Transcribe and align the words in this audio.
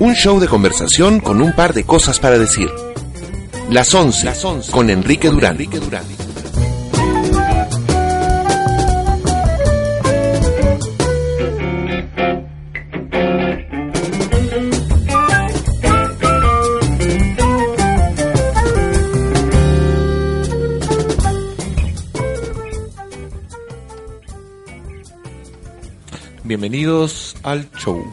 Un 0.00 0.14
show 0.14 0.38
de 0.38 0.46
conversación 0.46 1.20
con 1.20 1.42
un 1.42 1.52
par 1.54 1.74
de 1.74 1.84
cosas 1.84 2.18
para 2.18 2.38
decir. 2.38 2.68
Las 3.68 3.92
11, 3.94 4.32
con 4.70 4.90
Enrique 4.90 5.28
Durán. 5.28 5.52
Enrique 5.52 5.80
Durán. 5.80 6.27
Bienvenidos 26.60 27.36
al 27.44 27.70
show. 27.70 28.04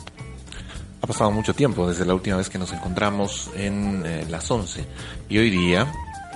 Ha 1.02 1.08
pasado 1.08 1.32
mucho 1.32 1.56
tiempo 1.56 1.88
desde 1.88 2.06
la 2.06 2.14
última 2.14 2.38
vez 2.38 2.48
que 2.48 2.60
nos 2.60 2.72
encontramos 2.74 3.50
en 3.56 4.04
eh, 4.06 4.28
las 4.30 4.52
11 4.52 4.86
y 5.30 5.40
hoy 5.40 5.50
día, 5.50 5.92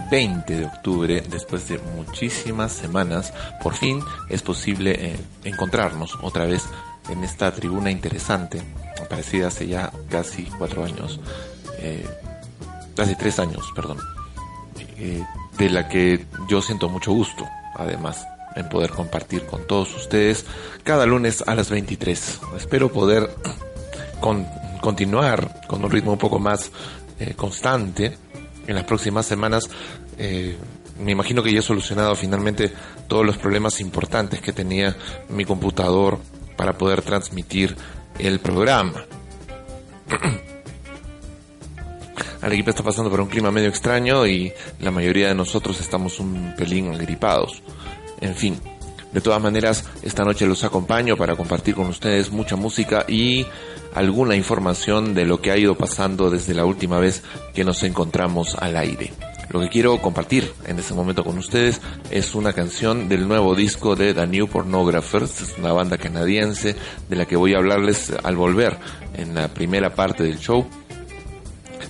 20 0.09 0.55
de 0.55 0.65
octubre, 0.65 1.23
después 1.29 1.69
de 1.69 1.77
muchísimas 1.95 2.71
semanas, 2.71 3.31
por 3.61 3.75
fin 3.75 4.01
es 4.27 4.41
posible 4.41 4.95
eh, 4.97 5.19
encontrarnos 5.43 6.17
otra 6.23 6.45
vez 6.45 6.65
en 7.09 7.23
esta 7.23 7.51
tribuna 7.51 7.91
interesante, 7.91 8.59
aparecida 8.99 9.49
hace 9.49 9.67
ya 9.67 9.91
casi 10.09 10.45
cuatro 10.45 10.83
años, 10.83 11.19
eh, 11.77 12.09
casi 12.95 13.13
tres 13.13 13.37
años, 13.37 13.71
perdón, 13.75 13.99
de 15.59 15.69
la 15.69 15.87
que 15.87 16.25
yo 16.47 16.59
siento 16.63 16.89
mucho 16.89 17.11
gusto, 17.11 17.45
además 17.75 18.25
en 18.59 18.69
poder 18.69 18.91
compartir 18.91 19.45
con 19.45 19.65
todos 19.65 19.95
ustedes 19.95 20.45
cada 20.83 21.05
lunes 21.05 21.43
a 21.47 21.55
las 21.55 21.69
23. 21.69 22.39
Espero 22.57 22.91
poder 22.91 23.29
con 24.19 24.45
continuar 24.81 25.61
con 25.67 25.83
un 25.83 25.91
ritmo 25.91 26.13
un 26.13 26.19
poco 26.19 26.39
más 26.39 26.71
eh, 27.19 27.33
constante 27.35 28.17
en 28.67 28.75
las 28.75 28.83
próximas 28.83 29.25
semanas. 29.25 29.69
Eh, 30.17 30.57
me 30.99 31.11
imagino 31.11 31.41
que 31.41 31.53
ya 31.53 31.59
he 31.59 31.63
solucionado 31.63 32.15
finalmente 32.15 32.71
todos 33.07 33.25
los 33.25 33.37
problemas 33.37 33.79
importantes 33.79 34.41
que 34.41 34.51
tenía 34.51 34.95
mi 35.29 35.45
computador 35.45 36.19
para 36.57 36.77
poder 36.77 37.01
transmitir 37.01 37.75
el 38.17 38.39
programa. 38.39 39.05
equipo 42.53 42.69
está 42.69 42.83
pasando 42.83 43.09
por 43.09 43.21
un 43.21 43.27
clima 43.27 43.51
medio 43.51 43.69
extraño 43.69 44.25
y 44.25 44.51
la 44.79 44.91
mayoría 44.91 45.27
de 45.29 45.35
nosotros 45.35 45.79
estamos 45.79 46.19
un 46.19 46.53
pelín 46.57 46.93
agripados. 46.93 47.61
En 48.21 48.35
fin, 48.35 48.59
de 49.11 49.21
todas 49.21 49.41
maneras, 49.41 49.85
esta 50.03 50.23
noche 50.23 50.45
los 50.45 50.63
acompaño 50.63 51.17
para 51.17 51.35
compartir 51.35 51.75
con 51.75 51.87
ustedes 51.87 52.31
mucha 52.31 52.55
música 52.55 53.05
y 53.07 53.45
alguna 53.95 54.35
información 54.35 55.15
de 55.15 55.25
lo 55.25 55.41
que 55.41 55.51
ha 55.51 55.57
ido 55.57 55.75
pasando 55.75 56.29
desde 56.29 56.53
la 56.53 56.65
última 56.65 56.99
vez 56.99 57.23
que 57.53 57.63
nos 57.63 57.81
encontramos 57.83 58.55
al 58.55 58.77
aire. 58.77 59.11
Lo 59.49 59.59
que 59.59 59.69
quiero 59.69 59.99
compartir 59.99 60.51
en 60.67 60.77
este 60.77 60.93
momento 60.93 61.23
con 61.23 61.39
ustedes 61.39 61.81
es 62.11 62.35
una 62.35 62.53
canción 62.53 63.09
del 63.09 63.27
nuevo 63.27 63.55
disco 63.55 63.95
de 63.95 64.13
The 64.13 64.27
New 64.27 64.47
Pornographers, 64.47 65.41
es 65.41 65.57
una 65.57 65.73
banda 65.73 65.97
canadiense 65.97 66.75
de 67.09 67.15
la 67.15 67.25
que 67.25 67.35
voy 67.35 67.55
a 67.55 67.57
hablarles 67.57 68.13
al 68.23 68.35
volver 68.35 68.77
en 69.15 69.33
la 69.33 69.47
primera 69.47 69.95
parte 69.95 70.23
del 70.23 70.37
show. 70.37 70.67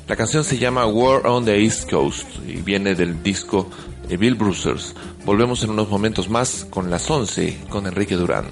La 0.08 0.16
canción 0.16 0.46
se 0.46 0.58
llama 0.58 0.86
War 0.86 1.28
on 1.28 1.44
the 1.44 1.62
East 1.62 1.90
Coast 1.92 2.28
y 2.48 2.62
viene 2.62 2.96
del 2.96 3.22
disco 3.22 3.70
Bill 4.18 4.36
Bruisers. 4.36 4.96
Volvemos 5.26 5.64
en 5.64 5.70
unos 5.72 5.90
momentos 5.90 6.30
más 6.30 6.66
con 6.70 6.90
las 6.90 7.10
11 7.10 7.66
con 7.70 7.86
Enrique 7.88 8.16
Durán. 8.16 8.46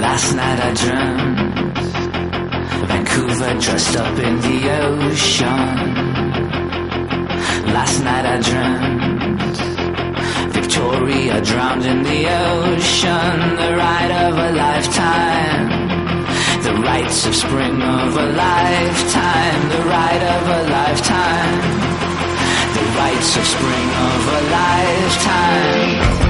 Last 0.00 0.34
night 0.34 0.60
I 0.60 0.72
dreamt 0.74 1.38
Vancouver 2.88 3.54
dressed 3.60 3.96
up 3.96 4.18
in 4.18 4.40
the 4.40 4.70
ocean. 4.82 5.94
Last 7.72 8.02
night 8.02 8.26
I 8.26 8.40
dreamt 8.40 9.07
Victoria 10.78 11.40
drowned 11.40 11.84
in 11.84 12.04
the 12.04 12.22
ocean. 12.28 13.56
The 13.56 13.74
ride 13.76 14.12
of 14.12 14.38
a 14.38 14.52
lifetime. 14.52 15.68
The 16.62 16.74
rites 16.74 17.26
of 17.26 17.34
spring 17.34 17.82
of 17.82 18.16
a 18.16 18.26
lifetime. 18.26 19.68
The 19.70 19.82
ride 19.82 20.22
of 20.22 20.42
a 20.58 20.62
lifetime. 20.70 21.60
The 22.76 22.84
rites 22.96 23.36
of 23.36 23.44
spring 23.44 23.88
of 24.06 24.20
a 24.38 24.40
lifetime. 24.54 26.27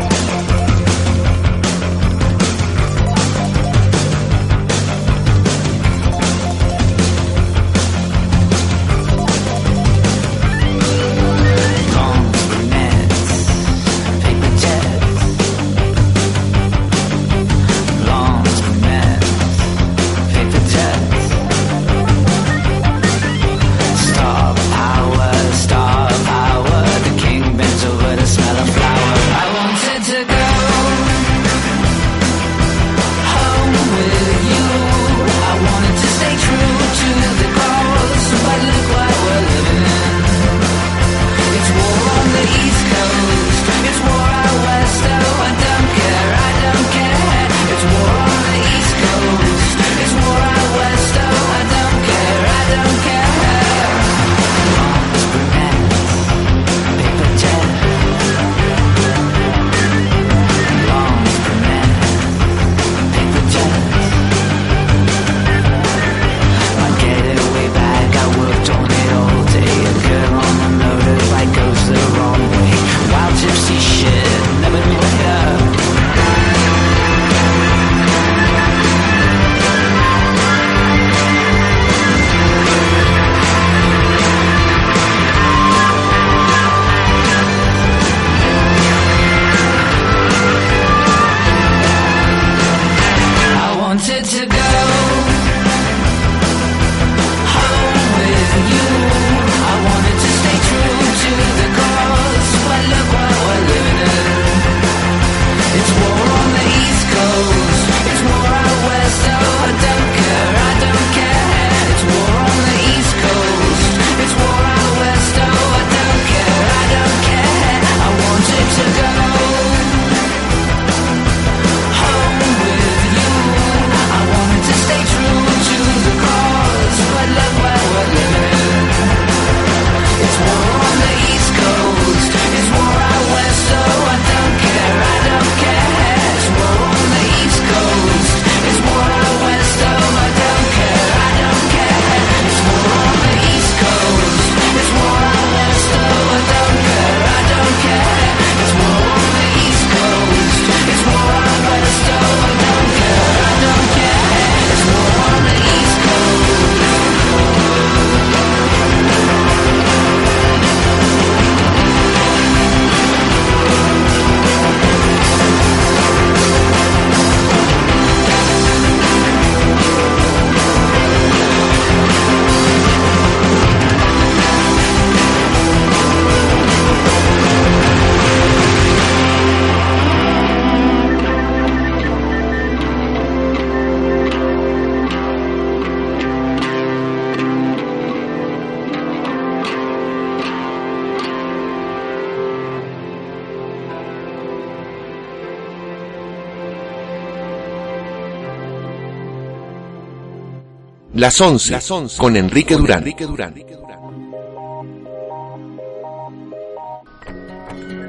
Las 201.28 201.42
11, 201.42 201.72
Las 201.72 201.90
11 201.90 202.16
con 202.16 202.36
Enrique 202.36 202.72
con 202.72 202.84
Durán. 202.84 203.00
Enrique 203.00 203.26
Durán. 203.26 203.54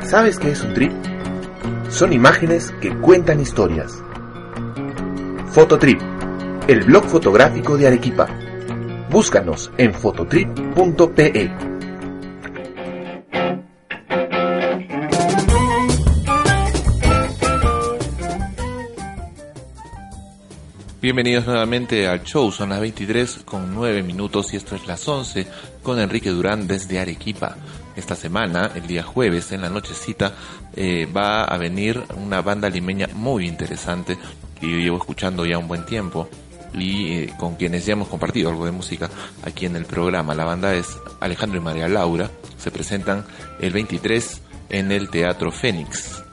¿Sabes 0.09 0.39
qué 0.39 0.51
es 0.51 0.61
un 0.61 0.73
trip? 0.73 0.93
Son 1.89 2.13
imágenes 2.13 2.73
que 2.79 2.97
cuentan 2.99 3.41
historias. 3.41 3.91
Fototrip, 5.51 5.99
el 6.69 6.85
blog 6.85 7.03
fotográfico 7.07 7.75
de 7.75 7.87
Arequipa. 7.87 8.25
Búscanos 9.09 9.69
en 9.77 9.93
fototrip.pe. 9.93 11.68
Bienvenidos 21.09 21.47
nuevamente 21.47 22.07
al 22.07 22.23
show, 22.23 22.51
son 22.51 22.69
las 22.69 22.79
23 22.79 23.39
con 23.43 23.73
9 23.73 24.03
minutos 24.03 24.53
y 24.53 24.57
esto 24.57 24.75
es 24.75 24.85
las 24.85 25.07
11 25.07 25.47
con 25.81 25.99
Enrique 25.99 26.29
Durán 26.29 26.67
desde 26.67 26.99
Arequipa. 26.99 27.57
Esta 27.95 28.15
semana, 28.15 28.69
el 28.75 28.85
día 28.85 29.01
jueves, 29.01 29.51
en 29.51 29.61
la 29.61 29.71
nochecita, 29.71 30.35
eh, 30.75 31.07
va 31.07 31.45
a 31.45 31.57
venir 31.57 31.99
una 32.15 32.43
banda 32.43 32.69
limeña 32.69 33.07
muy 33.11 33.47
interesante 33.47 34.19
que 34.61 34.69
yo 34.69 34.77
llevo 34.77 34.97
escuchando 34.97 35.47
ya 35.47 35.57
un 35.57 35.67
buen 35.67 35.83
tiempo 35.83 36.29
y 36.75 37.13
eh, 37.13 37.33
con 37.39 37.55
quienes 37.55 37.87
ya 37.87 37.93
hemos 37.93 38.07
compartido 38.07 38.51
algo 38.51 38.65
de 38.65 38.71
música 38.71 39.09
aquí 39.41 39.65
en 39.65 39.77
el 39.77 39.85
programa. 39.85 40.35
La 40.35 40.45
banda 40.45 40.75
es 40.75 40.95
Alejandro 41.21 41.57
y 41.57 41.63
María 41.63 41.89
Laura, 41.89 42.29
se 42.59 42.69
presentan 42.69 43.25
el 43.59 43.73
23 43.73 44.41
en 44.69 44.91
el 44.91 45.09
Teatro 45.09 45.51
Fénix. 45.51 46.23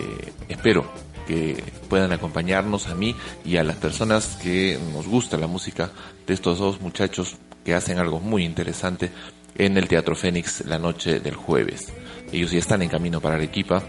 Eh, 0.00 0.32
espero 0.48 1.07
que 1.28 1.62
puedan 1.90 2.12
acompañarnos 2.12 2.88
a 2.88 2.94
mí 2.94 3.14
y 3.44 3.58
a 3.58 3.64
las 3.64 3.76
personas 3.76 4.38
que 4.42 4.78
nos 4.94 5.06
gusta 5.06 5.36
la 5.36 5.46
música 5.46 5.90
de 6.26 6.32
estos 6.32 6.58
dos 6.58 6.80
muchachos 6.80 7.36
que 7.64 7.74
hacen 7.74 7.98
algo 7.98 8.18
muy 8.18 8.46
interesante 8.46 9.10
en 9.54 9.76
el 9.76 9.88
Teatro 9.88 10.16
Fénix 10.16 10.64
la 10.64 10.78
noche 10.78 11.20
del 11.20 11.34
jueves. 11.34 11.92
Ellos 12.32 12.50
ya 12.50 12.58
están 12.58 12.80
en 12.80 12.88
camino 12.88 13.20
para 13.20 13.34
Arequipa 13.34 13.82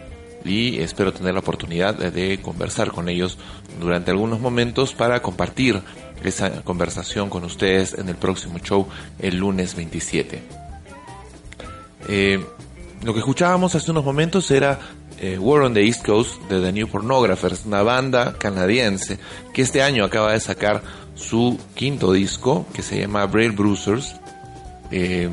y 0.43 0.79
espero 0.79 1.13
tener 1.13 1.33
la 1.33 1.39
oportunidad 1.39 1.95
de 1.95 2.41
conversar 2.41 2.91
con 2.91 3.07
ellos 3.07 3.37
durante 3.79 4.11
algunos 4.11 4.41
momentos 4.41 4.93
para 4.93 5.21
compartir 5.21 5.81
esa 6.21 6.61
conversación 6.63 7.29
con 7.29 7.45
ustedes 7.45 7.93
en 7.93 8.09
el 8.09 8.15
próximo 8.15 8.59
show 8.59 8.85
el 9.19 9.37
lunes 9.37 9.75
27. 9.75 10.43
Eh, 12.09 12.43
lo 13.01 13.13
que 13.13 13.19
escuchábamos 13.19 13.75
hace 13.75 13.91
unos 13.91 14.03
momentos 14.03 14.51
era 14.51 14.77
eh, 15.21 15.37
War 15.37 15.63
on 15.63 15.73
the 15.73 15.85
East 15.85 16.05
Coast 16.05 16.41
de 16.49 16.61
The 16.61 16.71
New 16.71 16.87
Pornographers, 16.87 17.65
una 17.65 17.83
banda 17.83 18.37
canadiense 18.37 19.19
que 19.53 19.61
este 19.61 19.81
año 19.81 20.05
acaba 20.05 20.31
de 20.31 20.39
sacar 20.39 20.81
su 21.15 21.59
quinto 21.75 22.13
disco 22.13 22.65
que 22.73 22.81
se 22.81 22.99
llama 22.99 23.25
Braille 23.25 23.55
Bruisers. 23.55 24.15
Eh, 24.91 25.29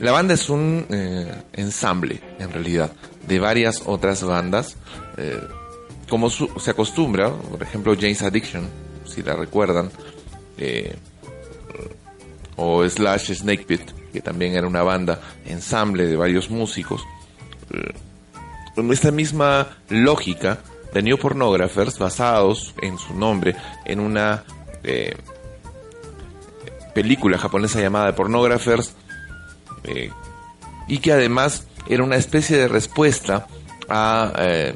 la 0.00 0.12
banda 0.12 0.34
es 0.34 0.48
un 0.48 0.86
eh, 0.90 1.32
ensamble, 1.52 2.20
en 2.38 2.52
realidad, 2.52 2.90
de 3.26 3.38
varias 3.38 3.82
otras 3.86 4.24
bandas. 4.24 4.76
como 6.08 6.28
se 6.30 6.70
acostumbra, 6.70 7.30
por 7.30 7.62
ejemplo, 7.62 7.94
James 7.94 8.22
Addiction, 8.22 8.68
si 9.04 9.22
la 9.22 9.34
recuerdan, 9.34 9.90
o 12.56 12.88
Slash 12.88 13.34
Snake 13.34 13.64
Pit, 13.64 13.82
que 14.12 14.20
también 14.20 14.54
era 14.54 14.66
una 14.66 14.82
banda 14.82 15.20
ensamble 15.44 16.06
de 16.06 16.16
varios 16.16 16.50
músicos 16.50 17.02
con 18.74 18.92
esta 18.92 19.10
misma 19.10 19.68
lógica, 19.88 20.58
de 20.92 21.02
New 21.02 21.18
Pornographers, 21.18 21.98
basados 21.98 22.74
en 22.80 22.98
su 22.98 23.14
nombre, 23.14 23.56
en 23.84 24.00
una 24.00 24.44
eh, 24.82 25.16
película 26.94 27.38
japonesa 27.38 27.80
llamada 27.80 28.14
Pornographers, 28.14 28.94
eh, 29.84 30.10
y 30.88 30.98
que 30.98 31.12
además 31.12 31.66
era 31.88 32.02
una 32.02 32.16
especie 32.16 32.56
de 32.56 32.68
respuesta 32.68 33.46
a, 33.88 34.32
eh, 34.38 34.74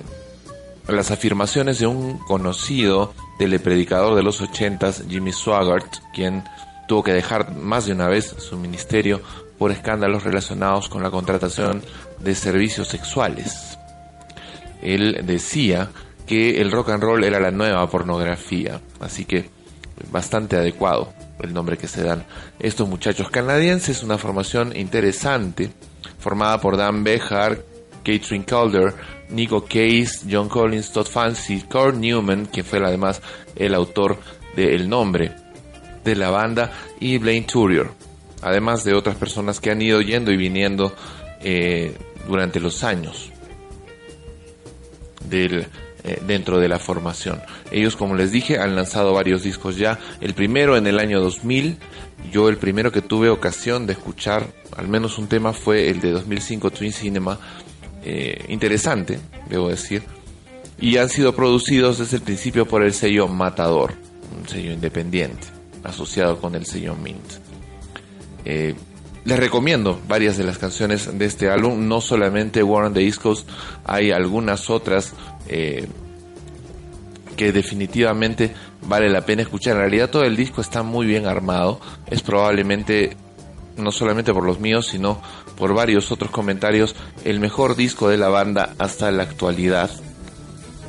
las 0.88 1.10
afirmaciones 1.10 1.78
de 1.78 1.86
un 1.86 2.18
conocido 2.18 3.14
telepredicador 3.38 4.14
de 4.14 4.22
los 4.22 4.40
ochentas, 4.40 5.04
Jimmy 5.08 5.32
Swaggart, 5.32 5.96
quien 6.14 6.44
tuvo 6.86 7.02
que 7.02 7.12
dejar 7.12 7.56
más 7.56 7.86
de 7.86 7.92
una 7.92 8.06
vez 8.06 8.26
su 8.38 8.56
ministerio 8.56 9.20
por 9.58 9.72
escándalos 9.72 10.24
relacionados 10.24 10.88
con 10.88 11.02
la 11.02 11.10
contratación 11.10 11.82
de 12.18 12.34
servicios 12.34 12.88
sexuales 12.88 13.78
él 14.84 15.22
decía 15.24 15.90
que 16.26 16.60
el 16.60 16.70
rock 16.70 16.90
and 16.90 17.02
roll 17.02 17.24
era 17.24 17.40
la 17.40 17.50
nueva 17.50 17.88
pornografía, 17.90 18.80
así 19.00 19.24
que 19.24 19.50
bastante 20.10 20.56
adecuado 20.56 21.12
el 21.40 21.52
nombre 21.52 21.76
que 21.76 21.88
se 21.88 22.02
dan 22.02 22.24
estos 22.58 22.88
muchachos. 22.88 23.30
Canadienses, 23.30 24.02
una 24.02 24.18
formación 24.18 24.76
interesante, 24.76 25.70
formada 26.18 26.60
por 26.60 26.76
Dan 26.76 27.04
Behar, 27.04 27.62
Catherine 28.04 28.44
Calder, 28.44 28.94
Nico 29.30 29.64
Case, 29.64 30.26
John 30.30 30.48
Collins, 30.48 30.92
Todd 30.92 31.06
Fancy, 31.06 31.62
Kurt 31.62 31.96
Newman, 31.96 32.46
que 32.46 32.62
fue 32.62 32.78
además 32.78 33.20
el 33.56 33.74
autor 33.74 34.18
del 34.56 34.88
nombre 34.88 35.32
de 36.04 36.14
la 36.16 36.30
banda, 36.30 36.70
y 37.00 37.18
Blaine 37.18 37.46
Turier, 37.46 37.88
además 38.42 38.84
de 38.84 38.94
otras 38.94 39.16
personas 39.16 39.60
que 39.60 39.70
han 39.70 39.80
ido 39.80 40.00
yendo 40.00 40.30
y 40.30 40.36
viniendo 40.36 40.94
eh, 41.40 41.96
durante 42.26 42.60
los 42.60 42.84
años 42.84 43.33
del, 45.28 45.66
eh, 46.04 46.20
dentro 46.26 46.58
de 46.58 46.68
la 46.68 46.78
formación. 46.78 47.40
Ellos, 47.70 47.96
como 47.96 48.14
les 48.14 48.30
dije, 48.30 48.58
han 48.58 48.76
lanzado 48.76 49.14
varios 49.14 49.42
discos 49.42 49.76
ya. 49.76 49.98
El 50.20 50.34
primero 50.34 50.76
en 50.76 50.86
el 50.86 50.98
año 50.98 51.20
2000. 51.20 51.78
Yo 52.30 52.48
el 52.48 52.56
primero 52.56 52.92
que 52.92 53.02
tuve 53.02 53.28
ocasión 53.28 53.86
de 53.86 53.94
escuchar, 53.94 54.46
al 54.76 54.88
menos 54.88 55.18
un 55.18 55.28
tema, 55.28 55.52
fue 55.52 55.88
el 55.88 56.00
de 56.00 56.10
2005 56.10 56.70
Twin 56.70 56.92
Cinema. 56.92 57.38
Eh, 58.04 58.44
interesante, 58.48 59.18
debo 59.48 59.68
decir. 59.68 60.02
Y 60.78 60.98
han 60.98 61.08
sido 61.08 61.34
producidos 61.34 61.98
desde 61.98 62.18
el 62.18 62.22
principio 62.22 62.66
por 62.66 62.82
el 62.82 62.92
sello 62.92 63.26
Matador, 63.28 63.94
un 64.38 64.46
sello 64.46 64.72
independiente, 64.72 65.46
asociado 65.84 66.38
con 66.38 66.54
el 66.54 66.66
sello 66.66 66.96
Mint. 66.96 67.24
Eh, 68.44 68.74
les 69.24 69.38
recomiendo 69.38 70.00
varias 70.06 70.36
de 70.36 70.44
las 70.44 70.58
canciones 70.58 71.18
de 71.18 71.24
este 71.24 71.48
álbum, 71.48 71.88
no 71.88 72.00
solamente 72.00 72.62
War 72.62 72.84
on 72.84 72.94
the 72.94 73.04
East 73.04 73.24
hay 73.84 74.10
algunas 74.10 74.68
otras 74.68 75.14
eh, 75.48 75.88
que 77.36 77.52
definitivamente 77.52 78.54
vale 78.86 79.08
la 79.08 79.22
pena 79.22 79.42
escuchar. 79.42 79.74
En 79.74 79.80
realidad 79.80 80.10
todo 80.10 80.24
el 80.24 80.36
disco 80.36 80.60
está 80.60 80.82
muy 80.82 81.06
bien 81.06 81.26
armado, 81.26 81.80
es 82.06 82.22
probablemente, 82.22 83.16
no 83.76 83.92
solamente 83.92 84.32
por 84.34 84.44
los 84.44 84.60
míos, 84.60 84.88
sino 84.88 85.22
por 85.56 85.72
varios 85.72 86.12
otros 86.12 86.30
comentarios, 86.30 86.94
el 87.24 87.40
mejor 87.40 87.76
disco 87.76 88.08
de 88.08 88.18
la 88.18 88.28
banda 88.28 88.74
hasta 88.78 89.10
la 89.10 89.22
actualidad. 89.22 89.90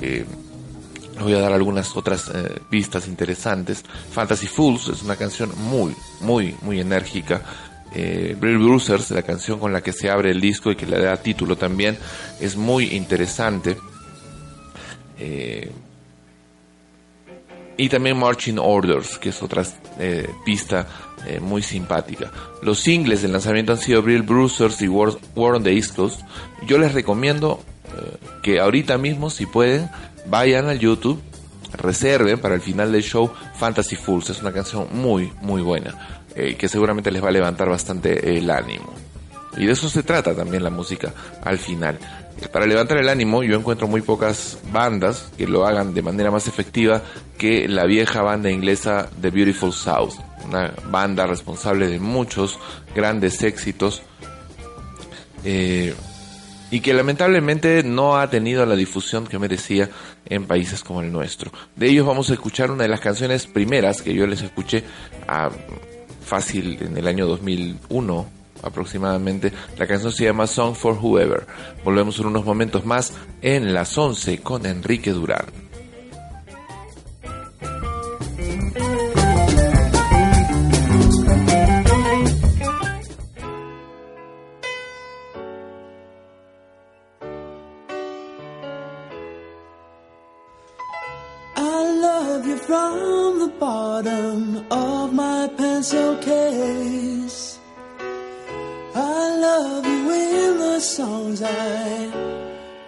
Eh, 0.02 0.26
voy 1.22 1.34
a 1.34 1.40
dar 1.40 1.54
algunas 1.54 1.96
otras 1.96 2.30
eh, 2.34 2.60
pistas 2.70 3.08
interesantes. 3.08 3.86
Fantasy 4.12 4.48
Fools 4.48 4.90
es 4.90 5.04
una 5.04 5.16
canción 5.16 5.52
muy, 5.58 5.96
muy, 6.20 6.56
muy 6.62 6.82
enérgica 6.82 7.42
eh, 7.94 8.36
Bruisers, 8.40 9.12
la 9.12 9.22
canción 9.22 9.60
con 9.60 9.72
la 9.72 9.82
que 9.82 9.94
se 9.94 10.10
abre 10.10 10.32
el 10.32 10.42
disco 10.42 10.72
y 10.72 10.76
que 10.76 10.86
le 10.86 11.00
da 11.00 11.18
título 11.18 11.56
también, 11.58 11.98
es 12.40 12.56
muy 12.56 12.96
interesante. 12.96 13.78
Eh, 15.20 15.72
y 17.78 17.90
también 17.90 18.18
Marching 18.18 18.58
Orders, 18.60 19.18
que 19.18 19.30
es 19.30 19.42
otra 19.44 19.64
eh, 20.00 20.30
pista 20.46 20.88
eh, 21.28 21.40
muy 21.40 21.62
simpática. 21.62 22.32
Los 22.62 22.80
singles 22.80 23.22
del 23.22 23.34
lanzamiento 23.34 23.74
han 23.74 23.78
sido 23.78 24.02
Brill 24.02 24.22
Bruisers 24.22 24.82
y 24.82 24.88
War, 24.88 25.18
on 25.36 25.64
the 25.64 25.74
East 25.74 25.96
Coast. 25.96 26.22
Yo 26.68 26.78
les 26.78 26.94
recomiendo 26.94 27.64
que 28.44 28.60
ahorita 28.60 28.98
mismo, 28.98 29.30
si 29.30 29.46
pueden, 29.46 29.90
vayan 30.26 30.68
al 30.68 30.80
YouTube, 30.80 31.22
reserven 31.74 32.40
para 32.40 32.56
el 32.56 32.62
final 32.62 32.92
del 32.92 33.04
show 33.04 33.32
Fantasy 33.58 33.96
Fools. 33.96 34.30
Es 34.30 34.42
una 34.42 34.52
canción 34.52 34.88
muy, 34.92 35.32
muy 35.42 35.62
buena. 35.62 36.25
Eh, 36.36 36.56
que 36.56 36.68
seguramente 36.68 37.12
les 37.12 37.24
va 37.24 37.30
a 37.30 37.32
levantar 37.32 37.70
bastante 37.70 38.38
el 38.38 38.50
ánimo. 38.50 38.94
Y 39.56 39.66
de 39.68 39.72
eso 39.72 39.88
se 39.88 40.04
trata 40.04 40.36
también 40.36 40.64
la 40.64 40.70
música 40.70 41.14
al 41.42 41.58
final. 41.58 41.98
Para 42.52 42.66
levantar 42.66 42.98
el 42.98 43.08
ánimo 43.08 43.42
yo 43.42 43.58
encuentro 43.58 43.88
muy 43.88 44.02
pocas 44.02 44.58
bandas 44.70 45.32
que 45.38 45.48
lo 45.48 45.66
hagan 45.66 45.94
de 45.94 46.02
manera 46.02 46.32
más 46.32 46.50
efectiva 46.50 47.02
que 47.38 47.70
la 47.70 47.86
vieja 47.86 48.22
banda 48.22 48.52
inglesa 48.52 49.10
The 49.22 49.30
Beautiful 49.30 49.72
South, 49.72 50.16
una 50.46 50.74
banda 50.92 51.26
responsable 51.26 51.88
de 51.88 52.00
muchos 52.00 52.60
grandes 52.94 53.42
éxitos 53.42 54.02
eh, 55.46 55.96
y 56.70 56.82
que 56.82 56.94
lamentablemente 56.94 57.82
no 57.84 58.18
ha 58.18 58.30
tenido 58.30 58.66
la 58.66 58.76
difusión 58.76 59.26
que 59.26 59.40
merecía 59.40 59.90
en 60.26 60.46
países 60.48 60.84
como 60.84 61.00
el 61.00 61.14
nuestro. 61.14 61.52
De 61.78 61.88
ellos 61.88 62.06
vamos 62.06 62.30
a 62.30 62.34
escuchar 62.34 62.72
una 62.72 62.84
de 62.84 62.90
las 62.90 63.00
canciones 63.00 63.48
primeras 63.48 64.02
que 64.02 64.14
yo 64.14 64.28
les 64.28 64.42
escuché 64.42 64.84
a 65.30 65.50
fácil 66.26 66.78
en 66.82 66.98
el 66.98 67.08
año 67.08 67.28
2001 67.28 68.28
aproximadamente. 68.64 69.54
La 69.78 69.88
canción 69.88 70.12
se 70.12 70.26
llama 70.26 70.48
Song 70.48 70.76
for 70.76 70.98
Whoever. 71.02 71.46
Volvemos 71.84 72.20
en 72.20 72.26
unos 72.26 72.46
momentos 72.46 72.86
más 72.86 73.14
en 73.42 73.74
las 73.74 73.98
11 73.98 74.40
con 74.40 74.66
Enrique 74.66 75.12
Durán. 75.12 75.65
Bottom 93.60 94.66
of 94.72 95.14
my 95.14 95.50
pencil 95.58 96.18
case. 96.18 97.60
I 98.94 99.38
love 99.48 99.86
you 99.86 100.12
in 100.12 100.58
the 100.58 100.80
songs 100.80 101.42
I 101.42 102.12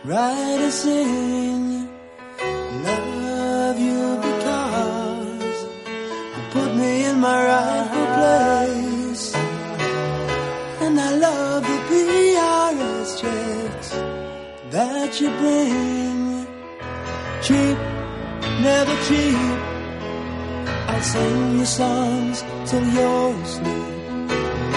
write 0.04 0.60
and 0.68 0.74
sing. 0.74 1.90
Love 2.84 3.80
you 3.80 4.18
because 4.30 5.58
you 6.36 6.44
put 6.52 6.76
me 6.76 7.06
in 7.06 7.20
my 7.20 7.38
rightful 7.52 8.08
place. 8.18 9.36
And 10.82 11.00
I 11.00 11.12
love 11.16 11.64
the 11.64 11.80
PRS 11.90 13.20
checks 13.22 13.90
that 14.72 15.22
you 15.22 15.30
bring. 15.42 16.48
Cheap, 17.42 17.78
never 18.62 18.96
cheap. 19.08 19.67
I'll 20.98 21.04
sing 21.04 21.60
you 21.60 21.66
songs 21.66 22.44
till 22.66 22.84
you're 22.96 23.36
asleep. 23.44 24.10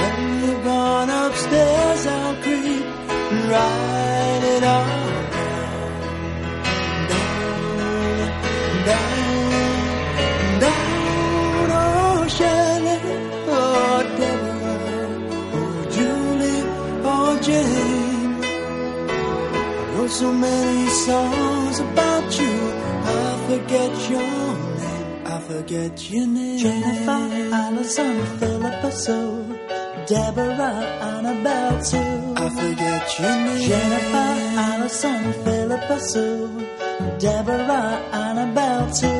When 0.01 0.17
you've 0.45 0.65
gone 0.65 1.09
upstairs, 1.09 2.07
I'll 2.07 2.37
creep 2.43 2.85
and 2.85 3.43
write 3.51 4.43
it 4.55 4.63
all 4.63 5.01
down, 7.09 7.61
down, 8.91 10.61
down. 10.61 11.71
Oh, 11.81 12.29
Shelley, 12.37 12.99
oh, 13.49 13.99
Deborah, 14.19 14.79
oh, 15.57 15.81
Julie, 15.97 16.65
oh, 17.13 17.33
Jane. 17.41 18.45
I 19.73 19.97
wrote 19.97 20.11
so 20.11 20.31
many 20.35 20.87
songs 21.07 21.81
about 21.81 22.39
you, 22.39 22.55
I 23.07 23.47
forget 23.49 24.11
your 24.11 24.21
name. 24.21 24.70
I 25.51 25.53
forget 25.53 26.11
your 26.11 26.27
name. 26.29 26.59
Jennifer, 26.59 27.11
Allison, 27.53 28.39
Philippa 28.39 28.93
Sue, 28.93 29.59
Deborah, 30.07 30.79
Annabelle 31.11 31.83
too. 31.83 32.35
I 32.37 32.49
forget 32.51 33.19
your 33.19 33.37
name. 33.47 33.69
Jennifer, 33.69 34.31
Allison, 34.69 35.33
Philippa 35.43 35.99
Sue, 35.99 36.67
Deborah, 37.19 37.99
Annabelle 38.13 38.91
too. 38.93 39.20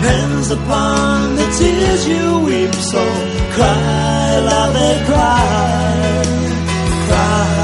depends 0.00 0.50
upon 0.50 1.36
the 1.36 1.44
tears 1.58 2.08
you 2.08 2.40
weep. 2.46 2.74
So 2.74 3.02
cry, 3.54 4.38
love 4.50 4.76
and 4.76 5.06
cry, 5.06 6.24
cry. 7.06 7.60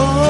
oh, 0.00 0.28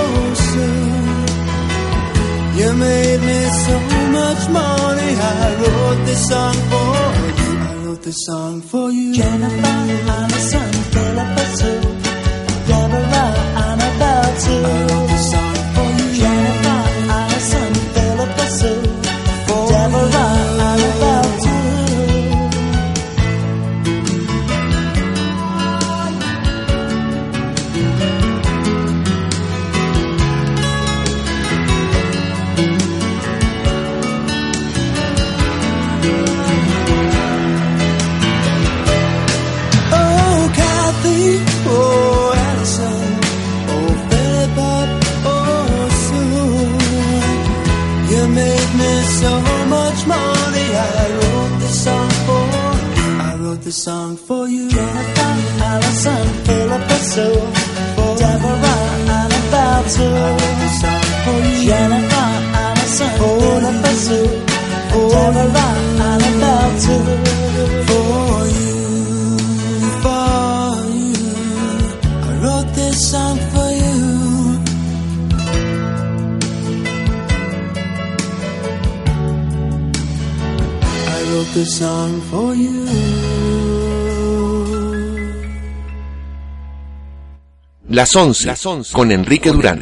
morning 4.51 5.17
I 5.21 5.55
wrote 5.61 6.03
this 6.07 6.23
song 6.29 6.55
for 6.71 6.95
you. 7.39 7.51
I 7.59 7.75
wrote 7.85 8.03
this 8.03 8.17
song 8.27 8.61
for 8.63 8.91
you. 8.91 9.13
Jennifer, 9.15 9.67
Alison, 10.11 10.73
Philippa 10.93 11.45
Sue 11.57 11.98
till 14.38 15.08
song 53.79 54.17
for 54.17 54.49
you. 54.49 54.69
Jennifer, 54.69 55.35
Allison, 55.63 56.27
Philippa 56.45 56.99
Sue, 57.11 57.39
Deborah, 58.19 58.81
Annabelle 59.19 59.85
too. 59.95 60.13
This 60.59 60.75
song 60.81 61.03
for 61.25 61.39
you. 61.47 61.69
Jennifer, 61.69 62.29
Allison, 62.65 63.11
Philippa 63.19 63.93
Sue, 64.05 64.31
Deborah, 65.13 65.75
Annabelle 66.11 66.73
too. 66.83 67.03
For 67.89 68.39
you, 68.59 68.75
for 70.03 70.73
you. 71.07 71.23
I 72.27 72.33
wrote 72.43 72.71
this 72.75 72.97
song 73.11 73.37
for 73.53 73.71
you. 73.83 73.99
I 81.15 81.19
wrote 81.31 81.51
this 81.55 81.71
song 81.79 82.21
for 82.23 82.55
you. 82.57 83.38
Las 87.99 88.14
11, 88.14 88.55
con 88.93 89.11
Enrique 89.11 89.50
Durán. 89.50 89.81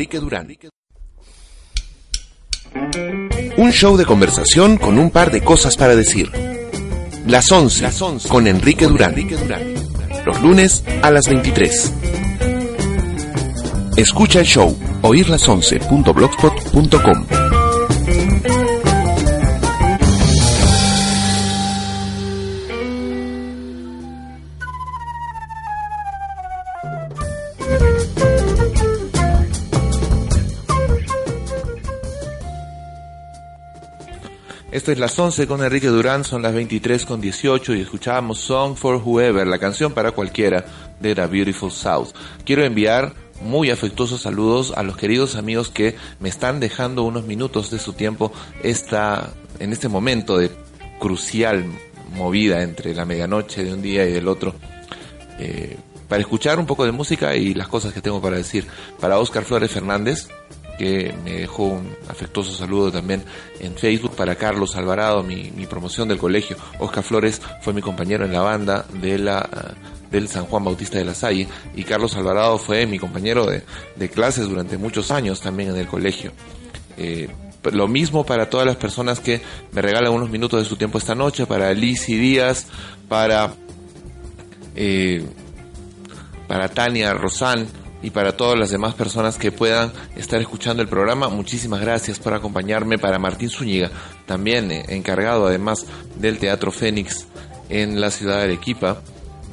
Un 3.59 3.73
show 3.73 3.99
de 3.99 4.07
conversación 4.07 4.79
con 4.79 4.99
un 4.99 5.11
par 5.11 5.31
de 5.31 5.43
cosas 5.43 5.77
para 5.77 5.95
decir. 5.95 6.33
Las 7.27 7.53
11, 7.53 7.91
con 8.27 8.47
Enrique 8.47 8.87
Durán. 8.87 9.15
Los 10.25 10.41
lunes 10.41 10.83
a 11.03 11.11
las 11.11 11.29
23. 11.29 11.93
Escucha 13.99 14.41
el 14.41 14.47
show 14.47 14.75
oírlas11.blogspot.com. 15.03 17.56
Esto 34.77 34.93
es 34.93 34.99
las 34.99 35.19
11 35.19 35.47
con 35.47 35.65
Enrique 35.65 35.87
Durán, 35.87 36.23
son 36.23 36.43
las 36.43 36.53
23 36.53 37.07
con 37.07 37.19
18 37.19 37.75
y 37.75 37.81
escuchábamos 37.81 38.41
Song 38.41 38.77
for 38.77 38.97
Whoever, 39.03 39.47
la 39.47 39.59
canción 39.59 39.95
para 39.95 40.13
cualquiera 40.13 40.67
de 41.01 41.15
The 41.15 41.27
Beautiful 41.29 41.73
South. 41.73 42.09
Quiero 42.45 42.63
enviar 42.63 43.15
muy 43.41 43.71
afectuosos 43.71 44.21
saludos 44.21 44.75
a 44.77 44.83
los 44.83 44.99
queridos 44.99 45.37
amigos 45.37 45.71
que 45.71 45.97
me 46.21 46.29
están 46.29 46.61
dejando 46.61 47.05
unos 47.05 47.25
minutos 47.25 47.71
de 47.71 47.79
su 47.79 47.95
tiempo 47.95 48.35
esta, 48.63 49.33
en 49.61 49.73
este 49.73 49.89
momento 49.89 50.37
de 50.37 50.51
crucial 51.01 51.65
movida 52.15 52.63
entre 52.63 52.95
la 52.95 53.07
medianoche 53.07 53.65
de 53.65 53.73
un 53.73 53.81
día 53.81 54.07
y 54.07 54.13
del 54.13 54.29
otro. 54.29 54.55
Eh, 55.39 55.79
para 56.07 56.21
escuchar 56.21 56.59
un 56.59 56.67
poco 56.67 56.85
de 56.85 56.93
música 56.93 57.35
y 57.35 57.55
las 57.55 57.69
cosas 57.69 57.95
que 57.95 58.03
tengo 58.03 58.21
para 58.21 58.37
decir. 58.37 58.67
Para 59.01 59.19
Oscar 59.19 59.45
Flores 59.45 59.71
Fernández, 59.71 60.29
que 60.79 61.15
me 61.25 61.41
dejó 61.41 61.65
un 61.65 61.97
afectuoso 62.09 62.53
saludo 62.53 62.93
también 62.93 63.25
en 63.61 63.75
Facebook 63.75 64.15
para 64.15 64.37
Carlos 64.37 64.77
Alvarado, 64.77 65.23
mi, 65.23 65.51
promoción 65.69 66.09
del 66.09 66.19
colegio. 66.19 66.57
Oscar 66.79 67.03
Flores 67.03 67.41
fue 67.61 67.73
mi 67.73 67.83
compañero 67.83 68.25
en 68.25 68.33
la 68.33 68.41
banda 68.41 68.87
de 69.01 69.19
la 69.19 69.75
del 70.11 70.29
San 70.29 70.45
Juan 70.45 70.63
Bautista 70.63 70.99
de 70.99 71.05
la 71.05 71.15
Salle 71.15 71.49
y 71.75 71.83
Carlos 71.83 72.15
Alvarado 72.17 72.59
fue 72.59 72.87
mi 72.87 72.99
compañero 72.99 73.45
de, 73.45 73.65
de 73.97 74.09
clases 74.09 74.49
durante 74.49 74.79
muchos 74.79 75.11
años 75.11 75.41
también 75.41 75.71
en 75.71 75.77
el 75.77 75.89
colegio. 75.89 76.33
Eh, 76.97 77.29
lo 77.73 77.89
mismo 77.89 78.25
para 78.25 78.49
todas 78.49 78.67
las 78.67 78.77
personas 78.77 79.21
que 79.21 79.41
me 79.73 79.83
regalan 79.83 80.13
unos 80.13 80.31
minutos 80.31 80.63
de 80.63 80.69
su 80.69 80.77
tiempo 80.77 80.99
esta 80.99 81.15
noche, 81.15 81.47
para 81.47 81.73
Lizzy 81.73 82.17
Díaz, 82.17 82.67
para, 83.09 83.55
eh, 84.75 85.25
para 86.47 86.69
Tania 86.69 87.13
Rosán 87.15 87.67
y 88.03 88.11
para 88.11 88.37
todas 88.37 88.59
las 88.59 88.71
demás 88.71 88.95
personas 88.95 89.39
que 89.39 89.53
puedan 89.53 89.93
estar 90.17 90.41
escuchando 90.41 90.83
el 90.83 90.89
programa. 90.89 91.29
Muchísimas 91.29 91.81
gracias 91.81 92.19
por 92.19 92.35
acompañarme. 92.35 92.99
Para 92.99 93.19
Martín 93.19 93.51
Zúñiga, 93.51 93.91
también 94.27 94.71
eh, 94.71 94.85
encargado 94.89 95.47
además 95.47 95.87
del 96.17 96.39
Teatro 96.39 96.71
Fénix 96.71 97.27
en 97.69 98.01
la 98.01 98.11
ciudad 98.11 98.39
de 98.39 98.45
Arequipa, 98.45 99.01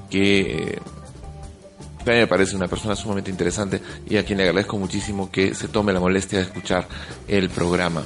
que 0.09 0.39
eh, 0.39 0.79
mí 2.11 2.19
me 2.19 2.27
parece 2.27 2.55
una 2.55 2.67
persona 2.67 2.95
sumamente 2.95 3.31
interesante 3.31 3.81
y 4.07 4.17
a 4.17 4.25
quien 4.25 4.37
le 4.37 4.45
agradezco 4.45 4.77
muchísimo 4.77 5.31
que 5.31 5.55
se 5.55 5.67
tome 5.67 5.93
la 5.93 5.99
molestia 5.99 6.39
de 6.39 6.45
escuchar 6.45 6.87
el 7.27 7.49
programa. 7.49 8.03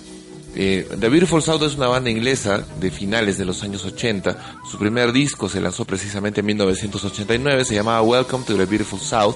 Eh, 0.60 0.88
the 1.00 1.08
Beautiful 1.10 1.44
South 1.44 1.62
es 1.62 1.76
una 1.76 1.88
banda 1.88 2.10
inglesa 2.10 2.66
de 2.80 2.90
finales 2.90 3.38
de 3.38 3.46
los 3.46 3.62
años 3.62 3.86
80. 3.86 4.58
Su 4.68 4.80
primer 4.80 5.12
disco 5.12 5.48
se 5.48 5.62
lanzó 5.62 5.86
precisamente 5.86 6.40
en 6.40 6.48
1989, 6.48 7.64
se 7.64 7.76
llamaba 7.76 8.02
Welcome 8.02 8.44
to 8.44 8.58
the 8.58 8.66
Beautiful 8.66 9.00
South 9.00 9.36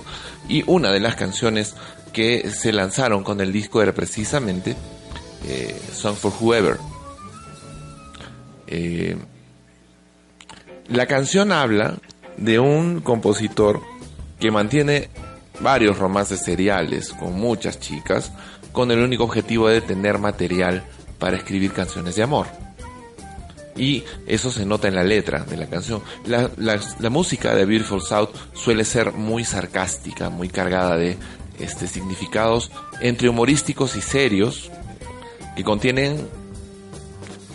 y 0.50 0.64
una 0.66 0.92
de 0.92 1.00
las 1.00 1.16
canciones 1.16 1.76
que 2.12 2.50
se 2.50 2.72
lanzaron 2.72 3.24
con 3.24 3.40
el 3.40 3.54
disco 3.54 3.84
era 3.84 3.92
precisamente 3.92 4.76
eh, 5.48 5.80
Song 5.94 6.16
for 6.16 6.34
Whoever. 6.42 6.78
Eh, 8.66 9.16
la 10.88 11.06
canción 11.06 11.52
habla 11.52 12.00
de 12.38 12.58
un 12.58 13.00
compositor 13.00 13.80
que 14.40 14.50
mantiene 14.50 15.10
varios 15.60 16.00
romances 16.00 16.40
seriales 16.40 17.14
con 17.14 17.40
muchas 17.40 17.80
chicas, 17.80 18.32
con 18.72 18.90
el 18.90 18.98
único 19.04 19.26
objetivo 19.26 19.68
de 19.68 19.82
tener 19.82 20.18
material 20.18 20.84
para 21.22 21.38
escribir 21.38 21.72
canciones 21.72 22.18
de 22.18 22.24
amor. 22.24 22.48
Y 23.78 24.04
eso 24.28 24.52
se 24.52 24.66
nota 24.66 24.90
en 24.90 24.96
la 24.96 25.04
letra 25.06 25.46
de 25.46 25.56
la 25.56 25.68
canción. 25.68 26.02
La, 26.26 26.52
la- 26.58 27.10
música 27.10 27.56
de 27.56 27.64
Beautiful 27.66 28.02
South 28.02 28.30
suele 28.54 28.84
ser 28.84 29.14
muy 29.14 29.46
sarcástica, 29.46 30.30
muy 30.30 30.50
cargada 30.50 30.98
de 30.98 31.16
este, 31.60 31.88
significados 31.88 32.70
entre 33.00 33.30
humorísticos 33.30 33.96
y 33.96 34.02
serios, 34.02 34.70
que 35.56 35.64
contienen 35.64 36.28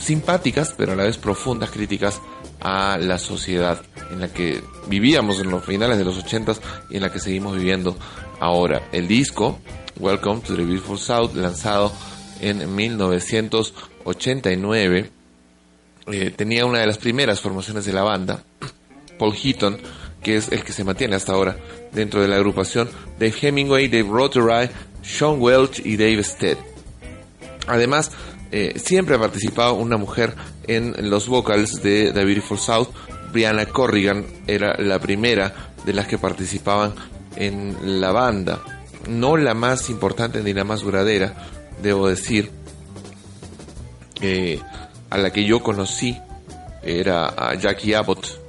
simpáticas, 0.01 0.75
pero 0.77 0.93
a 0.93 0.97
la 0.97 1.05
vez 1.05 1.19
profundas 1.19 1.71
críticas 1.71 2.21
a 2.61 2.97
la 2.99 3.19
sociedad 3.19 3.83
en 4.11 4.21
la 4.21 4.29
que 4.29 4.63
vivíamos 4.89 5.41
en 5.41 5.51
los 5.51 5.65
finales 5.65 5.99
de 5.99 6.05
los 6.05 6.25
80s 6.25 6.61
y 6.91 6.97
en 6.97 7.03
la 7.03 7.13
que 7.13 7.19
seguimos 7.19 7.57
viviendo 7.57 7.97
ahora. 8.41 8.89
El 8.93 9.09
disco, 9.09 9.59
Welcome 9.99 10.41
to 10.43 10.55
the 10.57 10.63
Beautiful 10.65 10.99
South, 10.99 11.35
lanzado 11.35 11.93
en 12.41 12.75
1989, 12.75 15.11
eh, 16.13 16.33
tenía 16.37 16.67
una 16.67 16.81
de 16.81 16.87
las 16.87 16.99
primeras 16.99 17.41
formaciones 17.41 17.85
de 17.85 17.93
la 17.93 18.03
banda, 18.03 18.43
Paul 19.19 19.35
Heaton, 19.35 19.79
que 20.23 20.37
es 20.37 20.53
el 20.53 20.63
que 20.65 20.73
se 20.73 20.85
mantiene 20.85 21.17
hasta 21.17 21.33
ahora 21.33 21.57
dentro 21.93 22.21
de 22.21 22.29
la 22.29 22.37
agrupación, 22.37 22.89
Dave 23.19 23.35
Hemingway, 23.41 23.89
Dave 23.89 24.09
Rotheray, 24.09 24.71
Sean 25.03 25.41
Welch 25.41 25.81
y 25.85 25.97
Dave 25.97 26.23
Stead. 26.23 26.59
Además, 27.67 28.13
eh, 28.53 28.75
siempre 28.77 29.17
ha 29.17 29.19
participado 29.19 29.75
una 29.75 29.97
mujer 29.97 30.35
en 30.67 31.11
los 31.11 31.29
vocals 31.29 31.83
de 31.83 32.13
The 32.13 32.25
Beautiful 32.25 32.59
South. 32.59 32.89
Brianna 33.33 33.67
Corrigan 33.67 34.25
era 34.47 34.77
la 34.79 34.99
primera 34.99 35.73
de 35.85 35.93
las 35.93 36.07
que 36.07 36.19
participaban 36.19 36.95
en 37.37 38.01
la 38.01 38.13
banda. 38.13 38.61
No 39.09 39.37
la 39.37 39.55
más 39.55 39.91
importante 39.91 40.43
ni 40.43 40.53
la 40.53 40.65
más 40.65 40.83
duradera, 40.83 41.35
debo 41.83 42.09
decir. 42.09 42.51
Eh, 44.21 44.61
a 45.11 45.19
la 45.19 45.33
que 45.33 45.45
yo 45.45 45.63
conocí 45.63 46.17
era 46.83 47.29
a 47.29 47.55
Jackie 47.55 47.95
Abbott, 47.95 48.41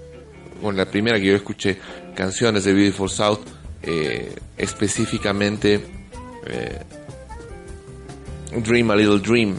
con 0.61 0.75
la 0.75 0.85
primera 0.85 1.19
que 1.19 1.27
yo 1.27 1.35
escuché 1.35 1.77
canciones 2.15 2.63
de 2.63 2.73
Beautiful 2.73 3.09
South, 3.09 3.39
eh, 3.83 4.35
específicamente 4.57 5.85
eh, 6.45 6.79
Dream 8.51 8.91
a 8.91 8.95
Little 8.95 9.19
Dream, 9.19 9.55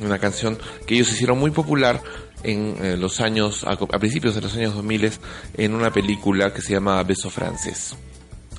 una 0.00 0.18
canción 0.18 0.58
que 0.86 0.94
ellos 0.94 1.12
hicieron 1.12 1.38
muy 1.38 1.50
popular 1.50 2.00
en 2.42 2.76
eh, 2.82 2.96
los 2.96 3.20
años, 3.20 3.64
a, 3.64 3.76
principios 3.98 4.34
de 4.34 4.40
los 4.40 4.54
años 4.56 4.74
2000 4.74 5.12
en 5.58 5.74
una 5.74 5.92
película 5.92 6.52
que 6.52 6.62
se 6.62 6.72
llama 6.72 7.02
Beso 7.02 7.30
Francés. 7.30 7.94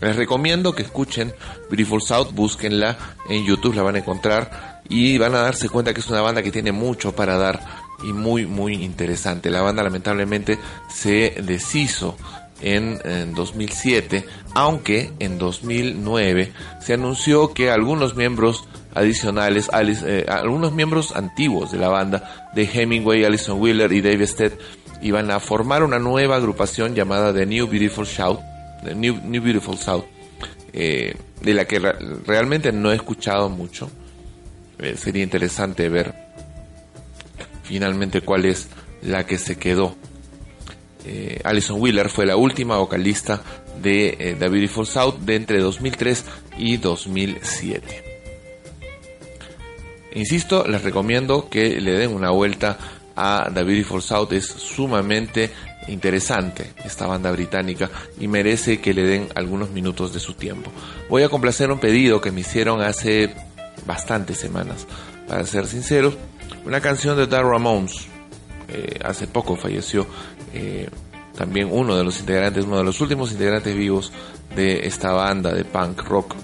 Les 0.04 0.18
recomiendo 0.18 0.76
que 0.76 0.84
escuchen 0.84 1.34
Beautiful 1.70 2.02
South, 2.02 2.34
búsquenla 2.34 2.98
en 3.30 3.46
YouTube, 3.46 3.74
la 3.74 3.84
van 3.84 3.96
a 3.96 4.00
encontrar 4.00 4.82
y 4.90 5.18
van 5.18 5.34
a 5.34 5.40
darse 5.40 5.70
cuenta 5.70 5.94
que 5.94 6.02
es 6.02 6.10
una 6.10 6.20
banda 6.20 6.44
que 6.44 6.52
tiene 6.52 6.74
mucho 6.74 7.16
para 7.16 7.38
dar 7.38 7.62
y 8.04 8.12
muy 8.12 8.46
muy 8.46 8.74
interesante. 8.74 9.50
La 9.50 9.62
banda 9.62 9.82
lamentablemente 9.82 10.60
se 10.90 11.42
deshizo 11.42 12.18
en, 12.62 13.00
en 13.06 13.34
2007, 13.34 14.26
aunque 14.56 15.14
en 15.20 15.38
2009 15.38 16.52
se 16.82 16.94
anunció 16.96 17.54
que 17.54 17.72
algunos 17.72 18.16
miembros 18.16 18.68
adicionales, 18.94 19.70
eh, 20.06 20.26
algunos 20.28 20.74
miembros 20.74 21.16
antiguos 21.16 21.72
de 21.72 21.78
la 21.78 21.88
banda 21.88 22.52
de 22.54 22.70
Hemingway, 22.72 23.24
Alison 23.24 23.62
Wheeler 23.62 23.94
y 23.94 24.02
Dave 24.02 24.28
Stead 24.28 24.52
iban 25.02 25.32
a 25.32 25.40
formar 25.40 25.82
una 25.82 26.00
nueva 26.00 26.36
agrupación 26.36 26.94
llamada 26.94 27.34
The 27.34 27.46
New 27.46 27.68
Beautiful 27.68 28.06
Shout, 28.06 28.40
New, 28.96 29.42
Beautiful 29.42 29.78
South, 29.78 30.06
eh, 30.74 31.16
de 31.42 31.54
la 31.54 31.66
que 31.66 31.80
re- 31.80 31.96
realmente 32.26 32.72
no 32.72 32.92
he 32.92 32.96
escuchado 32.96 33.50
mucho. 33.50 33.90
Eh, 34.80 34.96
sería 34.98 35.24
interesante 35.24 35.88
ver 35.90 36.14
finalmente 37.64 38.22
cuál 38.22 38.46
es 38.46 38.68
la 39.02 39.26
que 39.26 39.38
se 39.38 39.58
quedó. 39.58 39.96
Eh, 41.06 41.40
Alison 41.44 41.82
Wheeler 41.82 42.10
fue 42.10 42.26
la 42.26 42.38
última 42.38 42.78
vocalista 42.78 43.42
de 43.82 44.16
eh, 44.20 44.36
The 44.40 44.48
Beautiful 44.50 44.86
South 44.88 45.16
de 45.20 45.36
entre 45.36 45.60
2003 45.60 46.26
y 46.58 46.78
2007. 46.78 48.04
Insisto, 50.16 50.66
les 50.68 50.82
recomiendo 50.84 51.50
que 51.50 51.82
le 51.82 51.94
den 51.94 52.12
una 52.14 52.30
vuelta 52.30 52.78
a 53.16 53.50
The 53.54 53.64
Beautiful 53.64 54.02
South. 54.02 54.32
Es 54.32 54.46
sumamente 54.46 55.50
interesante 55.88 56.74
esta 56.84 57.08
banda 57.08 57.32
británica 57.32 57.90
y 58.20 58.28
merece 58.28 58.80
que 58.80 58.94
le 58.94 59.04
den 59.04 59.30
algunos 59.36 59.72
minutos 59.72 60.14
de 60.14 60.20
su 60.20 60.34
tiempo. 60.34 60.72
Voy 61.10 61.24
a 61.24 61.30
complacer 61.30 61.72
un 61.72 61.80
pedido 61.80 62.22
que 62.22 62.32
me 62.32 62.42
hicieron 62.42 62.82
hace 62.82 63.34
bastantes 63.86 64.38
semanas, 64.38 64.88
para 65.28 65.46
ser 65.46 65.68
sincero. 65.68 66.14
Una 66.66 66.82
canción 66.82 67.18
de 67.18 67.28
Dar 67.28 67.46
Ramones. 67.46 68.08
Eh, 68.70 69.00
hace 69.04 69.28
poco 69.28 69.56
falleció 69.56 70.08
eh, 70.54 70.90
también 71.36 71.70
uno 71.72 71.96
de 71.98 72.04
los 72.04 72.20
integrantes, 72.20 72.66
uno 72.66 72.78
de 72.78 72.84
los 72.84 73.02
últimos 73.02 73.32
integrantes 73.32 73.76
vivos 73.76 74.12
de 74.56 74.88
esta 74.88 75.12
banda 75.12 75.54
de 75.54 75.66
punk 75.66 76.02
rock. 76.04 76.36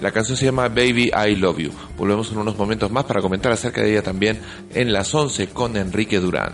La 0.00 0.12
canción 0.12 0.36
se 0.36 0.46
llama 0.46 0.68
Baby 0.68 1.10
I 1.14 1.36
Love 1.36 1.58
You. 1.58 1.70
Volvemos 1.98 2.30
en 2.32 2.38
unos 2.38 2.56
momentos 2.56 2.90
más 2.90 3.04
para 3.04 3.20
comentar 3.20 3.52
acerca 3.52 3.82
de 3.82 3.92
ella 3.92 4.02
también 4.02 4.40
en 4.74 4.92
las 4.92 5.14
11 5.14 5.48
con 5.48 5.76
Enrique 5.76 6.20
Durán. 6.20 6.52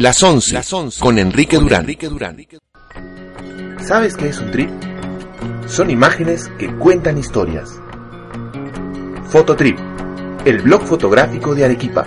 Las 0.00 0.22
11, 0.22 0.58
con 0.98 1.18
Enrique 1.18 1.58
Durán. 1.58 1.86
¿Sabes 3.86 4.16
qué 4.16 4.30
es 4.30 4.40
un 4.40 4.50
trip? 4.50 4.70
Son 5.66 5.90
imágenes 5.90 6.48
que 6.58 6.74
cuentan 6.78 7.18
historias. 7.18 7.78
Fototrip, 9.28 9.78
el 10.46 10.62
blog 10.62 10.84
fotográfico 10.84 11.54
de 11.54 11.66
Arequipa. 11.66 12.06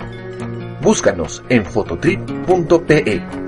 Búscanos 0.82 1.44
en 1.48 1.64
fototrip.pe. 1.64 3.43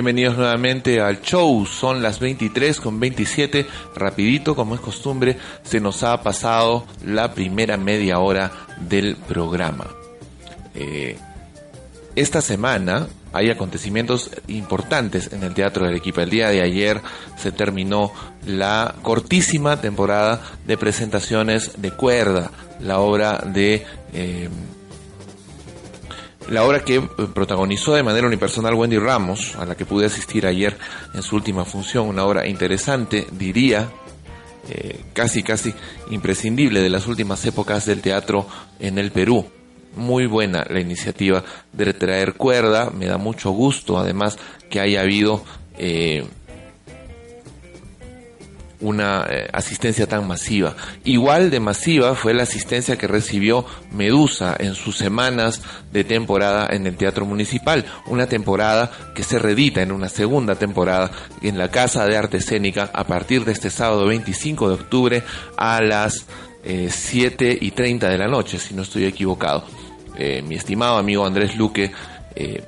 Bienvenidos 0.00 0.38
nuevamente 0.38 0.98
al 0.98 1.20
show, 1.20 1.66
son 1.66 2.00
las 2.00 2.20
23 2.20 2.80
con 2.80 2.98
27, 2.98 3.66
rapidito 3.94 4.56
como 4.56 4.74
es 4.74 4.80
costumbre, 4.80 5.36
se 5.62 5.78
nos 5.78 6.02
ha 6.04 6.22
pasado 6.22 6.86
la 7.04 7.34
primera 7.34 7.76
media 7.76 8.18
hora 8.18 8.50
del 8.80 9.16
programa. 9.16 9.88
Eh, 10.74 11.18
esta 12.16 12.40
semana 12.40 13.08
hay 13.34 13.50
acontecimientos 13.50 14.30
importantes 14.48 15.34
en 15.34 15.42
el 15.42 15.52
Teatro 15.52 15.84
de 15.84 15.90
Arequipa. 15.90 16.22
El 16.22 16.30
día 16.30 16.48
de 16.48 16.62
ayer 16.62 17.02
se 17.36 17.52
terminó 17.52 18.10
la 18.46 18.94
cortísima 19.02 19.82
temporada 19.82 20.40
de 20.66 20.78
presentaciones 20.78 21.72
de 21.76 21.90
cuerda, 21.90 22.50
la 22.80 23.00
obra 23.00 23.36
de... 23.44 23.84
eh, 24.14 24.48
la 26.48 26.64
obra 26.64 26.84
que 26.84 26.96
eh, 26.96 27.02
protagonizó 27.32 27.94
de 27.94 28.02
manera 28.02 28.26
unipersonal 28.26 28.74
Wendy 28.74 28.98
Ramos, 28.98 29.56
a 29.56 29.66
la 29.66 29.76
que 29.76 29.86
pude 29.86 30.06
asistir 30.06 30.46
ayer 30.46 30.76
en 31.14 31.22
su 31.22 31.36
última 31.36 31.64
función, 31.64 32.08
una 32.08 32.24
obra 32.24 32.46
interesante, 32.46 33.26
diría, 33.32 33.88
eh, 34.68 35.00
casi 35.12 35.42
casi 35.42 35.74
imprescindible 36.10 36.80
de 36.80 36.90
las 36.90 37.06
últimas 37.06 37.44
épocas 37.46 37.86
del 37.86 38.00
teatro 38.00 38.46
en 38.78 38.98
el 38.98 39.10
Perú. 39.10 39.46
Muy 39.96 40.26
buena 40.26 40.64
la 40.68 40.80
iniciativa 40.80 41.42
de 41.72 41.92
traer 41.92 42.34
cuerda, 42.34 42.90
me 42.90 43.06
da 43.06 43.18
mucho 43.18 43.50
gusto 43.50 43.98
además 43.98 44.38
que 44.68 44.78
haya 44.80 45.00
habido 45.00 45.42
eh, 45.76 46.24
una 48.80 49.26
eh, 49.28 49.48
asistencia 49.52 50.06
tan 50.06 50.26
masiva. 50.26 50.74
Igual 51.04 51.50
de 51.50 51.60
masiva 51.60 52.14
fue 52.14 52.34
la 52.34 52.44
asistencia 52.44 52.96
que 52.96 53.06
recibió 53.06 53.64
Medusa 53.92 54.56
en 54.58 54.74
sus 54.74 54.96
semanas 54.96 55.62
de 55.92 56.04
temporada 56.04 56.68
en 56.70 56.86
el 56.86 56.96
Teatro 56.96 57.26
Municipal, 57.26 57.84
una 58.06 58.26
temporada 58.26 58.90
que 59.14 59.22
se 59.22 59.38
redita 59.38 59.82
en 59.82 59.92
una 59.92 60.08
segunda 60.08 60.54
temporada 60.54 61.10
en 61.42 61.58
la 61.58 61.70
Casa 61.70 62.06
de 62.06 62.16
Arte 62.16 62.38
Escénica 62.38 62.90
a 62.92 63.04
partir 63.04 63.44
de 63.44 63.52
este 63.52 63.70
sábado 63.70 64.06
25 64.06 64.68
de 64.68 64.74
octubre 64.74 65.22
a 65.56 65.80
las 65.82 66.26
eh, 66.62 66.88
7 66.90 67.58
y 67.60 67.70
30 67.70 68.08
de 68.08 68.18
la 68.18 68.28
noche, 68.28 68.58
si 68.58 68.74
no 68.74 68.82
estoy 68.82 69.04
equivocado. 69.04 69.64
Eh, 70.16 70.42
mi 70.42 70.56
estimado 70.56 70.98
amigo 70.98 71.24
Andrés 71.24 71.56
Luque, 71.56 71.90
eh, 72.34 72.62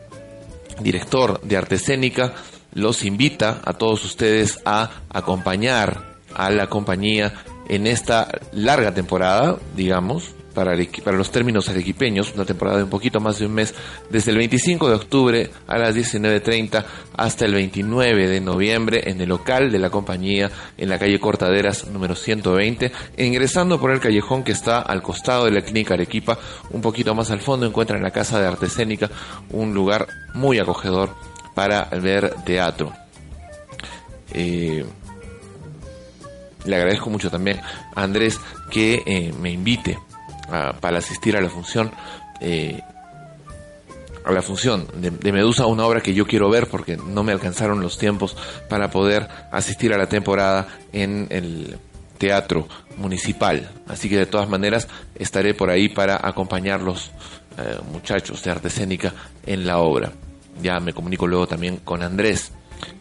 director 0.80 1.40
de 1.42 1.56
arte 1.56 1.74
escénica, 1.74 2.32
los 2.72 3.04
invita 3.04 3.60
a 3.64 3.74
todos 3.74 4.04
ustedes 4.04 4.60
a 4.64 4.90
acompañar 5.10 6.16
a 6.34 6.50
la 6.50 6.68
compañía 6.68 7.32
en 7.68 7.86
esta 7.86 8.28
larga 8.52 8.92
temporada, 8.92 9.56
digamos, 9.76 10.34
para, 10.52 10.76
los 11.12 11.30
términos 11.30 11.68
arequipeños, 11.68 12.32
una 12.34 12.44
temporada 12.44 12.78
de 12.78 12.84
un 12.84 12.90
poquito 12.90 13.20
más 13.20 13.38
de 13.38 13.46
un 13.46 13.54
mes, 13.54 13.74
desde 14.10 14.30
el 14.30 14.38
25 14.38 14.88
de 14.88 14.94
octubre 14.94 15.50
a 15.66 15.78
las 15.78 15.96
19.30 15.96 16.84
hasta 17.16 17.44
el 17.44 17.54
29 17.54 18.28
de 18.28 18.40
noviembre 18.40 19.02
en 19.06 19.20
el 19.20 19.28
local 19.28 19.72
de 19.72 19.78
la 19.78 19.90
compañía 19.90 20.50
en 20.76 20.88
la 20.88 20.98
calle 20.98 21.18
Cortaderas 21.18 21.88
número 21.88 22.14
120, 22.14 22.92
e 23.16 23.24
ingresando 23.24 23.80
por 23.80 23.90
el 23.90 24.00
callejón 24.00 24.44
que 24.44 24.52
está 24.52 24.80
al 24.80 25.02
costado 25.02 25.46
de 25.46 25.52
la 25.52 25.62
clínica 25.62 25.94
Arequipa, 25.94 26.38
un 26.70 26.80
poquito 26.80 27.14
más 27.14 27.30
al 27.30 27.40
fondo 27.40 27.66
encuentran 27.66 28.02
la 28.02 28.10
Casa 28.10 28.40
de 28.40 28.46
Arte 28.46 28.66
Escénica, 28.66 29.10
un 29.50 29.74
lugar 29.74 30.06
muy 30.34 30.58
acogedor 30.58 31.31
para 31.54 31.84
ver 31.84 32.34
teatro. 32.44 32.92
Eh, 34.32 34.84
le 36.64 36.76
agradezco 36.76 37.10
mucho 37.10 37.30
también 37.30 37.60
a 37.94 38.02
Andrés 38.02 38.38
que 38.70 39.02
eh, 39.04 39.32
me 39.40 39.50
invite 39.50 39.98
a- 40.50 40.72
para 40.80 40.98
asistir 40.98 41.36
a 41.36 41.40
la 41.40 41.48
función. 41.50 41.90
eh, 42.40 42.80
a 44.24 44.30
la 44.30 44.40
función 44.40 44.86
de, 44.94 45.32
Medusa, 45.32 45.66
una 45.66 45.84
obra 45.84 46.00
que 46.00 46.14
yo 46.14 46.26
quiero 46.28 46.48
ver 46.48 46.68
porque 46.68 46.96
no 46.96 47.24
me 47.24 47.32
alcanzaron 47.32 47.80
los 47.80 47.98
tiempos 47.98 48.36
para 48.68 48.88
poder 48.88 49.26
asistir 49.50 49.92
a 49.92 49.98
la 49.98 50.06
temporada 50.08 50.68
en 50.92 51.26
el 51.30 51.76
teatro 52.18 52.68
municipal. 52.98 53.68
Así 53.88 54.08
que 54.08 54.16
de 54.16 54.26
todas 54.26 54.48
maneras 54.48 54.86
estaré 55.16 55.54
por 55.54 55.70
ahí 55.70 55.88
para 55.88 56.20
acompañar 56.24 56.82
los 56.82 57.10
muchachos 57.90 58.40
de 58.44 58.50
arte 58.52 58.68
escénica 58.68 59.12
en 59.44 59.66
la 59.66 59.78
obra. 59.78 60.12
Ya 60.62 60.80
me 60.80 60.92
comunico 60.92 61.26
luego 61.26 61.46
también 61.46 61.78
con 61.78 62.02
Andrés. 62.02 62.52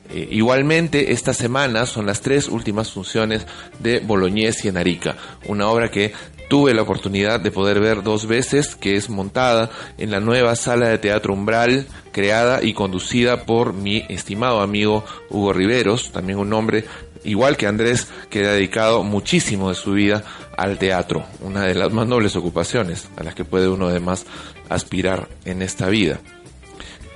Eh, 0.10 0.28
igualmente, 0.32 1.14
esta 1.14 1.34
semana 1.34 1.86
son 1.86 2.06
las 2.06 2.22
tres 2.22 2.50
últimas 2.50 2.92
funciones 2.92 3.46
de 3.80 4.00
Bolognesi 4.00 4.68
en 4.68 4.78
Arica, 4.78 5.16
una 5.48 5.70
obra 5.70 5.90
que 5.90 6.14
tuve 6.50 6.74
la 6.74 6.82
oportunidad 6.82 7.40
de 7.40 7.50
poder 7.50 7.80
ver 7.80 8.04
dos 8.04 8.28
veces, 8.28 8.76
que 8.76 8.98
es 8.98 9.10
montada 9.10 9.70
en 9.98 10.12
la 10.12 10.20
nueva 10.20 10.58
sala 10.58 10.90
de 10.90 10.98
teatro 10.98 11.34
Umbral, 11.34 11.88
creada 12.12 12.62
y 12.62 12.74
conducida 12.74 13.46
por 13.46 13.74
mi 13.74 14.04
estimado 14.10 14.60
amigo 14.60 15.06
Hugo 15.30 15.54
Riveros, 15.54 16.12
también 16.12 16.40
un 16.40 16.52
hombre 16.52 16.84
igual 17.24 17.56
que 17.56 17.68
Andrés, 17.68 18.10
que 18.30 18.46
ha 18.46 18.52
dedicado 18.52 19.04
muchísimo 19.04 19.70
de 19.70 19.76
su 19.76 19.94
vida 19.94 20.24
al 20.58 20.78
teatro, 20.78 21.24
una 21.40 21.64
de 21.64 21.76
las 21.76 21.94
más 21.94 22.06
nobles 22.08 22.36
ocupaciones 22.36 23.08
a 23.16 23.24
las 23.24 23.34
que 23.34 23.46
puede 23.46 23.70
uno 23.70 23.88
además 23.88 24.26
aspirar 24.68 25.30
en 25.46 25.62
esta 25.62 25.88
vida. 25.88 26.20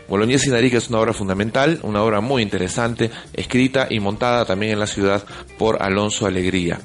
Bolognesi 0.07 0.49
en 0.49 0.55
Arica 0.55 0.77
es 0.77 0.89
una 0.89 0.99
obra 0.99 1.13
fundamental, 1.13 1.79
una 1.83 2.03
obra 2.03 2.21
muy 2.21 2.41
interesante, 2.41 3.11
escrita 3.33 3.87
y 3.89 3.99
montada 3.99 4.45
también 4.45 4.73
en 4.73 4.79
la 4.79 4.87
ciudad 4.87 5.23
por 5.57 5.81
Alonso 5.81 6.25
Alegría. 6.25 6.79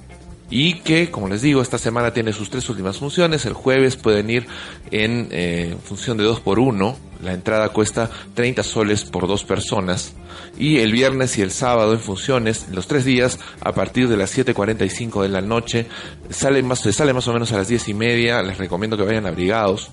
Y 0.50 0.80
que, 0.80 1.11
como 1.12 1.28
les 1.28 1.42
digo, 1.42 1.62
esta 1.62 1.78
semana 1.78 2.12
tiene 2.12 2.33
sus 2.33 2.50
tres 2.50 2.68
últimas 2.68 2.98
funciones. 2.98 3.46
El 3.46 3.52
jueves 3.52 3.94
pueden 3.96 4.28
ir 4.30 4.48
en 4.90 5.28
eh, 5.30 5.76
función 5.85 6.16
de 6.16 6.24
2 6.24 6.40
por 6.40 6.59
1 6.59 6.96
La 7.22 7.35
entrada 7.35 7.68
cuesta 7.68 8.11
30 8.35 8.64
soles 8.64 9.04
por 9.04 9.28
dos 9.28 9.44
personas. 9.44 10.14
Y 10.59 10.78
el 10.78 10.90
viernes 10.90 11.38
y 11.38 11.42
el 11.42 11.52
sábado 11.52 11.92
en 11.92 12.00
funciones, 12.00 12.66
los 12.72 12.88
tres 12.88 13.04
días, 13.04 13.38
a 13.61 13.72
partir 13.72 14.09
de 14.09 14.16
las 14.16 14.37
7.45 14.37 15.22
de 15.22 15.28
la 15.28 15.40
noche, 15.40 15.87
sale 16.30 16.62
más, 16.64 16.80
sale 16.80 17.12
más 17.12 17.28
o 17.28 17.33
menos 17.33 17.52
a 17.52 17.59
las 17.59 17.68
10 17.68 17.88
y 17.88 17.94
media. 17.94 18.42
Les 18.42 18.59
recomiendo 18.59 18.96
que 18.96 19.04
vayan 19.04 19.26
abrigados. 19.26 19.92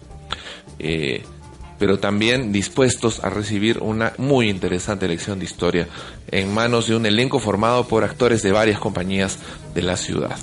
Eh, 0.80 1.24
pero 1.80 2.00
también 2.00 2.52
dispuestos 2.52 3.24
a 3.24 3.30
recibir 3.30 3.80
una 3.80 4.14
muy 4.18 4.50
interesante 4.50 5.08
lección 5.08 5.40
de 5.40 5.46
historia 5.46 5.88
en 6.30 6.54
manos 6.54 6.88
de 6.88 6.96
un 6.96 7.06
elenco 7.06 7.40
formado 7.40 7.88
por 7.88 8.04
actores 8.04 8.42
de 8.44 8.52
varias 8.52 8.80
compañías 8.80 9.40
de 9.74 9.82
la 9.82 9.98
ciudad. 9.98 10.38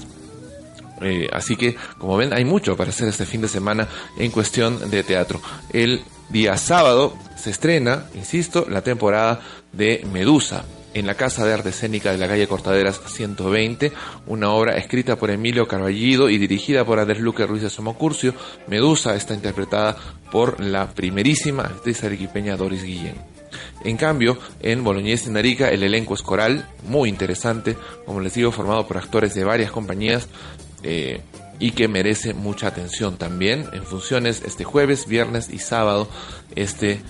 Eh, 1.01 1.29
así 1.33 1.57
que, 1.57 1.77
como 1.99 2.16
ven, 2.16 2.33
hay 2.33 2.44
mucho 2.44 2.77
para 2.77 2.90
hacer 2.90 3.09
este 3.09 3.27
fin 3.27 3.40
de 3.40 3.49
semana 3.49 3.88
en 4.18 4.31
cuestión 4.31 4.90
de 4.90 5.03
teatro. 5.03 5.40
El 5.73 6.03
día 6.29 6.57
sábado 6.57 7.14
se 7.37 7.51
estrena, 7.51 8.07
insisto, 8.14 8.66
la 8.68 8.83
temporada 8.83 9.40
de 9.73 10.07
Medusa 10.12 10.64
en 10.94 11.07
la 11.07 11.14
Casa 11.14 11.44
de 11.44 11.52
Arte 11.52 11.70
Escénica 11.70 12.12
de 12.12 12.18
la 12.18 12.28
calle 12.28 12.46
Cortaderas 12.46 13.00
120, 13.04 13.92
una 14.26 14.50
obra 14.50 14.76
escrita 14.76 15.16
por 15.16 15.30
Emilio 15.30 15.68
Carballido 15.68 16.30
y 16.30 16.38
dirigida 16.38 16.85
por 16.85 16.98
Andrés 16.98 17.20
Luque 17.20 17.46
Ruiz 17.46 17.62
de 17.62 17.70
Somocurcio. 17.70 18.35
Medusa 18.68 19.14
está 19.16 19.35
interpretada 19.35 19.96
por 20.30 20.61
la 20.61 20.88
primerísima 20.88 21.64
actriz 21.64 22.02
arequipeña 22.04 22.57
Doris 22.57 22.85
Guillén. 22.85 23.16
En 23.85 23.96
cambio, 23.96 24.38
en 24.61 24.83
Boloñés 24.83 25.26
en 25.26 25.37
Arica 25.37 25.68
el 25.68 25.83
elenco 25.83 26.14
es 26.14 26.22
coral, 26.22 26.68
muy 26.88 27.09
interesante, 27.09 27.76
como 28.07 28.20
les 28.20 28.35
digo, 28.35 28.50
formado 28.50 28.87
por 28.87 28.96
actores 28.96 29.35
de 29.35 29.44
varias 29.44 29.70
compañías 29.70 30.28
eh, 30.83 31.20
y 31.59 31.72
que 31.72 31.88
merece 31.88 32.35
mucha 32.35 32.68
atención 32.68 33.16
también 33.16 33.66
en 33.72 33.85
funciones 33.85 34.42
este 34.44 34.64
jueves, 34.64 35.07
viernes 35.07 35.50
y 35.50 35.59
sábado, 35.59 36.09
este 36.57 37.00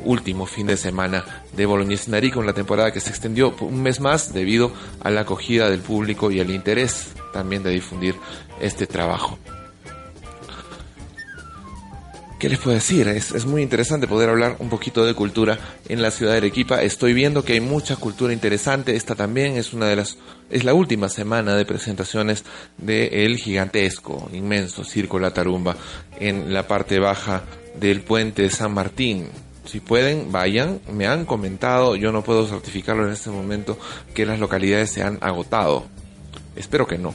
último 0.00 0.46
fin 0.46 0.66
de 0.66 0.76
semana 0.76 1.24
de 1.56 1.66
Boloñés 1.66 2.08
en 2.08 2.14
Arica, 2.14 2.38
una 2.38 2.52
temporada 2.52 2.92
que 2.92 3.00
se 3.00 3.10
extendió 3.10 3.54
un 3.60 3.82
mes 3.82 4.00
más 4.00 4.32
debido 4.32 4.72
a 5.00 5.10
la 5.10 5.22
acogida 5.22 5.68
del 5.68 5.80
público 5.80 6.30
y 6.30 6.40
el 6.40 6.50
interés 6.50 7.08
también 7.32 7.62
de 7.62 7.70
difundir 7.70 8.14
este 8.60 8.86
trabajo. 8.86 9.38
¿Qué 12.42 12.48
les 12.48 12.58
puedo 12.58 12.74
decir? 12.74 13.06
Es, 13.06 13.46
muy 13.46 13.62
interesante 13.62 14.08
poder 14.08 14.28
hablar 14.28 14.56
un 14.58 14.68
poquito 14.68 15.06
de 15.06 15.14
cultura 15.14 15.60
en 15.88 16.02
la 16.02 16.10
ciudad 16.10 16.32
de 16.32 16.38
Arequipa. 16.38 16.82
Estoy 16.82 17.12
viendo 17.12 17.44
que 17.44 17.52
hay 17.52 17.60
mucha 17.60 17.94
cultura 17.94 18.32
interesante. 18.32 18.96
Esta 18.96 19.14
también 19.14 19.56
es 19.56 19.72
una 19.72 19.86
de 19.86 19.94
las, 19.94 20.18
es 20.50 20.64
la 20.64 20.74
última 20.74 21.08
semana 21.08 21.54
de 21.54 21.64
presentaciones 21.64 22.42
de 22.78 23.26
el 23.26 23.36
gigantesco, 23.36 24.28
inmenso 24.32 24.82
Circo 24.82 25.20
La 25.20 25.32
Tarumba 25.32 25.76
en 26.18 26.52
la 26.52 26.66
parte 26.66 26.98
baja 26.98 27.44
del 27.78 28.00
puente 28.00 28.42
de 28.42 28.50
San 28.50 28.74
Martín. 28.74 29.28
Si 29.64 29.80
pueden, 29.80 30.32
vayan. 30.32 30.80
Me 30.90 31.06
han 31.06 31.24
comentado, 31.24 31.96
yo 31.96 32.12
no 32.12 32.22
puedo 32.22 32.46
certificarlo 32.46 33.06
en 33.06 33.12
este 33.12 33.30
momento, 33.30 33.78
que 34.14 34.26
las 34.26 34.40
localidades 34.40 34.90
se 34.90 35.02
han 35.02 35.18
agotado. 35.20 35.86
Espero 36.56 36.86
que 36.86 36.98
no. 36.98 37.14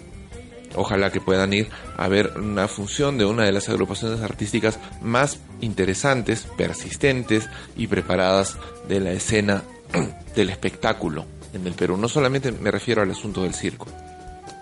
Ojalá 0.75 1.11
que 1.11 1.21
puedan 1.21 1.53
ir 1.53 1.69
a 1.97 2.07
ver 2.07 2.33
una 2.37 2.67
función 2.67 3.17
de 3.17 3.25
una 3.25 3.45
de 3.45 3.51
las 3.51 3.69
agrupaciones 3.69 4.21
artísticas 4.21 4.79
más 5.01 5.39
interesantes, 5.61 6.47
persistentes 6.57 7.49
y 7.75 7.87
preparadas 7.87 8.57
de 8.87 8.99
la 8.99 9.11
escena 9.11 9.63
del 10.35 10.49
espectáculo 10.49 11.25
en 11.53 11.65
el 11.65 11.73
Perú. 11.73 11.97
No 11.97 12.07
solamente 12.07 12.51
me 12.51 12.71
refiero 12.71 13.01
al 13.01 13.11
asunto 13.11 13.43
del 13.43 13.53
circo. 13.53 13.87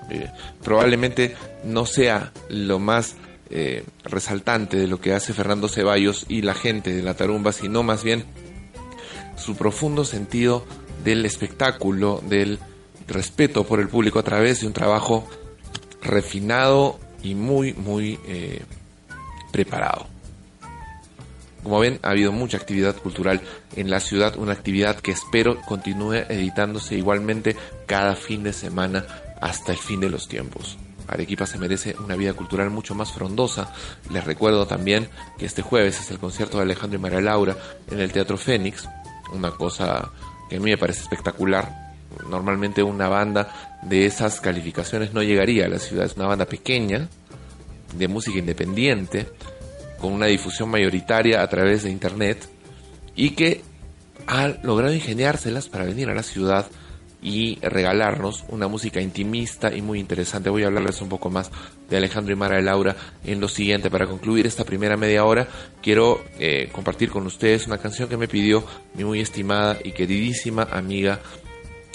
Eh, 0.09 0.29
probablemente 0.63 1.35
no 1.63 1.85
sea 1.85 2.31
lo 2.49 2.77
más 2.77 3.15
eh, 3.49 3.83
resaltante 4.03 4.77
de 4.77 4.87
lo 4.87 4.99
que 4.99 5.13
hace 5.13 5.33
Fernando 5.33 5.67
Ceballos 5.67 6.25
y 6.29 6.41
la 6.41 6.53
gente 6.53 6.93
de 6.93 7.03
la 7.03 7.13
Tarumba, 7.13 7.51
sino 7.51 7.83
más 7.83 8.03
bien 8.03 8.25
su 9.37 9.55
profundo 9.55 10.05
sentido 10.05 10.65
del 11.03 11.25
espectáculo, 11.25 12.21
del 12.27 12.59
respeto 13.07 13.63
por 13.63 13.79
el 13.79 13.87
público 13.87 14.19
a 14.19 14.23
través 14.23 14.61
de 14.61 14.67
un 14.67 14.73
trabajo 14.73 15.27
refinado 16.01 16.99
y 17.21 17.35
muy, 17.35 17.73
muy 17.73 18.19
eh, 18.27 18.63
preparado. 19.51 20.07
Como 21.63 21.79
ven, 21.79 21.99
ha 22.03 22.09
habido 22.09 22.31
mucha 22.31 22.57
actividad 22.57 22.95
cultural 22.95 23.41
en 23.75 23.89
la 23.89 23.99
ciudad, 23.99 24.37
una 24.37 24.53
actividad 24.53 24.99
que 24.99 25.11
espero 25.11 25.59
continúe 25.61 26.25
editándose 26.29 26.95
igualmente 26.95 27.55
cada 27.87 28.15
fin 28.15 28.43
de 28.43 28.53
semana 28.53 29.05
hasta 29.41 29.71
el 29.71 29.79
fin 29.79 29.99
de 29.99 30.09
los 30.09 30.27
tiempos. 30.27 30.77
Arequipa 31.07 31.45
se 31.45 31.57
merece 31.57 31.95
una 32.03 32.15
vida 32.15 32.33
cultural 32.33 32.69
mucho 32.69 32.95
más 32.95 33.11
frondosa. 33.11 33.73
Les 34.11 34.23
recuerdo 34.23 34.65
también 34.65 35.09
que 35.37 35.45
este 35.45 35.61
jueves 35.61 35.99
es 35.99 36.11
el 36.11 36.19
concierto 36.19 36.57
de 36.57 36.63
Alejandro 36.63 36.99
y 36.99 37.01
María 37.01 37.21
Laura 37.21 37.55
en 37.89 37.99
el 37.99 38.11
Teatro 38.11 38.37
Fénix, 38.37 38.87
una 39.33 39.51
cosa 39.51 40.11
que 40.49 40.57
a 40.57 40.59
mí 40.59 40.71
me 40.71 40.77
parece 40.77 41.01
espectacular. 41.01 41.93
Normalmente 42.29 42.81
una 42.81 43.07
banda 43.07 43.77
de 43.83 44.05
esas 44.05 44.39
calificaciones 44.39 45.13
no 45.13 45.21
llegaría 45.21 45.65
a 45.65 45.69
la 45.69 45.79
ciudad, 45.79 46.05
es 46.05 46.15
una 46.15 46.27
banda 46.27 46.45
pequeña, 46.45 47.07
de 47.97 48.07
música 48.07 48.39
independiente, 48.39 49.27
con 49.99 50.13
una 50.13 50.25
difusión 50.25 50.69
mayoritaria 50.69 51.41
a 51.41 51.47
través 51.47 51.83
de 51.83 51.91
internet 51.91 52.49
y 53.15 53.31
que 53.31 53.63
ha 54.27 54.47
logrado 54.63 54.93
ingeniárselas 54.93 55.69
para 55.69 55.85
venir 55.85 56.09
a 56.09 56.15
la 56.15 56.23
ciudad 56.23 56.67
y 57.25 57.57
regalarnos 57.59 58.45
una 58.49 58.67
música 58.67 59.01
intimista 59.01 59.75
y 59.75 59.81
muy 59.81 59.99
interesante. 59.99 60.51
Voy 60.51 60.61
a 60.61 60.67
hablarles 60.67 61.01
un 61.01 61.09
poco 61.09 61.31
más 61.31 61.49
de 61.89 61.97
Alejandro 61.97 62.31
y 62.31 62.35
Mara 62.35 62.57
de 62.57 62.61
Laura 62.61 62.95
en 63.23 63.41
lo 63.41 63.47
siguiente. 63.47 63.89
Para 63.89 64.05
concluir 64.05 64.45
esta 64.45 64.63
primera 64.63 64.95
media 64.95 65.25
hora, 65.25 65.47
quiero 65.81 66.23
eh, 66.37 66.69
compartir 66.71 67.09
con 67.09 67.25
ustedes 67.25 67.65
una 67.65 67.79
canción 67.79 68.07
que 68.07 68.15
me 68.15 68.27
pidió 68.27 68.63
mi 68.93 69.03
muy 69.03 69.21
estimada 69.21 69.79
y 69.83 69.91
queridísima 69.93 70.67
amiga 70.71 71.19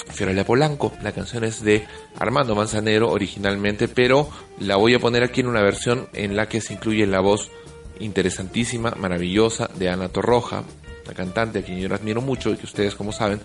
Fiorelia 0.08 0.44
Polanco. 0.44 0.92
La 1.00 1.12
canción 1.12 1.44
es 1.44 1.62
de 1.62 1.86
Armando 2.18 2.56
Manzanero 2.56 3.08
originalmente, 3.12 3.86
pero 3.86 4.28
la 4.58 4.74
voy 4.74 4.94
a 4.94 4.98
poner 4.98 5.22
aquí 5.22 5.42
en 5.42 5.46
una 5.46 5.62
versión 5.62 6.08
en 6.12 6.34
la 6.34 6.48
que 6.48 6.60
se 6.60 6.72
incluye 6.72 7.06
la 7.06 7.20
voz 7.20 7.52
interesantísima, 8.00 8.96
maravillosa 8.96 9.70
de 9.76 9.90
Ana 9.90 10.08
Torroja, 10.08 10.64
la 11.06 11.14
cantante 11.14 11.60
a 11.60 11.62
quien 11.62 11.78
yo 11.78 11.94
admiro 11.94 12.20
mucho 12.20 12.50
y 12.50 12.56
que 12.56 12.66
ustedes 12.66 12.96
como 12.96 13.12
saben 13.12 13.40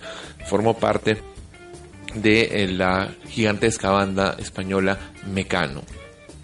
formó 0.48 0.76
parte 0.80 1.35
de 2.16 2.64
eh, 2.64 2.68
la 2.68 3.14
gigantesca 3.30 3.92
banda 3.92 4.36
española 4.40 4.98
Mecano. 5.26 5.82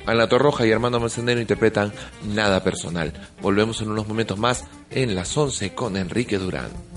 Ana 0.05 0.27
Torroja 0.27 0.65
y 0.65 0.71
Armando 0.71 0.99
Manzanero 0.99 1.39
interpretan 1.39 1.91
Nada 2.34 2.63
Personal. 2.63 3.13
Volvemos 3.41 3.81
en 3.81 3.89
unos 3.91 4.07
momentos 4.07 4.38
más 4.38 4.65
en 4.89 5.15
las 5.15 5.36
11 5.38 5.73
con 5.73 5.95
Enrique 5.95 6.38
Durán. 6.38 6.90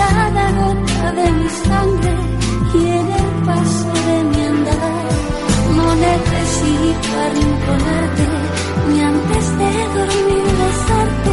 Cada 0.00 0.46
gota 0.58 1.12
de 1.18 1.26
mi 1.38 1.48
sangre 1.64 2.14
y 2.74 2.82
en 2.98 3.06
el 3.20 3.30
paso 3.46 3.92
de 4.08 4.16
mi 4.30 4.40
andar. 4.52 5.06
No 5.76 5.86
necesito 6.08 7.08
arrinconarte 7.26 8.26
ni 8.88 9.00
antes 9.12 9.44
de 9.60 9.70
dormir 9.98 10.46
besarte. 10.60 11.32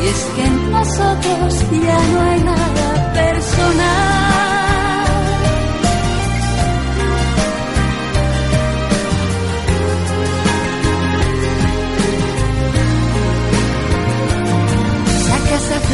Y 0.00 0.06
es 0.12 0.20
que 0.34 0.42
en 0.50 0.72
nosotros 0.72 1.52
ya 1.86 2.00
no 2.12 2.20
hay 2.28 2.40
nada 2.52 3.12
personal. 3.14 4.24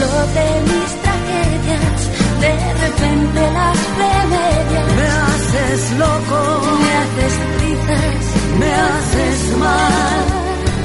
Flote 0.01 0.63
mis 0.71 1.00
de 2.41 2.53
repente 2.85 3.41
las 3.59 3.77
remedias. 4.03 4.87
Me 4.99 5.07
haces 5.27 5.81
loco, 5.99 6.41
Me 6.83 6.93
haces 7.03 7.35
trizas, 7.57 8.25
me 8.61 8.71
haces 8.89 9.39
mal. 9.59 10.25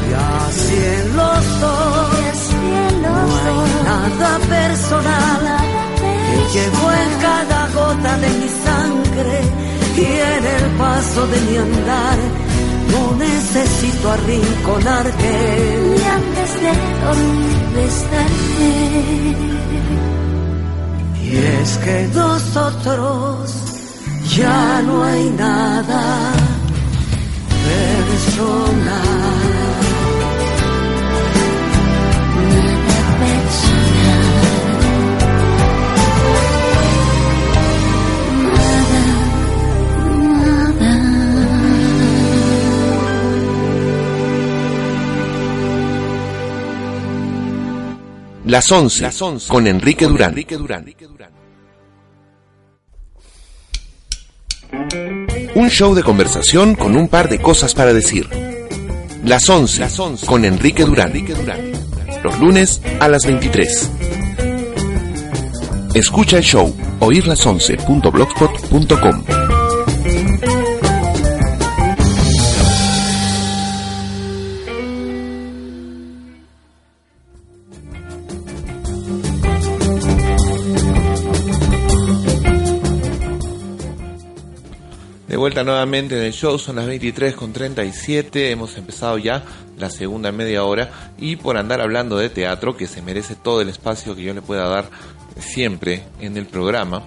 Y 0.10 0.14
así 0.48 0.78
en 0.98 1.08
los 1.18 1.44
y 1.46 1.60
dos 1.62 2.10
así 2.34 2.62
en 2.88 3.02
no 3.02 3.10
los 3.10 3.34
hay 3.46 3.56
dos. 3.56 3.84
nada 3.86 4.32
personal. 4.58 5.44
que 6.30 6.40
llevo 6.54 6.86
en 7.04 7.12
cada 7.28 7.60
gota 7.78 8.12
de 8.24 8.30
mi 8.42 8.50
sangre 8.66 9.36
y 9.98 10.06
en 10.36 10.44
el 10.58 10.66
paso 10.78 11.22
de 11.28 11.38
mi 11.48 11.56
andar. 11.58 12.18
No 12.92 13.02
necesito 13.18 14.06
arrinconarte. 14.12 15.32
Y 15.98 16.04
antes 16.20 16.50
de 16.64 16.72
dormir 17.06 17.60
besarte. 17.76 18.72
Y 21.28 21.38
es 21.38 21.78
que 21.80 22.08
nosotros 22.14 23.52
ya 24.38 24.82
no 24.84 25.04
hay 25.04 25.30
nada 25.32 26.34
personal. 27.66 29.55
Las 48.46 48.72
11, 48.72 49.10
con 49.48 49.66
Enrique 49.66 50.06
Durán. 50.06 50.36
Un 55.56 55.70
show 55.70 55.96
de 55.96 56.04
conversación 56.04 56.76
con 56.76 56.96
un 56.96 57.08
par 57.08 57.28
de 57.28 57.42
cosas 57.42 57.74
para 57.74 57.92
decir. 57.92 58.30
Las 59.24 59.50
11, 59.50 59.88
con 60.28 60.46
Enrique 60.46 60.86
Durán. 60.86 61.12
Los 62.24 62.40
lunes 62.40 62.84
a 63.00 63.08
las 63.08 63.26
23. 63.26 63.90
Escucha 65.96 66.38
el 66.38 66.44
show 66.44 66.72
oírlas11.blogspot.com. 67.00 69.55
vuelta 85.46 85.64
nuevamente 85.64 86.18
en 86.18 86.24
el 86.24 86.34
show, 86.34 86.58
son 86.58 86.78
las 86.78 86.88
23 86.88 87.36
con 87.36 87.54
37, 87.54 88.50
hemos 88.50 88.80
empezado 88.80 89.20
ya 89.20 89.44
la 89.78 89.92
segunda 89.92 90.32
media 90.32 90.64
hora 90.64 91.12
y 91.20 91.36
por 91.36 91.56
andar 91.56 91.82
hablando 91.82 92.18
de 92.18 92.32
teatro, 92.32 92.76
que 92.76 92.88
se 92.88 93.04
merece 93.04 93.36
todo 93.36 93.62
el 93.62 93.70
espacio 93.70 94.16
que 94.16 94.24
yo 94.24 94.34
le 94.34 94.42
pueda 94.42 94.68
dar 94.68 94.90
siempre 95.38 96.02
en 96.20 96.36
el 96.36 96.48
programa, 96.48 97.04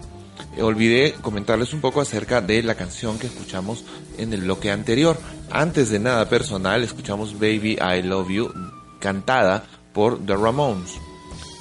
eh, 0.56 0.62
olvidé 0.62 1.14
comentarles 1.20 1.72
un 1.72 1.80
poco 1.80 2.00
acerca 2.00 2.40
de 2.40 2.62
la 2.62 2.76
canción 2.76 3.18
que 3.18 3.26
escuchamos 3.26 3.84
en 4.18 4.32
el 4.32 4.42
bloque 4.42 4.70
anterior. 4.70 5.18
Antes 5.50 5.90
de 5.90 5.98
nada 5.98 6.28
personal, 6.28 6.84
escuchamos 6.84 7.40
Baby 7.40 7.76
I 7.80 8.02
Love 8.04 8.28
You 8.30 8.52
cantada 9.00 9.64
por 9.92 10.24
The 10.24 10.36
Ramones. 10.36 10.92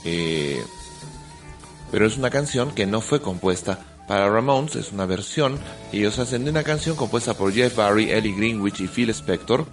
Eh, 0.06 0.64
pero 1.90 2.06
es 2.06 2.18
una 2.20 2.30
canción 2.30 2.70
que 2.70 2.86
no 2.86 3.02
fue 3.02 3.20
compuesta 3.20 3.80
para 4.08 4.30
Ramones, 4.30 4.76
es 4.76 4.91
una 4.91 5.05
versión. 5.05 5.60
Ellos 5.91 6.18
hacen 6.20 6.45
de 6.45 6.51
una 6.51 6.64
canción 6.64 6.95
compuesta 6.95 7.34
por 7.34 7.53
Jeff 7.53 7.76
Barry, 7.76 8.12
Ellie 8.12 8.36
Greenwich 8.36 8.80
y 8.82 8.88
Phil 8.88 9.10
Spector. 9.10 9.66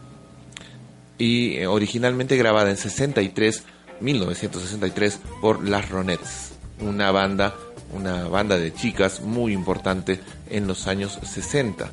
Y 1.16 1.56
eh, 1.56 1.66
originalmente 1.66 2.36
grabada 2.36 2.70
en 2.70 2.76
63, 2.76 3.62
1963 4.00 5.20
por 5.40 5.66
Las 5.66 5.88
Ronettes, 5.88 6.52
una 6.80 7.12
banda, 7.12 7.54
una 7.92 8.28
banda 8.28 8.58
de 8.58 8.74
chicas 8.74 9.20
muy 9.20 9.52
importante 9.52 10.20
en 10.50 10.66
los 10.66 10.88
años 10.88 11.18
60. 11.22 11.90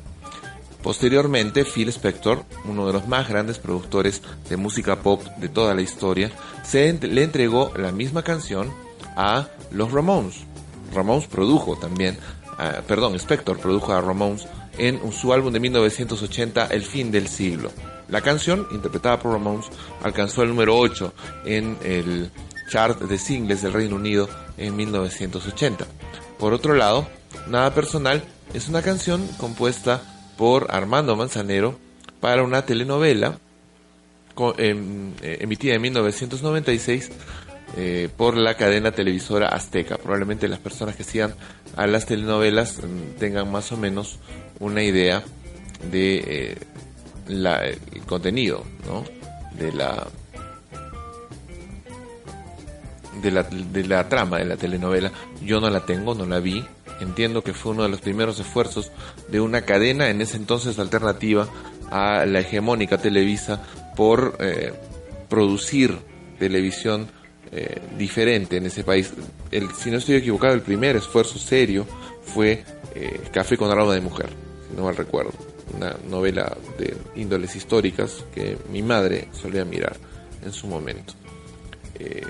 Posteriormente, 0.82 1.64
Phil 1.64 1.88
Spector, 1.90 2.44
uno 2.64 2.88
de 2.88 2.92
los 2.92 3.06
más 3.06 3.28
grandes 3.28 3.60
productores 3.60 4.20
de 4.50 4.56
música 4.56 4.96
pop 5.00 5.22
de 5.36 5.48
toda 5.48 5.74
la 5.74 5.82
historia, 5.82 6.32
se 6.64 6.92
le 6.92 7.22
entregó 7.22 7.72
la 7.76 7.92
misma 7.92 8.24
canción 8.24 8.72
a 9.16 9.46
los 9.70 9.92
Ramones. 9.92 10.44
Ramones 10.92 11.26
produjo 11.26 11.76
también, 11.76 12.18
ah, 12.58 12.80
perdón, 12.86 13.14
Spector 13.16 13.58
produjo 13.58 13.92
a 13.92 14.00
Ramones 14.00 14.46
en 14.78 15.12
su 15.12 15.32
álbum 15.32 15.52
de 15.52 15.60
1980, 15.60 16.66
El 16.66 16.82
fin 16.82 17.10
del 17.10 17.28
siglo. 17.28 17.70
La 18.08 18.20
canción, 18.20 18.66
interpretada 18.72 19.18
por 19.18 19.32
Ramones, 19.32 19.66
alcanzó 20.02 20.42
el 20.42 20.50
número 20.50 20.76
8 20.76 21.12
en 21.46 21.78
el 21.82 22.30
chart 22.70 23.00
de 23.00 23.18
singles 23.18 23.62
del 23.62 23.72
Reino 23.72 23.96
Unido 23.96 24.28
en 24.56 24.76
1980. 24.76 25.86
Por 26.38 26.52
otro 26.52 26.74
lado, 26.74 27.06
Nada 27.48 27.74
Personal 27.74 28.22
es 28.54 28.68
una 28.68 28.82
canción 28.82 29.26
compuesta 29.38 30.02
por 30.36 30.68
Armando 30.70 31.16
Manzanero 31.16 31.78
para 32.20 32.42
una 32.42 32.64
telenovela 32.64 33.38
em, 34.58 35.12
eh, 35.22 35.38
emitida 35.40 35.74
en 35.74 35.82
1996 35.82 37.10
eh, 37.76 38.08
por 38.16 38.36
la 38.36 38.54
cadena 38.56 38.92
televisora 38.92 39.48
Azteca. 39.48 39.96
Probablemente 39.98 40.48
las 40.48 40.58
personas 40.58 40.96
que 40.96 41.04
sigan 41.04 41.34
a 41.76 41.86
las 41.86 42.06
telenovelas 42.06 42.78
mm, 42.78 43.18
tengan 43.18 43.50
más 43.50 43.72
o 43.72 43.76
menos 43.76 44.18
una 44.60 44.82
idea 44.82 45.22
de 45.90 46.24
eh, 46.26 46.58
la- 47.28 47.64
el 47.64 47.78
contenido, 48.06 48.64
¿no? 48.86 49.04
De 49.58 49.72
la 49.72 50.06
de 53.22 53.84
la, 53.86 54.08
trama 54.08 54.38
de 54.38 54.44
la 54.46 54.56
telenovela. 54.56 55.12
Yo 55.44 55.60
no 55.60 55.70
la 55.70 55.84
tengo, 55.86 56.14
no 56.14 56.26
la 56.26 56.40
vi. 56.40 56.64
Entiendo 57.00 57.42
que 57.42 57.52
fue 57.52 57.72
uno 57.72 57.82
de 57.84 57.88
los 57.88 58.00
primeros 58.00 58.38
esfuerzos 58.40 58.90
de 59.28 59.40
una 59.40 59.62
cadena, 59.62 60.08
en 60.08 60.20
ese 60.20 60.36
entonces 60.36 60.78
alternativa 60.78 61.48
a 61.90 62.24
la 62.26 62.40
hegemónica 62.40 62.98
Televisa, 62.98 63.62
por 63.96 64.36
eh, 64.40 64.72
producir 65.28 65.98
televisión 66.38 67.08
eh, 67.54 67.82
diferente 67.98 68.56
en 68.56 68.64
ese 68.64 68.82
país. 68.82 69.12
Si 69.78 69.90
no 69.90 69.98
estoy 69.98 70.14
equivocado, 70.14 70.54
el 70.54 70.62
primer 70.62 70.96
esfuerzo 70.96 71.38
serio 71.38 71.86
fue 72.24 72.64
eh, 72.94 73.20
Café 73.30 73.58
con 73.58 73.70
aroma 73.70 73.92
de 73.92 74.00
mujer, 74.00 74.30
si 74.68 74.74
no 74.74 74.84
mal 74.84 74.96
recuerdo. 74.96 75.32
Una 75.76 75.94
novela 76.08 76.56
de 76.78 76.96
índoles 77.14 77.54
históricas 77.54 78.24
que 78.34 78.56
mi 78.70 78.82
madre 78.82 79.28
solía 79.32 79.66
mirar 79.66 79.96
en 80.42 80.52
su 80.52 80.66
momento. 80.66 81.12
Eh, 81.98 82.22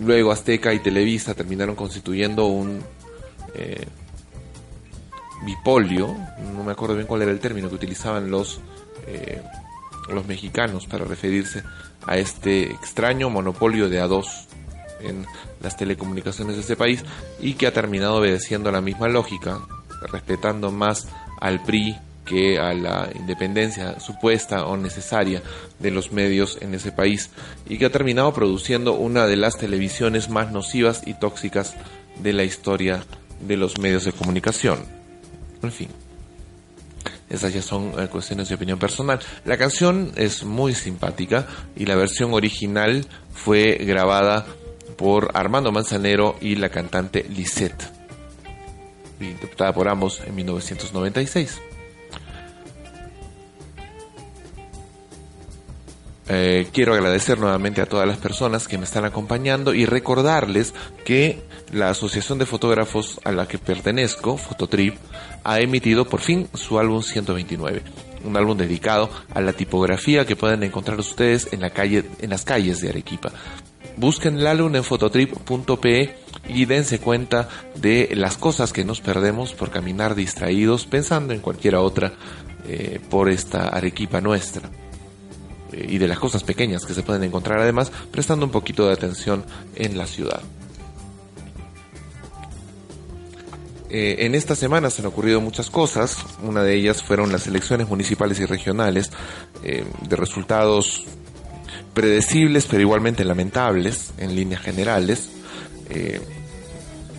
Luego 0.00 0.30
Azteca 0.30 0.74
y 0.74 0.80
Televisa 0.80 1.32
terminaron 1.32 1.74
constituyendo 1.74 2.46
un 2.46 2.82
eh, 3.54 3.86
bipolio, 5.46 6.14
no 6.54 6.62
me 6.62 6.72
acuerdo 6.72 6.96
bien 6.96 7.06
cuál 7.06 7.22
era 7.22 7.30
el 7.30 7.40
término 7.40 7.70
que 7.70 7.76
utilizaban 7.76 8.30
los, 8.30 8.60
los 10.12 10.26
mexicanos 10.26 10.86
para 10.86 11.06
referirse 11.06 11.62
a 12.06 12.16
este 12.16 12.64
extraño 12.70 13.30
monopolio 13.30 13.88
de 13.88 14.00
a 14.00 14.06
dos 14.06 14.46
en 15.00 15.26
las 15.60 15.76
telecomunicaciones 15.76 16.56
de 16.56 16.62
este 16.62 16.76
país 16.76 17.04
y 17.40 17.54
que 17.54 17.66
ha 17.66 17.72
terminado 17.72 18.16
obedeciendo 18.16 18.70
la 18.70 18.80
misma 18.80 19.08
lógica, 19.08 19.60
respetando 20.10 20.70
más 20.70 21.08
al 21.40 21.62
PRI 21.62 21.96
que 22.24 22.58
a 22.58 22.74
la 22.74 23.08
independencia 23.14 24.00
supuesta 24.00 24.66
o 24.66 24.76
necesaria 24.76 25.42
de 25.78 25.90
los 25.90 26.12
medios 26.12 26.58
en 26.60 26.74
ese 26.74 26.92
país 26.92 27.30
y 27.68 27.78
que 27.78 27.86
ha 27.86 27.92
terminado 27.92 28.34
produciendo 28.34 28.94
una 28.94 29.26
de 29.26 29.36
las 29.36 29.56
televisiones 29.56 30.28
más 30.28 30.50
nocivas 30.50 31.02
y 31.06 31.14
tóxicas 31.14 31.74
de 32.22 32.32
la 32.32 32.44
historia 32.44 33.04
de 33.40 33.56
los 33.56 33.78
medios 33.78 34.04
de 34.04 34.12
comunicación. 34.12 34.78
En 35.62 35.70
fin, 35.70 35.88
esas 37.28 37.52
ya 37.52 37.62
son 37.62 37.92
eh, 37.98 38.08
cuestiones 38.08 38.48
de 38.48 38.54
opinión 38.54 38.78
personal. 38.78 39.18
La 39.44 39.56
canción 39.56 40.12
es 40.16 40.44
muy 40.44 40.74
simpática 40.74 41.46
y 41.74 41.86
la 41.86 41.96
versión 41.96 42.34
original 42.34 43.06
fue 43.32 43.78
grabada 43.80 44.46
por 44.96 45.30
Armando 45.34 45.72
Manzanero 45.72 46.36
y 46.40 46.56
la 46.56 46.68
cantante 46.68 47.26
Lisette, 47.28 47.82
interpretada 49.20 49.72
por 49.74 49.88
ambos 49.88 50.22
en 50.26 50.34
1996. 50.34 51.60
Eh, 56.28 56.66
quiero 56.72 56.94
agradecer 56.94 57.38
nuevamente 57.38 57.80
a 57.80 57.86
todas 57.86 58.06
las 58.06 58.18
personas 58.18 58.66
que 58.66 58.78
me 58.78 58.84
están 58.84 59.04
acompañando 59.04 59.74
y 59.74 59.86
recordarles 59.86 60.74
que 61.04 61.40
la 61.72 61.90
Asociación 61.90 62.38
de 62.38 62.46
Fotógrafos 62.46 63.20
a 63.24 63.30
la 63.30 63.46
que 63.46 63.58
pertenezco, 63.58 64.36
Fototrip, 64.36 64.96
ha 65.44 65.60
emitido 65.60 66.04
por 66.06 66.20
fin 66.20 66.48
su 66.54 66.80
álbum 66.80 67.02
129, 67.02 67.82
un 68.24 68.36
álbum 68.36 68.56
dedicado 68.56 69.08
a 69.32 69.40
la 69.40 69.52
tipografía 69.52 70.26
que 70.26 70.34
pueden 70.34 70.64
encontrar 70.64 70.98
ustedes 70.98 71.52
en 71.52 71.60
la 71.60 71.70
calle, 71.70 72.04
en 72.20 72.30
las 72.30 72.44
calles 72.44 72.80
de 72.80 72.88
Arequipa. 72.88 73.30
Busquen 73.96 74.38
el 74.38 74.48
álbum 74.48 74.74
en 74.74 74.84
fototrip.pe 74.84 76.16
y 76.48 76.64
dense 76.64 76.98
cuenta 76.98 77.48
de 77.76 78.10
las 78.14 78.36
cosas 78.36 78.72
que 78.72 78.84
nos 78.84 79.00
perdemos 79.00 79.54
por 79.54 79.70
caminar 79.70 80.16
distraídos 80.16 80.86
pensando 80.86 81.32
en 81.32 81.40
cualquiera 81.40 81.80
otra 81.80 82.12
eh, 82.68 83.00
por 83.08 83.30
esta 83.30 83.68
Arequipa 83.68 84.20
nuestra 84.20 84.68
y 85.76 85.98
de 85.98 86.08
las 86.08 86.18
cosas 86.18 86.44
pequeñas 86.44 86.84
que 86.84 86.94
se 86.94 87.02
pueden 87.02 87.24
encontrar 87.24 87.60
además, 87.60 87.92
prestando 88.10 88.46
un 88.46 88.52
poquito 88.52 88.86
de 88.86 88.92
atención 88.92 89.44
en 89.74 89.96
la 89.96 90.06
ciudad. 90.06 90.40
Eh, 93.88 94.26
en 94.26 94.34
esta 94.34 94.56
semana 94.56 94.90
se 94.90 95.02
han 95.02 95.06
ocurrido 95.06 95.40
muchas 95.40 95.70
cosas, 95.70 96.18
una 96.42 96.62
de 96.62 96.74
ellas 96.74 97.02
fueron 97.02 97.30
las 97.30 97.46
elecciones 97.46 97.88
municipales 97.88 98.40
y 98.40 98.44
regionales, 98.44 99.12
eh, 99.62 99.84
de 100.08 100.16
resultados 100.16 101.04
predecibles 101.94 102.66
pero 102.66 102.82
igualmente 102.82 103.24
lamentables 103.24 104.12
en 104.18 104.36
líneas 104.36 104.60
generales. 104.60 105.30
Eh, 105.88 106.20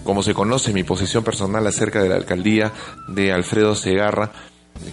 como 0.04 0.24
se 0.24 0.34
conoce 0.34 0.72
mi 0.72 0.84
posición 0.86 1.24
personal 1.24 1.68
acerca 1.68 2.02
de 2.02 2.08
la 2.08 2.16
alcaldía 2.16 2.72
de 3.10 3.34
Alfredo 3.34 3.76
Segarra, 3.76 4.32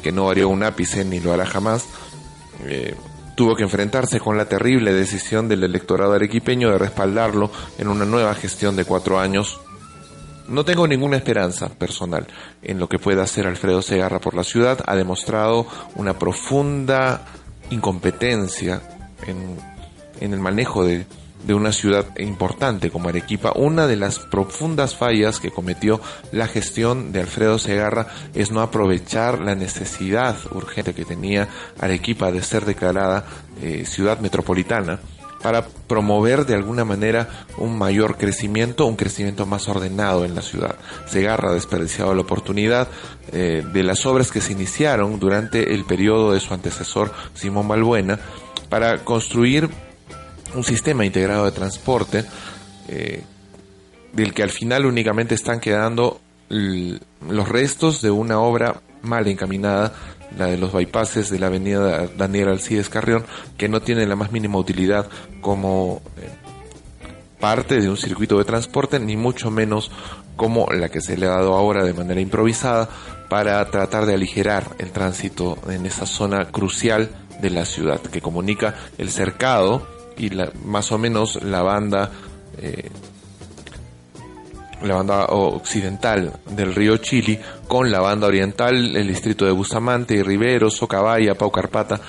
que 0.03 0.11
no 0.11 0.25
varió 0.27 0.49
un 0.49 0.65
ápice 0.65 1.05
ni 1.05 1.21
lo 1.21 1.33
hará 1.33 1.47
jamás, 1.47 1.87
eh, 2.65 2.97
tuvo 3.35 3.57
que 3.57 3.63
enfrentarse 3.63 4.21
con 4.21 4.37
la 4.37 4.47
terrible 4.47 4.93
decisión 4.93 5.49
del 5.49 5.65
electorado 5.65 6.13
arequipeño 6.13 6.71
de 6.71 6.79
respaldarlo 6.79 7.51
en 7.79 7.89
una 7.89 8.05
nueva 8.05 8.35
gestión 8.35 8.77
de 8.77 8.85
cuatro 8.85 9.19
años. 9.19 9.61
No 10.49 10.65
tengo 10.65 10.87
ninguna 10.87 11.17
esperanza 11.17 11.69
personal 11.71 12.27
en 12.63 12.79
lo 12.79 12.89
que 12.89 12.99
pueda 12.99 13.23
hacer 13.23 13.47
Alfredo 13.47 13.83
Segarra 13.83 14.21
por 14.21 14.35
la 14.35 14.45
ciudad. 14.45 14.79
Ha 14.87 14.95
demostrado 14.95 15.67
una 15.97 16.19
profunda 16.19 17.27
incompetencia 17.71 18.83
en, 19.27 19.59
en 20.21 20.33
el 20.35 20.41
manejo 20.41 20.85
de, 20.85 21.07
de 21.47 21.55
una 21.55 21.73
ciudad 21.73 22.07
importante 22.19 22.91
como 22.91 23.09
Arequipa, 23.09 23.53
una 23.55 23.87
de 23.87 23.97
las 23.97 24.19
profundas 24.19 24.97
fallas 24.97 25.41
que 25.41 25.51
cometió 25.51 26.01
la 26.33 26.47
gestión 26.47 27.13
de 27.13 27.21
Alfredo 27.21 27.59
Segarra 27.59 28.09
es 28.35 28.51
no 28.51 28.61
aprovechar 28.61 29.41
la 29.41 29.55
necesidad 29.55 30.37
urgente 30.53 30.95
que 30.95 31.05
tenía 31.05 31.49
Arequipa 31.81 32.33
de 32.33 32.43
ser 32.43 32.65
declarada 32.65 33.25
eh, 33.63 33.85
ciudad 33.87 34.19
metropolitana 34.21 35.01
para 35.45 35.67
promover 35.67 36.47
de 36.47 36.55
alguna 36.55 36.87
manera 36.87 37.29
un 37.59 37.77
mayor 37.77 38.17
crecimiento, 38.17 38.87
un 38.87 38.97
crecimiento 38.97 39.45
más 39.45 39.69
ordenado 39.69 40.25
en 40.25 40.35
la 40.35 40.41
ciudad. 40.41 40.77
Segarra 41.07 41.51
ha 41.51 41.55
desperdiciado 41.55 42.15
la 42.15 42.23
oportunidad 42.23 42.89
eh, 43.31 43.63
de 43.71 43.83
las 43.83 44.07
obras 44.07 44.33
que 44.33 44.41
se 44.41 44.53
iniciaron 44.53 45.21
durante 45.21 45.75
el 45.75 45.85
periodo 45.85 46.33
de 46.33 46.41
su 46.41 46.55
antecesor 46.55 47.13
Simón 47.35 47.69
Balbuena 47.69 48.19
para 48.71 49.05
construir 49.05 49.69
un 50.55 50.65
sistema 50.65 51.05
integrado 51.05 51.45
de 51.45 51.53
transporte 51.53 52.25
eh, 52.89 53.23
del 54.13 54.33
que 54.33 54.43
al 54.43 54.51
final 54.51 54.87
únicamente 54.87 55.35
están 55.35 55.61
quedando 55.61 56.21
los 56.49 57.49
restos 57.49 58.01
de 58.03 58.11
una 58.11 58.39
obra 58.39 58.81
mal 59.03 59.27
encaminada, 59.27 59.93
la 60.39 60.47
de 60.47 60.57
los 60.57 60.73
bypasses 60.73 61.31
de 61.31 61.39
la 61.39 61.47
avenida 61.47 62.07
Daniel 62.17 62.49
Alcides 62.49 62.89
Carrión, 62.89 63.25
que 63.57 63.69
no 63.69 63.81
tiene 63.81 64.07
la 64.07 64.17
más 64.17 64.33
mínima 64.33 64.59
utilidad 64.59 65.09
como 65.41 66.03
eh, 66.19 66.29
parte 67.41 67.81
de 67.81 67.89
un 67.89 67.97
circuito 67.97 68.39
de 68.39 68.45
transporte, 68.45 68.99
ni 68.99 69.17
mucho 69.17 69.51
menos 69.51 69.91
como 70.37 70.67
la 70.73 70.89
que 70.89 71.01
se 71.01 71.17
le 71.17 71.27
ha 71.27 71.31
dado 71.31 71.55
ahora 71.55 71.85
de 71.85 71.95
manera 71.95 72.21
improvisada 72.21 72.89
para 73.29 73.65
tratar 73.71 74.07
de 74.07 74.15
aligerar 74.15 74.65
el 74.79 74.91
tránsito 74.91 75.59
en 75.69 75.87
esa 75.87 76.07
zona 76.07 76.47
crucial 76.47 77.11
de 77.41 77.51
la 77.51 77.65
ciudad 77.65 78.01
que 78.01 78.21
comunica 78.21 78.75
el 78.99 79.11
cercado 79.11 79.94
y 80.17 80.31
la, 80.31 80.51
más 80.65 80.93
o 80.93 80.99
menos 80.99 81.43
la 81.43 81.63
banda 81.63 82.11
eh, 82.59 82.91
la 84.83 84.97
banda 84.97 85.27
occidental 85.27 86.33
del 86.51 86.75
río 86.75 86.99
Chili 86.99 87.39
con 87.67 87.91
la 87.91 88.01
banda 88.01 88.27
oriental, 88.27 88.97
el 88.97 89.09
distrito 89.09 89.47
de 89.47 89.53
Bustamante 89.53 90.15
y 90.15 90.23
Rivero, 90.23 90.71
Socabaya, 90.71 91.35
Pau 91.37 91.51
Carpata. 91.51 92.01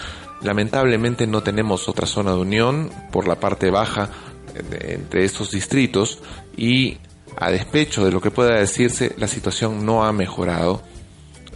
Lamentablemente 0.42 1.26
no 1.26 1.42
tenemos 1.42 1.88
otra 1.88 2.06
zona 2.06 2.32
de 2.32 2.40
unión 2.40 2.92
por 3.12 3.28
la 3.28 3.40
parte 3.40 3.70
baja 3.72 4.10
eh, 4.54 4.98
entre 5.00 5.24
estos 5.24 5.52
distritos 5.52 6.20
y 6.58 6.98
a 7.38 7.50
despecho 7.50 8.06
de 8.06 8.12
lo 8.12 8.22
que 8.22 8.32
pueda 8.32 8.60
decirse, 8.60 9.14
la 9.18 9.28
situación 9.28 9.86
no 9.86 10.04
ha 10.04 10.12
mejorado. 10.12 10.82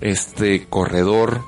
Este 0.02 0.68
corredor 0.68 1.41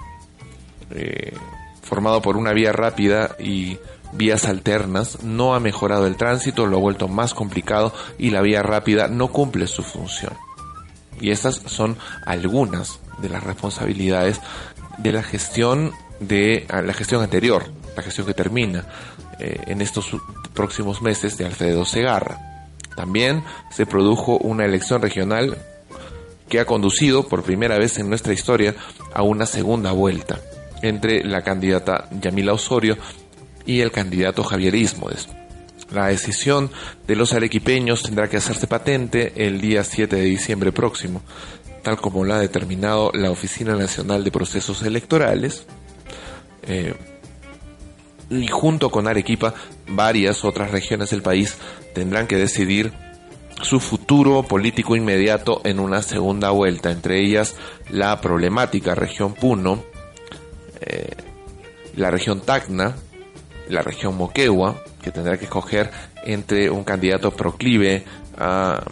eh, 0.91 1.33
formado 1.81 2.21
por 2.21 2.37
una 2.37 2.53
vía 2.53 2.71
rápida 2.71 3.35
y 3.39 3.77
vías 4.13 4.45
alternas, 4.45 5.23
no 5.23 5.55
ha 5.55 5.59
mejorado 5.59 6.07
el 6.07 6.17
tránsito, 6.17 6.65
lo 6.65 6.77
ha 6.77 6.81
vuelto 6.81 7.07
más 7.07 7.33
complicado 7.33 7.93
y 8.17 8.29
la 8.29 8.41
vía 8.41 8.63
rápida 8.63 9.07
no 9.07 9.29
cumple 9.29 9.67
su 9.67 9.83
función. 9.83 10.33
Y 11.19 11.31
estas 11.31 11.61
son 11.65 11.97
algunas 12.25 12.99
de 13.21 13.29
las 13.29 13.43
responsabilidades 13.43 14.41
de 14.97 15.11
la 15.11 15.23
gestión 15.23 15.91
de 16.19 16.65
a 16.69 16.81
la 16.81 16.93
gestión 16.93 17.21
anterior, 17.21 17.65
la 17.95 18.03
gestión 18.03 18.27
que 18.27 18.33
termina 18.33 18.85
eh, 19.39 19.59
en 19.67 19.81
estos 19.81 20.15
próximos 20.53 21.01
meses 21.01 21.37
de 21.37 21.45
Alfredo 21.45 21.85
Segarra. 21.85 22.67
También 22.95 23.43
se 23.71 23.85
produjo 23.85 24.37
una 24.37 24.65
elección 24.65 25.01
regional 25.01 25.57
que 26.49 26.59
ha 26.59 26.65
conducido 26.65 27.27
por 27.27 27.43
primera 27.43 27.77
vez 27.77 27.97
en 27.97 28.09
nuestra 28.09 28.33
historia 28.33 28.75
a 29.13 29.23
una 29.23 29.45
segunda 29.45 29.93
vuelta 29.93 30.39
entre 30.81 31.23
la 31.23 31.41
candidata 31.41 32.09
Yamila 32.11 32.53
Osorio 32.53 32.97
y 33.65 33.81
el 33.81 33.91
candidato 33.91 34.43
Javier 34.43 34.75
Ismodes. 34.75 35.27
La 35.91 36.07
decisión 36.07 36.71
de 37.05 37.15
los 37.15 37.33
arequipeños 37.33 38.03
tendrá 38.03 38.29
que 38.29 38.37
hacerse 38.37 38.67
patente 38.67 39.33
el 39.35 39.59
día 39.59 39.83
7 39.83 40.15
de 40.15 40.23
diciembre 40.23 40.71
próximo, 40.71 41.21
tal 41.83 41.97
como 41.97 42.23
lo 42.23 42.33
ha 42.33 42.39
determinado 42.39 43.11
la 43.13 43.29
Oficina 43.29 43.75
Nacional 43.75 44.23
de 44.23 44.31
Procesos 44.31 44.81
Electorales. 44.83 45.65
Eh, 46.63 46.93
y 48.29 48.47
junto 48.47 48.89
con 48.89 49.07
Arequipa, 49.07 49.53
varias 49.87 50.45
otras 50.45 50.71
regiones 50.71 51.09
del 51.09 51.21
país 51.21 51.57
tendrán 51.93 52.27
que 52.27 52.37
decidir 52.37 52.93
su 53.61 53.79
futuro 53.79 54.43
político 54.43 54.95
inmediato 54.95 55.61
en 55.65 55.79
una 55.79 56.01
segunda 56.01 56.51
vuelta, 56.51 56.91
entre 56.91 57.19
ellas 57.19 57.55
la 57.89 58.19
problemática 58.21 58.95
región 58.95 59.33
Puno, 59.33 59.83
eh, 60.79 61.09
la 61.95 62.09
región 62.09 62.41
Tacna, 62.41 62.95
la 63.71 63.81
región 63.81 64.15
Moquegua, 64.17 64.81
que 65.01 65.11
tendrá 65.11 65.37
que 65.37 65.45
escoger 65.45 65.89
entre 66.23 66.69
un 66.69 66.83
candidato 66.83 67.31
proclive 67.31 68.03
a 68.37 68.83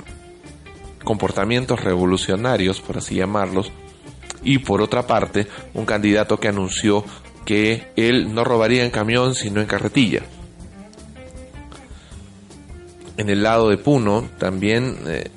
comportamientos 1.03 1.84
revolucionarios, 1.84 2.82
por 2.82 2.97
así 2.97 3.15
llamarlos, 3.15 3.71
y 4.43 4.59
por 4.59 4.82
otra 4.82 5.05
parte, 5.05 5.47
un 5.73 5.86
candidato 5.86 6.39
que 6.39 6.47
anunció 6.47 7.03
que 7.45 7.91
él 7.95 8.34
no 8.34 8.43
robaría 8.43 8.84
en 8.84 8.91
camión, 8.91 9.36
sino 9.36 9.61
en 9.61 9.67
carretilla. 9.67 10.21
En 13.17 13.30
el 13.30 13.43
lado 13.43 13.69
de 13.69 13.77
Puno 13.77 14.30
también 14.38 14.97
eh, 15.05 15.30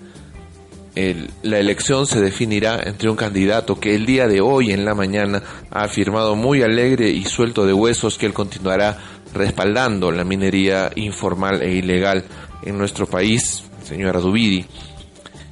la 1.43 1.59
elección 1.59 2.07
se 2.07 2.21
definirá 2.21 2.81
entre 2.85 3.09
un 3.09 3.17
candidato 3.17 3.81
que 3.81 3.95
el 3.95 4.05
día 4.05 4.29
de 4.29 4.41
hoy 4.41 4.73
en 4.73 4.85
la 4.85 4.95
mañana 4.95 5.43
ha 5.71 5.85
afirmado 5.85 6.37
muy 6.37 6.63
alegre 6.63 7.09
y 7.09 7.25
suelto 7.25 7.65
de 7.65 7.73
huesos 7.73 8.19
que 8.19 8.27
él 8.27 8.35
continuará 8.35 8.99
respaldando 9.33 10.11
la 10.11 10.25
minería 10.25 10.91
informal 10.97 11.63
e 11.63 11.73
ilegal 11.73 12.25
en 12.63 12.79
nuestro 12.79 13.07
país, 13.07 13.65
el 13.81 13.87
señor 13.87 14.17
Adubidi, 14.17 14.67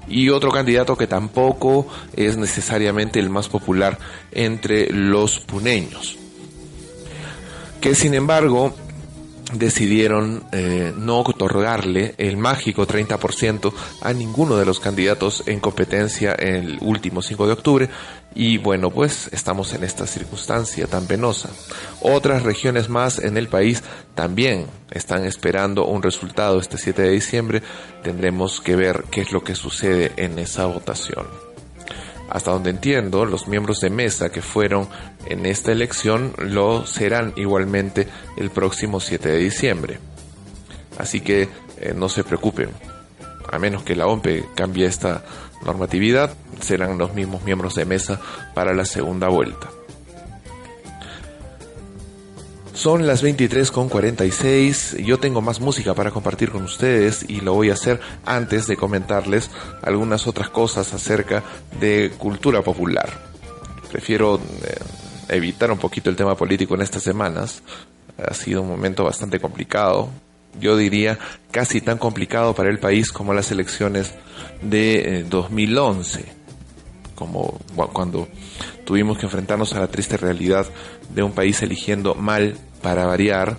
y 0.09 0.29
otro 0.29 0.51
candidato 0.51 0.97
que 0.97 1.07
tampoco 1.07 1.87
es 2.17 2.37
necesariamente 2.37 3.21
el 3.21 3.31
más 3.31 3.49
popular 3.49 3.99
entre 4.33 4.93
los 4.93 5.39
puneños, 5.41 6.19
que 7.81 7.95
sin 7.95 8.15
embargo 8.15 8.75
decidieron 9.53 10.45
eh, 10.53 10.93
no 10.97 11.21
otorgarle 11.21 12.15
el 12.19 12.37
mágico 12.37 12.87
30% 12.87 13.73
a 14.03 14.13
ninguno 14.13 14.57
de 14.57 14.67
los 14.67 14.81
candidatos 14.81 15.43
en 15.47 15.61
competencia 15.61 16.33
el 16.33 16.79
último 16.81 17.23
5 17.23 17.47
de 17.47 17.53
octubre 17.53 17.89
y 18.35 18.59
bueno 18.59 18.91
pues 18.91 19.29
estamos 19.33 19.73
en 19.75 19.85
esta 19.85 20.07
circunstancia 20.07 20.87
tan 20.87 21.07
penosa. 21.07 21.51
Otras 22.01 22.43
regiones 22.43 22.89
más 22.89 23.19
en 23.19 23.37
el 23.37 23.49
país 23.49 23.83
también 24.15 24.67
están 24.91 25.25
esperando 25.25 25.87
un 25.87 26.03
resultado 26.03 26.61
este 26.61 26.79
7 26.79 27.03
de 27.03 27.11
diciembre. 27.11 27.63
Tendremos 28.03 28.61
que 28.61 28.77
ver 28.77 29.05
qué 29.11 29.23
es 29.23 29.33
lo 29.33 29.43
que 29.43 29.55
sucede 29.55 30.13
en 30.17 30.39
esa 30.39 30.67
votación. 30.67 31.50
Hasta 32.31 32.53
donde 32.53 32.71
entiendo, 32.71 33.25
los 33.27 33.49
miembros 33.49 33.81
de 33.81 33.91
mesa 33.91 34.31
que 34.31 34.41
fueron 34.41 34.89
en 35.27 35.47
esta 35.47 35.73
elección 35.73 36.33
lo 36.39 36.87
serán 36.87 37.33
igualmente 37.37 38.07
el 38.37 38.51
próximo 38.51 39.01
7 39.01 39.29
de 39.29 39.39
diciembre. 39.39 39.99
Así 40.97 41.21
que 41.21 41.49
eh, 41.79 41.93
no 41.95 42.09
se 42.09 42.23
preocupen. 42.23 42.71
A 43.51 43.59
menos 43.59 43.83
que 43.83 43.97
la 43.97 44.07
OMPE 44.07 44.45
cambie 44.55 44.87
esta 44.87 45.25
normatividad, 45.65 46.33
serán 46.61 46.99
los 46.99 47.15
mismos 47.15 47.43
miembros 47.43 47.75
de 47.75 47.85
mesa 47.85 48.21
para 48.55 48.75
la 48.75 48.85
segunda 48.85 49.29
vuelta. 49.29 49.69
Son 52.81 53.07
las 53.07 53.21
23 53.21 53.71
con 53.73 53.91
46. 53.91 54.97
Yo 55.05 55.19
tengo 55.19 55.43
más 55.43 55.61
música 55.61 55.93
para 55.93 56.13
compartir 56.13 56.51
con 56.51 56.63
ustedes 56.63 57.27
y 57.29 57.43
lo 57.43 57.53
voy 57.53 57.69
a 57.69 57.75
hacer 57.75 58.01
antes 58.25 58.67
de 58.67 58.79
comentarles 58.79 59.51
algunas 59.83 60.27
otras 60.27 60.49
cosas 60.49 60.95
acerca 60.95 61.43
de 61.79 62.11
cultura 62.17 62.63
popular. 62.63 63.11
Prefiero 63.93 64.37
eh, 64.37 64.79
evitar 65.29 65.71
un 65.71 65.77
poquito 65.77 66.09
el 66.09 66.17
tema 66.17 66.35
político 66.35 66.75
en 66.75 66.81
estas 66.81 67.03
semanas. 67.03 67.63
Ha 68.17 68.33
sido 68.33 68.63
un 68.63 68.69
momento 68.69 69.05
bastante 69.05 69.39
complicado. 69.41 70.09
Yo 70.59 70.75
diría 70.75 71.19
casi 71.51 71.83
tan 71.83 71.99
complicado 71.99 72.55
para 72.55 72.71
el 72.71 72.79
país 72.79 73.13
como 73.13 73.35
las 73.35 73.51
elecciones 73.51 74.15
de 74.63 75.19
eh, 75.19 75.27
2011 75.29 76.40
como 77.21 77.61
cu- 77.77 77.87
cuando 77.93 78.27
tuvimos 78.85 79.17
que 79.19 79.27
enfrentarnos 79.27 79.73
a 79.75 79.81
la 79.81 79.87
triste 79.87 80.17
realidad 80.17 80.67
de 81.15 81.23
un 81.23 81.31
país 81.33 81.63
eligiendo 81.63 82.17
mal 82.17 82.57
para 82.83 83.07
variar, 83.07 83.59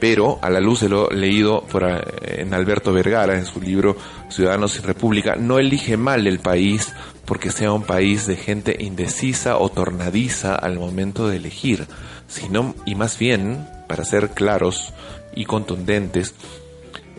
pero 0.00 0.38
a 0.42 0.48
la 0.48 0.60
luz 0.60 0.80
de 0.80 0.88
lo 0.88 1.08
leído 1.10 1.66
eh, 1.82 2.36
en 2.38 2.54
Alberto 2.54 2.92
Vergara 2.92 3.36
en 3.36 3.44
su 3.44 3.60
libro 3.60 3.96
Ciudadanos 4.30 4.72
sin 4.72 4.84
República, 4.84 5.34
no 5.36 5.58
elige 5.58 5.96
mal 5.96 6.26
el 6.26 6.38
país 6.38 6.92
porque 7.24 7.50
sea 7.50 7.72
un 7.72 7.82
país 7.82 8.26
de 8.26 8.36
gente 8.36 8.76
indecisa 8.78 9.58
o 9.58 9.68
tornadiza 9.68 10.54
al 10.54 10.78
momento 10.78 11.28
de 11.28 11.36
elegir, 11.36 11.86
sino 12.28 12.74
y 12.86 12.94
más 12.94 13.18
bien, 13.18 13.66
para 13.88 14.04
ser 14.04 14.30
claros 14.30 14.94
y 15.34 15.44
contundentes, 15.44 16.34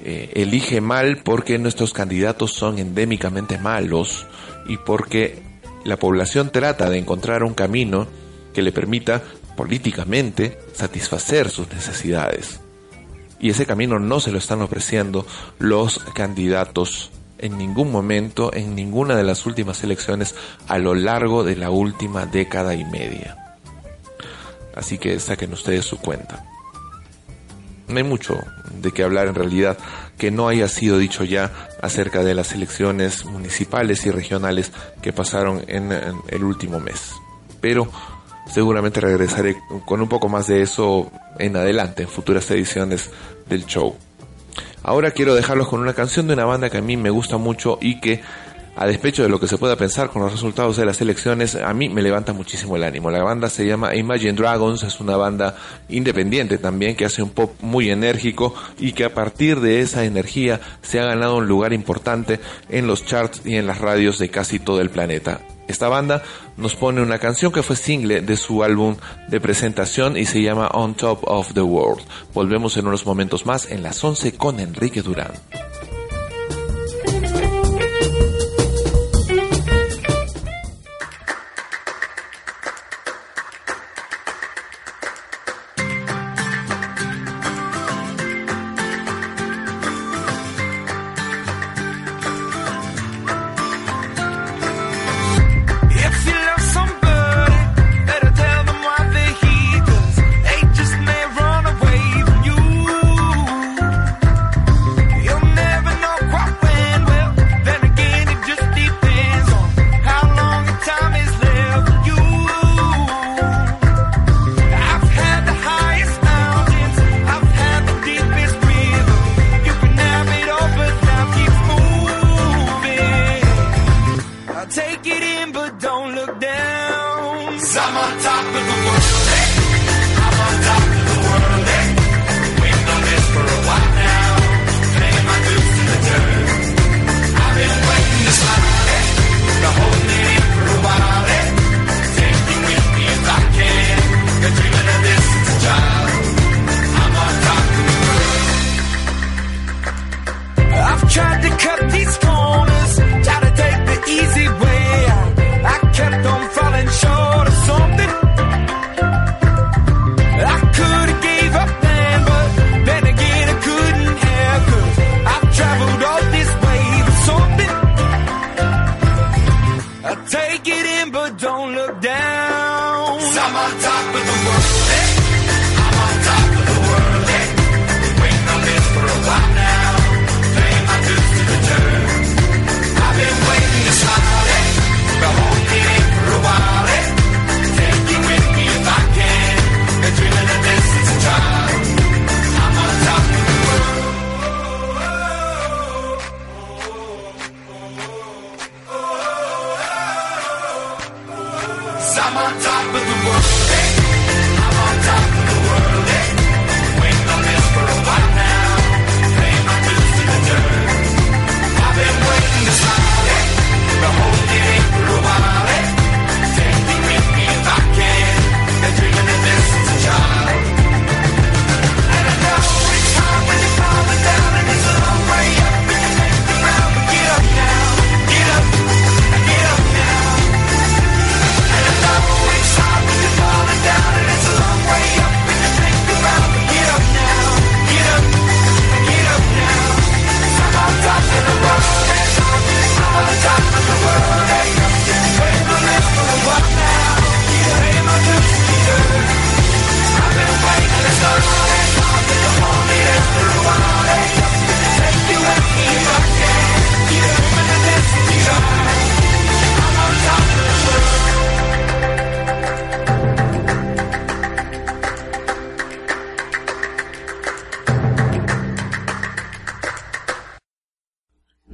eh, 0.03 0.31
elige 0.35 0.79
mal 0.79 1.17
porque 1.23 1.57
nuestros 1.59 1.91
candidatos 1.91 2.53
son 2.53 2.79
endémicamente 2.79 3.57
malos 3.57 4.25
y 4.69 4.77
porque 4.77 5.41
la 5.83 5.97
población 5.97 6.51
trata 6.51 6.89
de 6.89 6.99
encontrar 6.99 7.43
un 7.43 7.55
camino 7.55 8.07
que 8.53 8.61
le 8.61 8.71
permita 8.71 9.21
políticamente 9.57 10.59
satisfacer 10.73 11.49
sus 11.49 11.69
necesidades. 11.73 12.61
Y 13.39 13.49
ese 13.49 13.65
camino 13.65 13.99
no 13.99 14.19
se 14.19 14.31
lo 14.31 14.37
están 14.37 14.61
ofreciendo 14.61 15.25
los 15.57 15.99
candidatos 16.13 17.11
en 17.39 17.57
ningún 17.57 17.91
momento, 17.91 18.53
en 18.53 18.75
ninguna 18.75 19.15
de 19.15 19.23
las 19.23 19.45
últimas 19.45 19.83
elecciones 19.83 20.35
a 20.67 20.77
lo 20.77 20.93
largo 20.93 21.43
de 21.43 21.55
la 21.55 21.71
última 21.71 22.25
década 22.25 22.75
y 22.75 22.85
media. 22.85 23.57
Así 24.75 24.97
que 24.97 25.19
saquen 25.19 25.51
ustedes 25.53 25.85
su 25.85 25.97
cuenta. 25.97 26.45
No 27.87 27.97
hay 27.97 28.03
mucho 28.03 28.37
de 28.81 28.91
qué 28.91 29.03
hablar 29.03 29.27
en 29.27 29.35
realidad 29.35 29.77
que 30.19 30.29
no 30.29 30.47
haya 30.47 30.67
sido 30.67 30.99
dicho 30.99 31.23
ya 31.23 31.51
acerca 31.81 32.23
de 32.23 32.35
las 32.35 32.53
elecciones 32.53 33.25
municipales 33.25 34.05
y 34.05 34.11
regionales 34.11 34.71
que 35.01 35.11
pasaron 35.13 35.63
en, 35.67 35.91
en 35.91 36.15
el 36.27 36.43
último 36.43 36.79
mes. 36.79 37.13
Pero 37.59 37.89
seguramente 38.53 39.01
regresaré 39.01 39.57
con 39.85 40.01
un 40.01 40.09
poco 40.09 40.29
más 40.29 40.45
de 40.47 40.61
eso 40.61 41.11
en 41.39 41.55
adelante, 41.55 42.03
en 42.03 42.09
futuras 42.09 42.51
ediciones 42.51 43.09
del 43.47 43.65
show. 43.65 43.95
Ahora 44.83 45.11
quiero 45.11 45.35
dejarlos 45.35 45.67
con 45.67 45.81
una 45.81 45.93
canción 45.93 46.27
de 46.27 46.33
una 46.33 46.45
banda 46.45 46.69
que 46.69 46.77
a 46.77 46.81
mí 46.81 46.97
me 46.97 47.09
gusta 47.09 47.37
mucho 47.37 47.77
y 47.81 47.99
que, 47.99 48.21
a 48.79 48.87
despecho 48.87 49.23
de 49.23 49.29
lo 49.29 49.41
que 49.41 49.47
se 49.47 49.57
pueda 49.57 49.75
pensar 49.75 50.09
con 50.09 50.21
los 50.21 50.31
resultados 50.31 50.77
de 50.77 50.85
las 50.85 51.01
elecciones, 51.01 51.55
a 51.55 51.73
mí 51.73 51.89
me 51.89 52.01
levanta 52.01 52.31
muchísimo 52.31 52.77
el 52.77 52.85
ánimo. 52.85 53.11
La 53.11 53.21
banda 53.21 53.49
se 53.49 53.65
llama 53.65 53.93
Imagine 53.93 54.31
Dragons, 54.31 54.83
es 54.83 55.01
una 55.01 55.17
banda 55.17 55.57
independiente 55.89 56.57
también 56.57 56.95
que 56.95 57.03
hace 57.03 57.21
un 57.21 57.31
pop 57.31 57.51
muy 57.59 57.89
enérgico 57.89 58.53
y 58.77 58.93
que 58.93 59.03
a 59.03 59.13
partir 59.13 59.59
de 59.59 59.81
esa 59.81 60.05
energía 60.05 60.61
se 60.81 61.01
ha 61.01 61.03
ganado 61.03 61.35
un 61.35 61.47
lugar 61.49 61.73
importante 61.73 62.39
en 62.69 62.87
los 62.87 63.05
charts 63.05 63.41
y 63.43 63.57
en 63.57 63.67
las 63.67 63.79
radios 63.79 64.17
de 64.17 64.29
casi 64.29 64.59
todo 64.59 64.79
el 64.79 64.89
planeta. 64.89 65.41
Esta 65.67 65.89
banda 65.89 66.23
nos 66.55 66.75
pone 66.75 67.01
una 67.01 67.19
canción 67.19 67.51
que 67.51 67.63
fue 67.63 67.75
single 67.75 68.21
de 68.21 68.37
su 68.37 68.63
álbum 68.63 68.95
de 69.27 69.41
presentación 69.41 70.15
y 70.15 70.25
se 70.25 70.41
llama 70.41 70.69
On 70.69 70.95
Top 70.95 71.19
of 71.23 71.53
the 71.53 71.61
World. 71.61 72.01
Volvemos 72.33 72.77
en 72.77 72.87
unos 72.87 73.05
momentos 73.05 73.45
más 73.45 73.69
en 73.69 73.83
las 73.83 74.01
11 74.01 74.37
con 74.37 74.61
Enrique 74.61 75.01
Durán. 75.01 75.33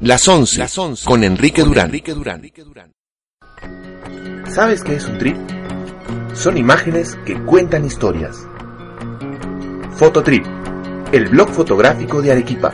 Las 0.05 0.27
11, 0.27 0.67
con 1.03 1.23
Enrique 1.23 1.63
Durán. 1.63 1.91
¿Sabes 4.53 4.83
qué 4.83 4.97
es 4.97 5.05
un 5.07 5.17
trip? 5.17 5.35
Son 6.35 6.57
imágenes 6.57 7.17
que 7.25 7.43
cuentan 7.43 7.85
historias. 7.85 8.37
Fototrip, 9.95 10.45
el 11.11 11.27
blog 11.29 11.49
fotográfico 11.49 12.21
de 12.21 12.33
Arequipa. 12.33 12.71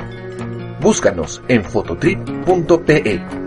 Búscanos 0.81 1.41
en 1.47 1.63
fototrip.pe. 1.63 3.40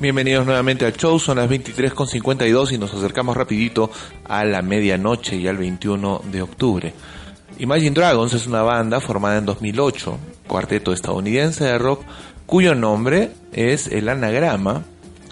Bienvenidos 0.00 0.46
nuevamente 0.46 0.86
al 0.86 0.92
show, 0.92 1.18
son 1.18 1.38
las 1.38 1.50
23.52 1.50 2.70
y 2.70 2.78
nos 2.78 2.94
acercamos 2.94 3.36
rapidito 3.36 3.90
a 4.26 4.44
la 4.44 4.62
medianoche 4.62 5.34
y 5.34 5.48
al 5.48 5.56
21 5.56 6.22
de 6.30 6.40
octubre. 6.40 6.94
Imagine 7.58 7.90
Dragons 7.90 8.32
es 8.32 8.46
una 8.46 8.62
banda 8.62 9.00
formada 9.00 9.38
en 9.38 9.46
2008 9.46 10.16
cuarteto 10.46 10.92
estadounidense 10.92 11.64
de 11.64 11.78
rock 11.78 12.04
cuyo 12.46 12.76
nombre 12.76 13.32
es 13.52 13.88
el 13.88 14.08
anagrama 14.08 14.84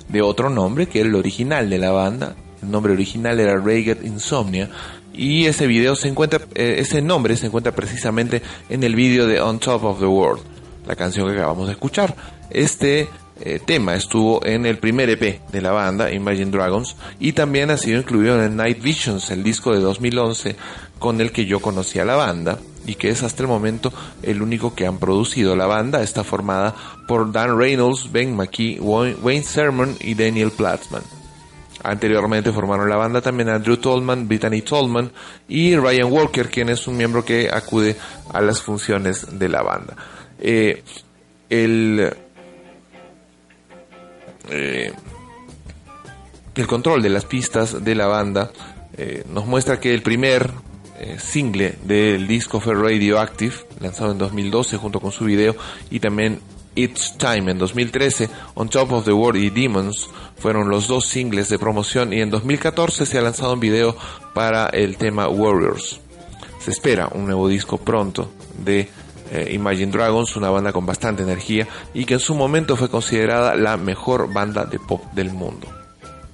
de 0.08 0.22
otro 0.22 0.50
nombre 0.50 0.88
que 0.88 0.98
era 0.98 1.08
el 1.10 1.14
original 1.14 1.70
de 1.70 1.78
la 1.78 1.92
banda. 1.92 2.34
El 2.60 2.72
nombre 2.72 2.92
original 2.92 3.38
era 3.38 3.54
Ragged 3.58 4.02
Insomnia 4.02 4.68
y 5.12 5.46
ese 5.46 5.68
video 5.68 5.94
se 5.94 6.08
encuentra, 6.08 6.40
eh, 6.56 6.78
ese 6.80 7.02
nombre 7.02 7.36
se 7.36 7.46
encuentra 7.46 7.70
precisamente 7.70 8.42
en 8.68 8.82
el 8.82 8.96
video 8.96 9.28
de 9.28 9.40
On 9.40 9.60
Top 9.60 9.84
of 9.84 10.00
the 10.00 10.06
World, 10.06 10.42
la 10.88 10.96
canción 10.96 11.28
que 11.28 11.36
acabamos 11.36 11.68
de 11.68 11.74
escuchar. 11.74 12.16
Este 12.50 13.08
eh, 13.40 13.60
tema 13.64 13.94
estuvo 13.94 14.44
en 14.44 14.64
el 14.64 14.78
primer 14.78 15.10
EP 15.10 15.40
de 15.50 15.60
la 15.60 15.72
banda, 15.72 16.10
Imagine 16.10 16.50
Dragons, 16.50 16.96
y 17.20 17.32
también 17.32 17.70
ha 17.70 17.76
sido 17.76 17.98
incluido 17.98 18.42
en 18.42 18.56
Night 18.56 18.80
Visions, 18.80 19.30
el 19.30 19.42
disco 19.42 19.74
de 19.74 19.80
2011 19.80 20.56
con 20.98 21.20
el 21.20 21.32
que 21.32 21.44
yo 21.44 21.60
conocí 21.60 21.98
a 21.98 22.04
la 22.04 22.16
banda 22.16 22.58
y 22.86 22.94
que 22.94 23.10
es 23.10 23.22
hasta 23.22 23.42
el 23.42 23.48
momento 23.48 23.92
el 24.22 24.40
único 24.40 24.74
que 24.74 24.86
han 24.86 24.98
producido. 24.98 25.54
La 25.56 25.66
banda 25.66 26.02
está 26.02 26.24
formada 26.24 26.74
por 27.06 27.32
Dan 27.32 27.58
Reynolds, 27.58 28.10
Ben 28.10 28.34
McKee, 28.34 28.80
Wayne 28.80 29.42
Sermon 29.42 29.96
y 30.00 30.14
Daniel 30.14 30.50
Platzman. 30.50 31.02
Anteriormente 31.82 32.52
formaron 32.52 32.88
la 32.88 32.96
banda 32.96 33.20
también 33.20 33.48
Andrew 33.48 33.76
Tolman, 33.76 34.26
Brittany 34.26 34.62
Tolman 34.62 35.12
y 35.46 35.76
Ryan 35.76 36.10
Walker, 36.10 36.48
quien 36.48 36.68
es 36.68 36.86
un 36.88 36.96
miembro 36.96 37.24
que 37.24 37.50
acude 37.52 37.96
a 38.32 38.40
las 38.40 38.62
funciones 38.62 39.38
de 39.38 39.48
la 39.48 39.62
banda. 39.62 39.94
Eh, 40.38 40.82
el, 41.50 42.12
eh, 44.50 44.92
el 46.54 46.66
control 46.66 47.02
de 47.02 47.10
las 47.10 47.24
pistas 47.24 47.84
de 47.84 47.94
la 47.94 48.06
banda 48.06 48.50
eh, 48.96 49.24
nos 49.30 49.46
muestra 49.46 49.78
que 49.78 49.92
el 49.92 50.02
primer 50.02 50.50
eh, 50.98 51.18
single 51.18 51.76
del 51.84 52.26
disco 52.26 52.60
fue 52.60 52.74
Radioactive, 52.74 53.54
lanzado 53.80 54.12
en 54.12 54.18
2012 54.18 54.78
junto 54.78 55.00
con 55.00 55.12
su 55.12 55.26
video, 55.26 55.54
y 55.90 56.00
también 56.00 56.40
It's 56.74 57.16
Time 57.18 57.50
en 57.50 57.58
2013, 57.58 58.28
On 58.54 58.68
Top 58.68 58.92
of 58.92 59.04
the 59.04 59.12
World 59.12 59.42
y 59.42 59.50
Demons 59.50 60.08
fueron 60.38 60.68
los 60.70 60.88
dos 60.88 61.06
singles 61.06 61.48
de 61.48 61.58
promoción 61.58 62.12
y 62.12 62.20
en 62.20 62.30
2014 62.30 63.06
se 63.06 63.18
ha 63.18 63.22
lanzado 63.22 63.54
un 63.54 63.60
video 63.60 63.96
para 64.34 64.66
el 64.68 64.96
tema 64.96 65.28
Warriors. 65.28 66.00
Se 66.60 66.70
espera 66.70 67.08
un 67.12 67.26
nuevo 67.26 67.48
disco 67.48 67.78
pronto 67.78 68.30
de 68.58 68.88
eh, 69.30 69.50
Imagine 69.52 69.92
Dragons, 69.92 70.36
una 70.36 70.50
banda 70.50 70.72
con 70.72 70.86
bastante 70.86 71.22
energía 71.22 71.66
y 71.94 72.04
que 72.04 72.14
en 72.14 72.20
su 72.20 72.34
momento 72.34 72.76
fue 72.76 72.88
considerada 72.88 73.54
la 73.54 73.76
mejor 73.76 74.32
banda 74.32 74.64
de 74.64 74.78
pop 74.78 75.02
del 75.12 75.32
mundo 75.32 75.66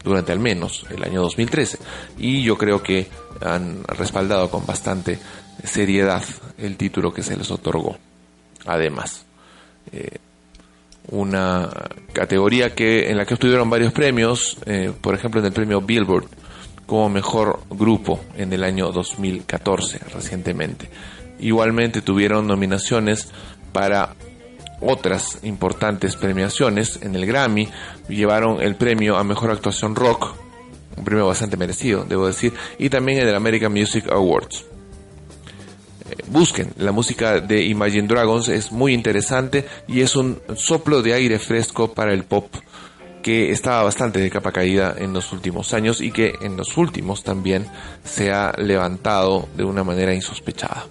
durante 0.03 0.33
al 0.33 0.41
menos 0.41 0.85
el 0.91 1.03
año 1.05 1.23
2013 1.23 1.79
y 2.19 2.43
yo 2.43 2.59
creo 2.59 2.83
que 2.83 3.09
han 3.41 3.85
respaldado 3.85 4.51
con 4.51 4.67
bastante 4.67 5.19
seriedad 5.65 6.23
el 6.59 6.77
título 6.77 7.13
que 7.13 7.23
se 7.23 7.37
les 7.37 7.51
otorgó. 7.51 7.97
Además, 8.67 9.25
eh, 9.93 10.19
una 11.09 11.69
categoría 12.13 12.75
que 12.75 13.11
en 13.11 13.17
la 13.17 13.25
que 13.25 13.35
obtuvieron 13.35 13.69
varios 13.69 13.93
premios, 13.93 14.57
eh, 14.67 14.93
por 15.01 15.15
ejemplo 15.15 15.41
en 15.41 15.47
el 15.47 15.53
premio 15.53 15.81
Billboard 15.81 16.27
como 16.87 17.09
mejor 17.09 17.61
grupo 17.71 18.21
en 18.37 18.53
el 18.53 18.65
año 18.65 18.93
2014 18.93 19.99
recientemente. 20.13 20.89
Igualmente 21.43 22.01
tuvieron 22.01 22.47
nominaciones 22.47 23.29
para 23.73 24.15
otras 24.81 25.39
importantes 25.43 26.17
premiaciones 26.17 26.99
en 27.03 27.15
el 27.15 27.27
Grammy, 27.27 27.69
llevaron 28.09 28.61
el 28.63 28.77
premio 28.77 29.17
a 29.17 29.25
mejor 29.25 29.51
actuación 29.51 29.95
rock, 29.95 30.35
un 30.97 31.05
premio 31.05 31.27
bastante 31.27 31.57
merecido, 31.57 32.05
debo 32.05 32.27
decir, 32.27 32.53
y 32.79 32.89
también 32.91 33.19
en 33.19 33.29
el 33.29 33.35
American 33.35 33.73
Music 33.73 34.11
Awards. 34.11 34.65
Eh, 36.11 36.17
busquen 36.29 36.73
la 36.79 36.93
música 36.93 37.41
de 37.41 37.65
Imagine 37.65 38.09
Dragons, 38.09 38.49
es 38.49 38.73
muy 38.73 38.93
interesante 38.93 39.67
y 39.89 40.01
es 40.01 40.17
un 40.17 40.41
soplo 40.57 41.03
de 41.03 41.15
aire 41.15 41.39
fresco 41.39 41.93
para 41.93 42.13
el 42.13 42.25
pop 42.25 42.47
que 43.23 43.53
estaba 43.53 43.85
bastante 43.85 44.19
de 44.19 44.31
capa 44.31 44.51
caída 44.51 44.97
en 44.99 45.13
los 45.13 45.33
últimos 45.33 45.75
años 45.75 46.01
y 46.01 46.11
que 46.11 46.35
en 46.43 46.57
los 46.57 46.77
últimos 46.77 47.23
también 47.23 47.67
se 48.05 48.33
ha 48.33 48.53
levantado 48.59 49.49
de 49.57 49.65
una 49.65 49.85
manera 49.85 50.13
insospechada. 50.13 50.87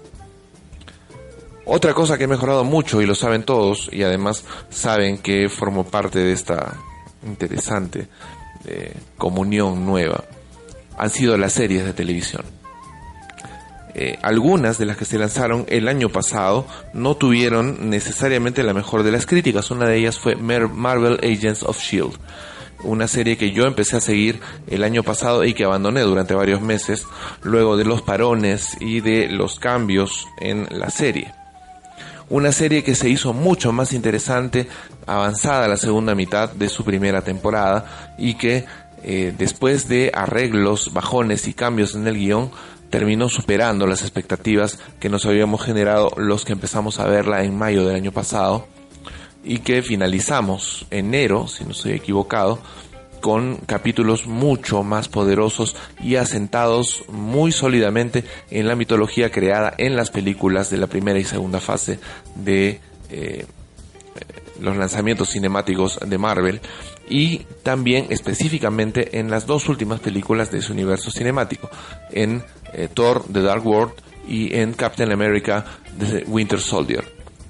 Otra 1.73 1.93
cosa 1.93 2.17
que 2.17 2.25
he 2.25 2.27
mejorado 2.27 2.65
mucho 2.65 3.01
y 3.01 3.05
lo 3.05 3.15
saben 3.15 3.43
todos 3.43 3.89
y 3.93 4.03
además 4.03 4.43
saben 4.69 5.19
que 5.19 5.47
formo 5.47 5.85
parte 5.85 6.19
de 6.19 6.33
esta 6.33 6.73
interesante 7.25 8.09
eh, 8.65 8.93
comunión 9.17 9.85
nueva 9.85 10.25
han 10.97 11.09
sido 11.09 11.37
las 11.37 11.53
series 11.53 11.85
de 11.85 11.93
televisión. 11.93 12.43
Eh, 13.95 14.19
algunas 14.21 14.79
de 14.79 14.85
las 14.85 14.97
que 14.97 15.05
se 15.05 15.17
lanzaron 15.17 15.65
el 15.69 15.87
año 15.87 16.09
pasado 16.09 16.67
no 16.93 17.15
tuvieron 17.15 17.89
necesariamente 17.89 18.63
la 18.63 18.73
mejor 18.73 19.03
de 19.03 19.13
las 19.13 19.25
críticas. 19.25 19.71
Una 19.71 19.87
de 19.87 19.97
ellas 19.97 20.19
fue 20.19 20.35
Marvel 20.35 21.21
Agents 21.23 21.63
of 21.63 21.79
Shield, 21.79 22.17
una 22.83 23.07
serie 23.07 23.37
que 23.37 23.51
yo 23.51 23.63
empecé 23.63 23.95
a 23.95 24.01
seguir 24.01 24.41
el 24.67 24.83
año 24.83 25.03
pasado 25.03 25.45
y 25.45 25.53
que 25.53 25.63
abandoné 25.63 26.01
durante 26.01 26.33
varios 26.33 26.59
meses 26.59 27.05
luego 27.43 27.77
de 27.77 27.85
los 27.85 28.01
parones 28.01 28.75
y 28.81 28.99
de 28.99 29.29
los 29.29 29.57
cambios 29.57 30.27
en 30.41 30.67
la 30.69 30.89
serie. 30.89 31.33
Una 32.31 32.53
serie 32.53 32.81
que 32.81 32.95
se 32.95 33.09
hizo 33.09 33.33
mucho 33.33 33.73
más 33.73 33.91
interesante, 33.91 34.65
avanzada 35.05 35.67
la 35.67 35.75
segunda 35.75 36.15
mitad 36.15 36.49
de 36.49 36.69
su 36.69 36.85
primera 36.85 37.23
temporada 37.23 38.13
y 38.17 38.35
que 38.35 38.63
eh, 39.03 39.33
después 39.37 39.89
de 39.89 40.13
arreglos, 40.13 40.93
bajones 40.93 41.45
y 41.49 41.53
cambios 41.53 41.93
en 41.93 42.07
el 42.07 42.15
guion, 42.15 42.49
terminó 42.89 43.27
superando 43.27 43.85
las 43.85 44.01
expectativas 44.01 44.79
que 45.01 45.09
nos 45.09 45.25
habíamos 45.25 45.61
generado 45.61 46.13
los 46.15 46.45
que 46.45 46.53
empezamos 46.53 46.99
a 46.99 47.05
verla 47.05 47.43
en 47.43 47.57
mayo 47.57 47.85
del 47.85 47.97
año 47.97 48.13
pasado 48.13 48.65
y 49.43 49.59
que 49.59 49.81
finalizamos 49.81 50.85
enero, 50.89 51.49
si 51.49 51.65
no 51.65 51.71
estoy 51.71 51.91
equivocado, 51.91 52.59
con 53.21 53.57
capítulos 53.65 54.27
mucho 54.27 54.83
más 54.83 55.07
poderosos 55.07 55.75
y 56.03 56.15
asentados 56.15 57.03
muy 57.07 57.51
sólidamente 57.51 58.25
en 58.49 58.67
la 58.67 58.75
mitología 58.75 59.31
creada 59.31 59.73
en 59.77 59.95
las 59.95 60.11
películas 60.11 60.69
de 60.69 60.77
la 60.77 60.87
primera 60.87 61.19
y 61.19 61.23
segunda 61.23 61.59
fase 61.59 61.99
de 62.35 62.81
eh, 63.09 63.45
los 64.59 64.77
lanzamientos 64.77 65.29
cinemáticos 65.29 65.99
de 66.05 66.17
Marvel 66.17 66.61
y 67.09 67.39
también 67.63 68.07
específicamente 68.09 69.19
en 69.19 69.29
las 69.29 69.45
dos 69.45 69.67
últimas 69.69 69.99
películas 69.99 70.51
de 70.51 70.61
su 70.61 70.73
universo 70.73 71.11
cinemático, 71.11 71.69
en 72.11 72.43
eh, 72.73 72.87
Thor 72.93 73.23
The 73.31 73.41
Dark 73.41 73.65
World 73.65 73.93
y 74.27 74.55
en 74.55 74.73
Captain 74.73 75.11
America 75.11 75.65
The 75.99 76.23
Winter 76.27 76.59
Soldier, 76.59 77.03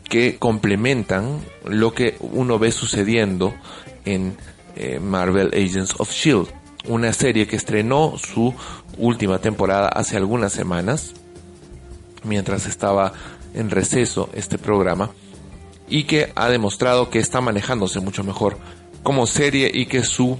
que 0.10 0.38
complementan 0.38 1.42
lo 1.66 1.94
que 1.94 2.16
uno 2.20 2.58
ve 2.58 2.72
sucediendo 2.72 3.54
en 4.06 4.36
eh, 4.76 5.00
Marvel 5.00 5.52
Agents 5.54 5.96
of 5.98 6.12
Shield, 6.12 6.48
una 6.88 7.14
serie 7.14 7.48
que 7.48 7.56
estrenó 7.56 8.16
su 8.18 8.54
última 8.98 9.40
temporada 9.40 9.88
hace 9.90 10.18
algunas 10.18 10.54
semanas, 10.54 11.14
mientras 12.24 12.66
estaba 12.66 13.14
en 13.54 13.70
receso 13.70 14.30
este 14.34 14.58
programa, 14.58 15.12
y 15.90 16.06
que 16.06 16.32
ha 16.36 16.50
demostrado 16.50 17.10
que 17.10 17.20
está 17.20 17.42
manejándose 17.42 18.00
mucho 18.00 18.24
mejor 18.24 18.58
como 19.04 19.28
serie 19.28 19.70
y 19.74 19.88
que 19.88 20.04
su 20.04 20.38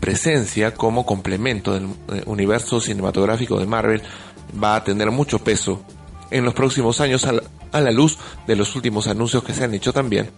presencia 0.00 0.74
como 0.74 1.06
complemento 1.06 1.74
del 1.74 1.84
eh, 2.12 2.22
universo 2.26 2.80
cinematográfico 2.80 3.58
de 3.60 3.66
Marvel 3.66 4.02
va 4.62 4.76
a 4.76 4.84
tener 4.84 5.10
mucho 5.10 5.38
peso 5.38 5.82
en 6.30 6.44
los 6.44 6.54
próximos 6.54 7.00
años 7.00 7.24
a 7.26 7.32
la, 7.32 7.42
a 7.72 7.80
la 7.80 7.90
luz 7.90 8.18
de 8.46 8.56
los 8.56 8.74
últimos 8.74 9.06
anuncios 9.06 9.44
que 9.44 9.52
se 9.52 9.64
han 9.64 9.74
hecho 9.74 9.92
también 9.92 10.30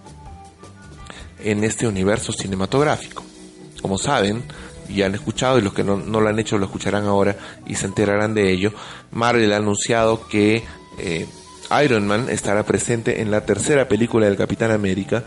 en 1.44 1.62
este 1.62 1.86
universo 1.86 2.32
cinematográfico. 2.32 3.22
Como 3.80 3.98
saben, 3.98 4.42
y 4.88 5.02
han 5.02 5.14
escuchado, 5.14 5.58
y 5.58 5.62
los 5.62 5.72
que 5.72 5.84
no, 5.84 5.96
lo 5.96 6.28
han 6.28 6.38
hecho 6.38 6.58
lo 6.58 6.66
escucharán 6.66 7.06
ahora 7.06 7.36
y 7.66 7.74
se 7.76 7.86
enterarán 7.86 8.34
de 8.34 8.50
ello, 8.50 8.72
Marvel 9.12 9.52
ha 9.52 9.56
anunciado 9.56 10.26
que 10.26 10.64
eh, 10.98 11.26
Iron 11.84 12.06
Man 12.06 12.28
estará 12.28 12.64
presente 12.64 13.20
en 13.20 13.30
la 13.30 13.44
tercera 13.44 13.88
película 13.88 14.26
del 14.26 14.36
Capitán 14.36 14.70
América 14.70 15.24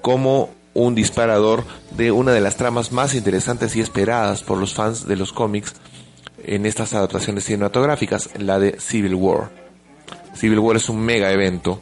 como 0.00 0.50
un 0.74 0.94
disparador 0.94 1.64
de 1.96 2.12
una 2.12 2.32
de 2.32 2.40
las 2.40 2.56
tramas 2.56 2.92
más 2.92 3.14
interesantes 3.14 3.76
y 3.76 3.80
esperadas 3.80 4.42
por 4.42 4.58
los 4.58 4.74
fans 4.74 5.06
de 5.06 5.16
los 5.16 5.32
cómics 5.32 5.74
en 6.44 6.66
estas 6.66 6.94
adaptaciones 6.94 7.44
cinematográficas, 7.44 8.30
la 8.38 8.58
de 8.58 8.80
Civil 8.80 9.14
War. 9.14 9.50
Civil 10.34 10.58
War 10.60 10.76
es 10.76 10.88
un 10.88 11.00
mega 11.00 11.30
evento 11.30 11.80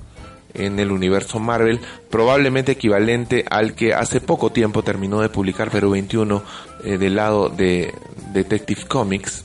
en 0.55 0.79
el 0.79 0.91
universo 0.91 1.39
Marvel, 1.39 1.81
probablemente 2.11 2.73
equivalente 2.73 3.45
al 3.51 3.75
que 3.75 3.95
hace 3.95 4.21
poco 4.21 4.51
tiempo 4.51 4.83
terminó 4.83 5.21
de 5.21 5.29
publicar 5.29 5.71
Perú 5.71 5.91
21 5.91 6.43
eh, 6.85 6.99
del 6.99 7.17
lado 7.17 7.49
de 7.49 7.95
Detective 8.33 8.83
Comics, 8.87 9.45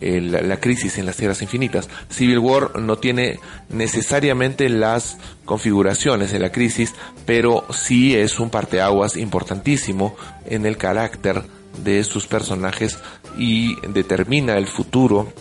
la, 0.00 0.58
crisis 0.58 0.96
en 0.96 1.04
las 1.04 1.16
tierras 1.16 1.42
infinitas. 1.42 1.88
Civil 2.08 2.38
War 2.38 2.78
no 2.78 2.96
tiene 2.96 3.38
necesariamente 3.68 4.68
las 4.70 5.18
configuraciones 5.44 6.32
de 6.32 6.38
la 6.38 6.52
crisis, 6.52 6.94
pero 7.26 7.66
sí 7.70 8.16
es 8.16 8.40
un 8.40 8.48
parteaguas 8.48 9.16
importantísimo 9.16 10.16
en 10.46 10.64
el 10.64 10.78
carácter 10.78 11.42
de 11.84 12.02
sus 12.04 12.26
personajes 12.26 12.98
y 13.36 13.76
determina 13.88 14.56
el 14.56 14.66
futuro 14.66 15.32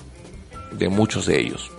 de 0.73 0.89
muchos 0.89 1.25
de 1.25 1.39
ellos 1.39 1.71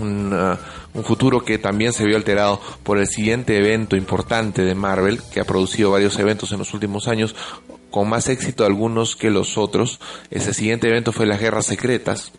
un, 0.00 0.32
uh, 0.32 0.56
un 0.94 1.04
futuro 1.04 1.44
que 1.44 1.58
también 1.58 1.92
se 1.92 2.04
vio 2.04 2.16
alterado 2.16 2.60
por 2.82 2.98
el 2.98 3.06
siguiente 3.06 3.56
evento 3.56 3.96
importante 3.96 4.62
de 4.62 4.74
Marvel, 4.74 5.20
que 5.32 5.40
ha 5.40 5.44
producido 5.44 5.90
varios 5.90 6.18
eventos 6.18 6.52
en 6.52 6.58
los 6.58 6.74
últimos 6.74 7.08
años, 7.08 7.34
con 7.90 8.08
más 8.08 8.28
éxito 8.28 8.64
algunos 8.64 9.16
que 9.16 9.30
los 9.30 9.58
otros. 9.58 10.00
Ese 10.30 10.54
siguiente 10.54 10.88
evento 10.88 11.12
fue 11.12 11.26
las 11.26 11.40
Guerras 11.40 11.66
Secretas, 11.66 12.32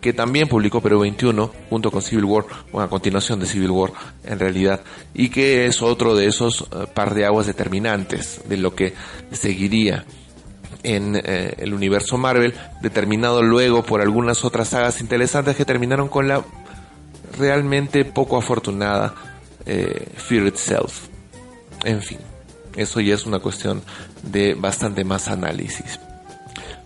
que 0.00 0.12
también 0.12 0.48
publicó 0.48 0.80
Perú 0.80 1.00
21 1.00 1.50
junto 1.68 1.90
con 1.90 2.02
Civil 2.02 2.24
War, 2.24 2.44
una 2.72 2.88
continuación 2.88 3.40
de 3.40 3.46
Civil 3.46 3.70
War 3.70 3.92
en 4.24 4.38
realidad, 4.38 4.80
y 5.14 5.28
que 5.28 5.66
es 5.66 5.82
otro 5.82 6.14
de 6.14 6.26
esos 6.26 6.62
uh, 6.62 6.86
par 6.92 7.14
de 7.14 7.26
aguas 7.26 7.46
determinantes 7.46 8.40
de 8.48 8.56
lo 8.56 8.74
que 8.74 8.94
seguiría 9.32 10.04
en 10.82 11.16
eh, 11.16 11.54
el 11.58 11.74
universo 11.74 12.16
Marvel, 12.16 12.54
determinado 12.80 13.42
luego 13.42 13.82
por 13.82 14.00
algunas 14.00 14.44
otras 14.44 14.68
sagas 14.68 15.00
interesantes 15.00 15.56
que 15.56 15.64
terminaron 15.64 16.08
con 16.08 16.28
la 16.28 16.44
realmente 17.38 18.04
poco 18.04 18.36
afortunada 18.36 19.14
eh, 19.64 20.08
Fear 20.16 20.46
Itself. 20.46 21.08
En 21.84 22.02
fin, 22.02 22.18
eso 22.76 23.00
ya 23.00 23.14
es 23.14 23.26
una 23.26 23.38
cuestión 23.38 23.82
de 24.22 24.54
bastante 24.54 25.04
más 25.04 25.28
análisis. 25.28 26.00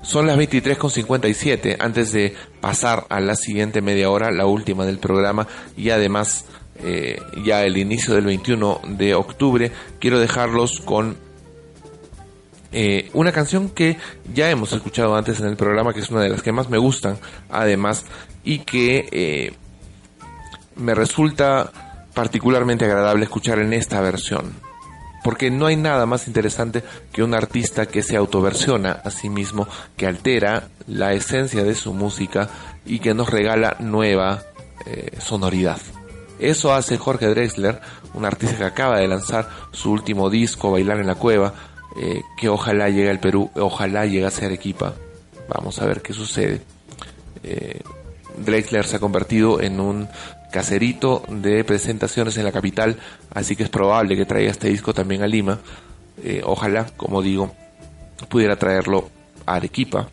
Son 0.02 0.26
las 0.26 0.38
23.57 0.38 1.76
antes 1.78 2.12
de 2.12 2.34
pasar 2.60 3.06
a 3.10 3.20
la 3.20 3.34
siguiente 3.34 3.82
media 3.82 4.10
hora, 4.10 4.30
la 4.30 4.46
última 4.46 4.86
del 4.86 4.98
programa 4.98 5.46
y 5.76 5.90
además 5.90 6.46
eh, 6.82 7.20
ya 7.44 7.64
el 7.64 7.76
inicio 7.76 8.14
del 8.14 8.24
21 8.24 8.80
de 8.88 9.14
octubre. 9.14 9.70
Quiero 9.98 10.18
dejarlos 10.18 10.80
con 10.80 11.16
eh, 12.72 13.10
una 13.12 13.32
canción 13.32 13.68
que 13.68 13.98
ya 14.32 14.50
hemos 14.50 14.72
escuchado 14.72 15.16
antes 15.16 15.40
en 15.40 15.46
el 15.46 15.56
programa, 15.56 15.92
que 15.92 16.00
es 16.00 16.10
una 16.10 16.22
de 16.22 16.30
las 16.30 16.42
que 16.42 16.52
más 16.52 16.70
me 16.70 16.78
gustan, 16.78 17.18
además, 17.50 18.04
y 18.44 18.60
que 18.60 19.08
eh, 19.10 19.52
me 20.76 20.94
resulta 20.94 21.70
particularmente 22.14 22.84
agradable 22.84 23.24
escuchar 23.24 23.58
en 23.58 23.72
esta 23.72 24.00
versión. 24.00 24.52
Porque 25.22 25.50
no 25.50 25.66
hay 25.66 25.76
nada 25.76 26.06
más 26.06 26.26
interesante 26.26 26.82
que 27.12 27.22
un 27.22 27.34
artista 27.34 27.86
que 27.86 28.02
se 28.02 28.16
autoversiona 28.16 28.92
a 29.04 29.10
sí 29.10 29.28
mismo, 29.28 29.68
que 29.96 30.06
altera 30.06 30.68
la 30.86 31.12
esencia 31.12 31.62
de 31.62 31.74
su 31.74 31.92
música 31.92 32.48
y 32.86 33.00
que 33.00 33.12
nos 33.12 33.28
regala 33.28 33.76
nueva 33.80 34.42
eh, 34.86 35.10
sonoridad. 35.18 35.78
Eso 36.38 36.72
hace 36.72 36.96
Jorge 36.96 37.26
Drexler, 37.26 37.80
un 38.14 38.24
artista 38.24 38.56
que 38.56 38.64
acaba 38.64 38.98
de 38.98 39.08
lanzar 39.08 39.48
su 39.72 39.92
último 39.92 40.30
disco, 40.30 40.72
Bailar 40.72 40.98
en 40.98 41.06
la 41.06 41.14
Cueva, 41.16 41.52
eh, 42.00 42.22
que 42.38 42.48
ojalá 42.48 42.88
llegue 42.88 43.10
al 43.10 43.20
Perú, 43.20 43.50
ojalá 43.56 44.06
llegue 44.06 44.24
a 44.24 44.30
ser 44.30 44.46
Arequipa. 44.46 44.94
Vamos 45.48 45.80
a 45.80 45.86
ver 45.86 46.00
qué 46.00 46.14
sucede. 46.14 46.62
Eh, 47.42 47.82
Drexler 48.38 48.86
se 48.86 48.96
ha 48.96 49.00
convertido 49.00 49.60
en 49.60 49.80
un 49.80 50.08
caserito 50.50 51.22
de 51.28 51.64
presentaciones 51.64 52.36
en 52.36 52.44
la 52.44 52.52
capital, 52.52 52.96
así 53.32 53.56
que 53.56 53.62
es 53.62 53.68
probable 53.68 54.16
que 54.16 54.26
traiga 54.26 54.50
este 54.50 54.68
disco 54.68 54.92
también 54.92 55.22
a 55.22 55.26
Lima. 55.26 55.58
Eh, 56.22 56.42
ojalá, 56.44 56.86
como 56.96 57.22
digo, 57.22 57.54
pudiera 58.28 58.56
traerlo 58.56 59.08
a 59.46 59.54
Arequipa. 59.54 60.08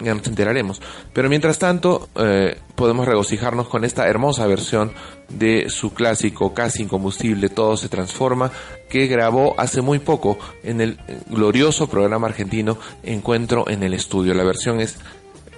Ya 0.00 0.14
nos 0.14 0.26
enteraremos. 0.26 0.80
Pero 1.12 1.28
mientras 1.28 1.58
tanto, 1.58 2.08
eh, 2.14 2.56
podemos 2.74 3.06
regocijarnos 3.06 3.68
con 3.68 3.84
esta 3.84 4.08
hermosa 4.08 4.46
versión 4.46 4.92
de 5.28 5.68
su 5.68 5.92
clásico 5.92 6.54
casi 6.54 6.84
incombustible 6.84 7.50
Todo 7.50 7.76
se 7.76 7.90
transforma, 7.90 8.50
que 8.88 9.06
grabó 9.06 9.54
hace 9.58 9.82
muy 9.82 9.98
poco 9.98 10.38
en 10.62 10.80
el 10.80 10.98
glorioso 11.28 11.86
programa 11.86 12.28
argentino 12.28 12.78
Encuentro 13.02 13.68
en 13.68 13.82
el 13.82 13.92
Estudio. 13.92 14.32
La 14.32 14.42
versión 14.42 14.80
es 14.80 14.96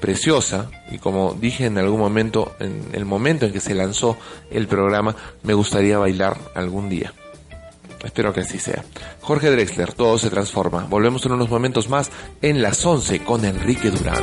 preciosa 0.02 0.68
y 0.90 0.98
como 0.98 1.32
dije 1.32 1.64
en 1.66 1.78
algún 1.78 2.00
momento, 2.00 2.54
en 2.58 2.88
el 2.92 3.06
momento 3.06 3.46
en 3.46 3.52
que 3.52 3.60
se 3.60 3.74
lanzó 3.74 4.18
el 4.50 4.66
programa, 4.66 5.14
me 5.44 5.54
gustaría 5.54 5.96
bailar 5.96 6.36
algún 6.54 6.90
día. 6.90 7.14
Espero 8.04 8.34
que 8.34 8.40
así 8.40 8.58
sea. 8.58 8.84
Jorge 9.20 9.50
Drexler, 9.52 9.92
todo 9.92 10.18
se 10.18 10.28
transforma. 10.28 10.86
Volvemos 10.90 11.24
en 11.24 11.32
unos 11.32 11.48
momentos 11.48 11.88
más 11.88 12.10
en 12.42 12.60
las 12.60 12.84
11 12.84 13.20
con 13.22 13.44
Enrique 13.44 13.90
Durán. 13.90 14.22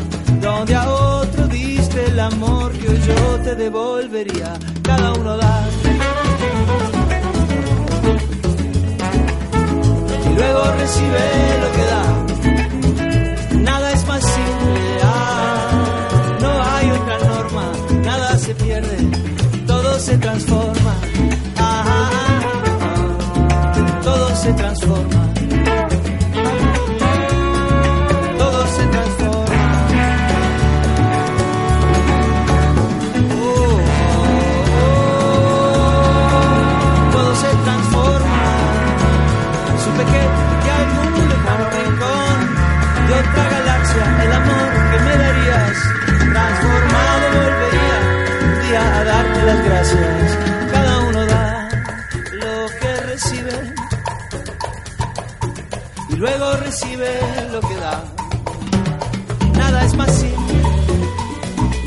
donde 0.41 0.75
a 0.75 0.89
otro 0.89 1.47
diste 1.47 2.05
el 2.05 2.19
amor 2.19 2.71
que 2.73 2.99
yo 2.99 3.39
te 3.43 3.55
devolvería. 3.55 4.53
Cada 4.83 5.13
uno 5.13 5.37
da. 5.37 5.67
Y 10.25 10.35
luego 10.35 10.61
recibe 10.79 11.23
lo 11.61 11.71
que 11.75 11.85
da. 11.85 12.20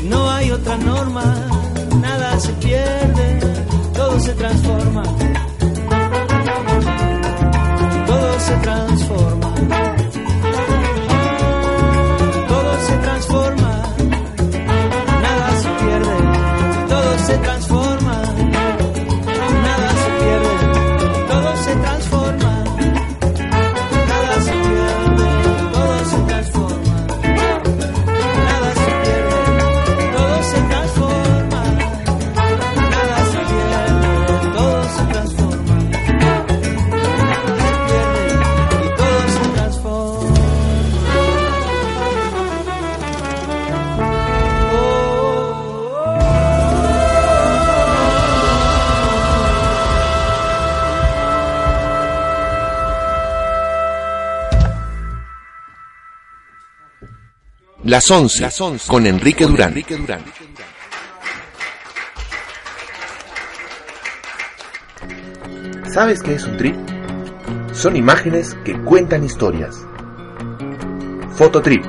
No 0.03 0.29
hay 0.31 0.51
otra 0.51 0.77
norma, 0.77 1.35
nada 2.01 2.39
se 2.39 2.51
pierde, 2.53 3.39
todo 3.93 4.19
se 4.19 4.33
transforma. 4.33 5.03
Las 57.85 58.09
11, 58.09 58.49
con 58.87 59.05
Enrique 59.05 59.45
Durán. 59.45 59.75
¿Sabes 65.93 66.23
qué 66.23 66.33
es 66.33 66.45
un 66.45 66.57
trip? 66.57 66.75
Son 67.73 67.95
imágenes 67.95 68.55
que 68.65 68.75
cuentan 68.81 69.23
historias. 69.23 69.75
Fototrip, 71.35 71.85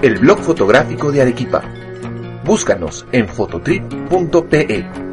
el 0.00 0.18
blog 0.20 0.40
fotográfico 0.40 1.12
de 1.12 1.20
Arequipa. 1.20 1.62
Búscanos 2.42 3.04
en 3.12 3.28
fototrip.pe. 3.28 5.05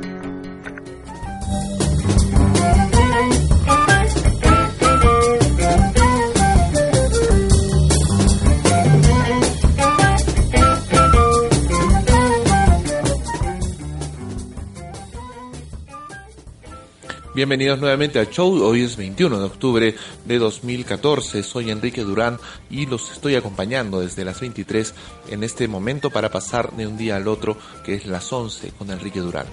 Bienvenidos 17.36 17.80
nuevamente 17.80 18.20
al 18.20 18.30
show. 18.30 18.62
Hoy 18.62 18.84
es 18.84 18.96
21 18.96 19.40
de 19.40 19.46
octubre 19.46 19.96
de 20.24 20.38
2014. 20.38 21.42
Soy 21.42 21.72
Enrique 21.72 22.04
Durán 22.04 22.38
y 22.70 22.86
los 22.86 23.12
estoy 23.12 23.34
acompañando 23.34 24.02
desde 24.02 24.24
las 24.24 24.40
23 24.40 24.94
en 25.32 25.44
este 25.44 25.68
momento 25.68 26.12
para 26.12 26.30
pasar 26.30 26.74
de 26.74 26.86
un 26.86 26.96
día 26.96 27.16
al 27.16 27.28
otro, 27.28 27.58
que 27.84 27.96
es 27.96 28.06
las 28.06 28.32
11 28.32 28.74
con 28.78 28.92
Enrique 28.92 29.20
Durán. 29.20 29.48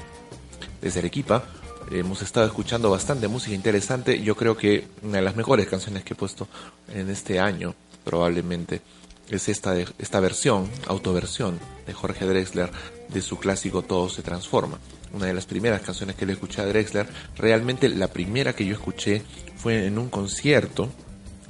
Desde 0.82 0.98
Arequipa 0.98 1.44
hemos 1.90 2.20
estado 2.20 2.46
escuchando 2.46 2.90
bastante 2.90 3.28
música 3.28 3.54
interesante. 3.54 4.22
Yo 4.22 4.36
creo 4.36 4.58
que 4.58 4.86
una 5.00 5.16
de 5.16 5.22
las 5.22 5.36
mejores 5.36 5.66
canciones 5.66 6.04
que 6.04 6.12
he 6.12 6.16
puesto 6.16 6.48
en 6.92 7.08
este 7.08 7.40
año, 7.40 7.74
probablemente, 8.04 8.82
es 9.30 9.48
esta, 9.48 9.74
esta 9.98 10.20
versión, 10.20 10.68
autoversión 10.86 11.58
de 11.86 11.94
Jorge 11.94 12.26
Drexler 12.26 12.70
de 13.08 13.22
su 13.22 13.38
clásico 13.38 13.80
Todo 13.80 14.10
se 14.10 14.20
transforma. 14.20 14.78
Una 15.12 15.26
de 15.26 15.34
las 15.34 15.46
primeras 15.46 15.80
canciones 15.80 16.16
que 16.16 16.26
le 16.26 16.34
escuché 16.34 16.60
a 16.60 16.66
Drexler, 16.66 17.06
realmente 17.36 17.88
la 17.88 18.08
primera 18.08 18.52
que 18.52 18.64
yo 18.64 18.74
escuché 18.74 19.22
fue 19.56 19.86
en 19.86 19.98
un 19.98 20.08
concierto 20.08 20.88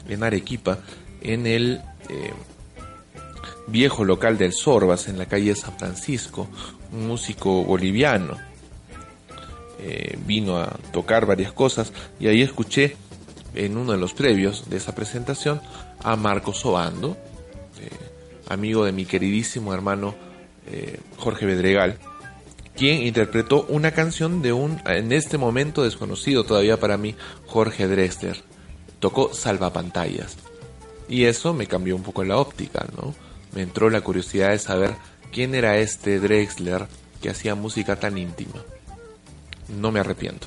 en 0.09 0.23
Arequipa, 0.23 0.79
en 1.21 1.47
el 1.47 1.81
eh, 2.09 2.33
viejo 3.67 4.05
local 4.05 4.39
del 4.39 4.53
Sorbas, 4.53 5.09
en 5.09 5.19
la 5.19 5.27
calle 5.27 5.55
San 5.55 5.79
Francisco, 5.79 6.49
un 6.93 7.07
músico 7.07 7.65
boliviano. 7.65 8.37
Eh, 9.83 10.19
vino 10.27 10.59
a 10.59 10.67
tocar 10.93 11.25
varias 11.25 11.53
cosas 11.53 11.93
y 12.19 12.27
ahí 12.29 12.43
escuché 12.43 12.97
en 13.55 13.79
uno 13.79 13.93
de 13.93 13.99
los 13.99 14.13
previos 14.13 14.69
de 14.69 14.77
esa 14.77 14.95
presentación 14.95 15.61
a 16.03 16.17
Marcos 16.17 16.65
Obando, 16.67 17.17
eh, 17.81 17.89
amigo 18.49 18.85
de 18.85 18.93
mi 18.93 19.07
queridísimo 19.07 19.73
hermano 19.73 20.15
Jorge 21.17 21.47
Bedregal, 21.47 21.99
quien 22.81 23.03
interpretó 23.03 23.66
una 23.68 23.91
canción 23.91 24.41
de 24.41 24.55
un, 24.55 24.81
en 24.87 25.12
este 25.12 25.37
momento 25.37 25.83
desconocido 25.83 26.45
todavía 26.45 26.81
para 26.81 26.97
mí, 26.97 27.14
Jorge 27.47 27.87
Drexler. 27.87 28.43
Tocó 29.01 29.35
Salvapantallas. 29.35 30.39
Y 31.07 31.24
eso 31.24 31.53
me 31.53 31.66
cambió 31.66 31.95
un 31.95 32.03
poco 32.03 32.24
la 32.24 32.39
óptica, 32.39 32.87
¿no? 32.97 33.14
Me 33.53 33.61
entró 33.61 33.91
la 33.91 34.01
curiosidad 34.01 34.53
de 34.53 34.59
saber 34.59 34.95
quién 35.31 35.55
era 35.55 35.76
este 35.76 36.20
Drexler 36.20 36.87
que 37.20 37.28
hacía 37.28 37.55
música 37.55 37.97
tan 37.97 38.16
íntima. 38.16 38.64
No 39.78 39.93
me 39.93 40.01
arrepiento. 40.01 40.47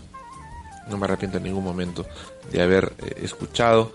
No 0.89 0.97
me 0.97 1.05
arrepiento 1.05 1.37
en 1.37 1.43
ningún 1.43 1.63
momento 1.63 2.03
de 2.51 2.63
haber 2.63 2.93
eh, 2.97 3.13
escuchado 3.21 3.93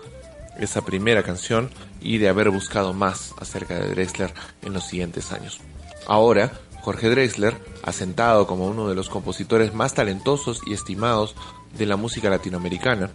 esa 0.57 0.85
primera 0.85 1.23
canción 1.23 1.71
y 1.99 2.19
de 2.19 2.29
haber 2.29 2.51
buscado 2.51 2.93
más 2.93 3.33
acerca 3.37 3.77
de 3.77 3.89
Drexler 3.89 4.33
en 4.61 4.71
los 4.71 4.85
siguientes 4.85 5.33
años. 5.33 5.59
Ahora, 6.07 6.53
Jorge 6.81 7.09
Drexler, 7.09 7.55
asentado 7.83 8.47
como 8.47 8.67
uno 8.67 8.87
de 8.87 8.95
los 8.95 9.09
compositores 9.09 9.73
más 9.73 9.93
talentosos 9.93 10.61
y 10.65 10.73
estimados 10.73 11.35
de 11.77 11.85
la 11.85 11.97
música 11.97 12.29
latinoamericana, 12.29 13.11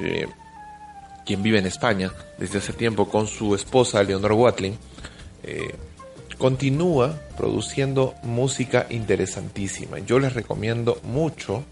eh, 0.00 0.28
quien 1.24 1.42
vive 1.42 1.58
en 1.58 1.66
España 1.66 2.12
desde 2.38 2.58
hace 2.58 2.72
tiempo 2.72 3.08
con 3.08 3.26
su 3.26 3.54
esposa 3.54 4.02
Leonor 4.02 4.32
Watling, 4.32 4.78
eh, 5.42 5.74
continúa 6.38 7.18
produciendo 7.36 8.14
música 8.22 8.86
interesantísima. 8.90 9.98
Yo 9.98 10.18
les 10.18 10.34
recomiendo 10.34 10.98
mucho 11.02 11.64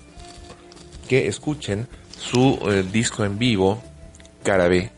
que 1.09 1.27
escuchen 1.27 1.87
su 2.19 2.59
eh, 2.69 2.85
disco 2.91 3.25
en 3.25 3.39
vivo, 3.39 3.83
Cara 4.43 4.69
B, 4.69 4.91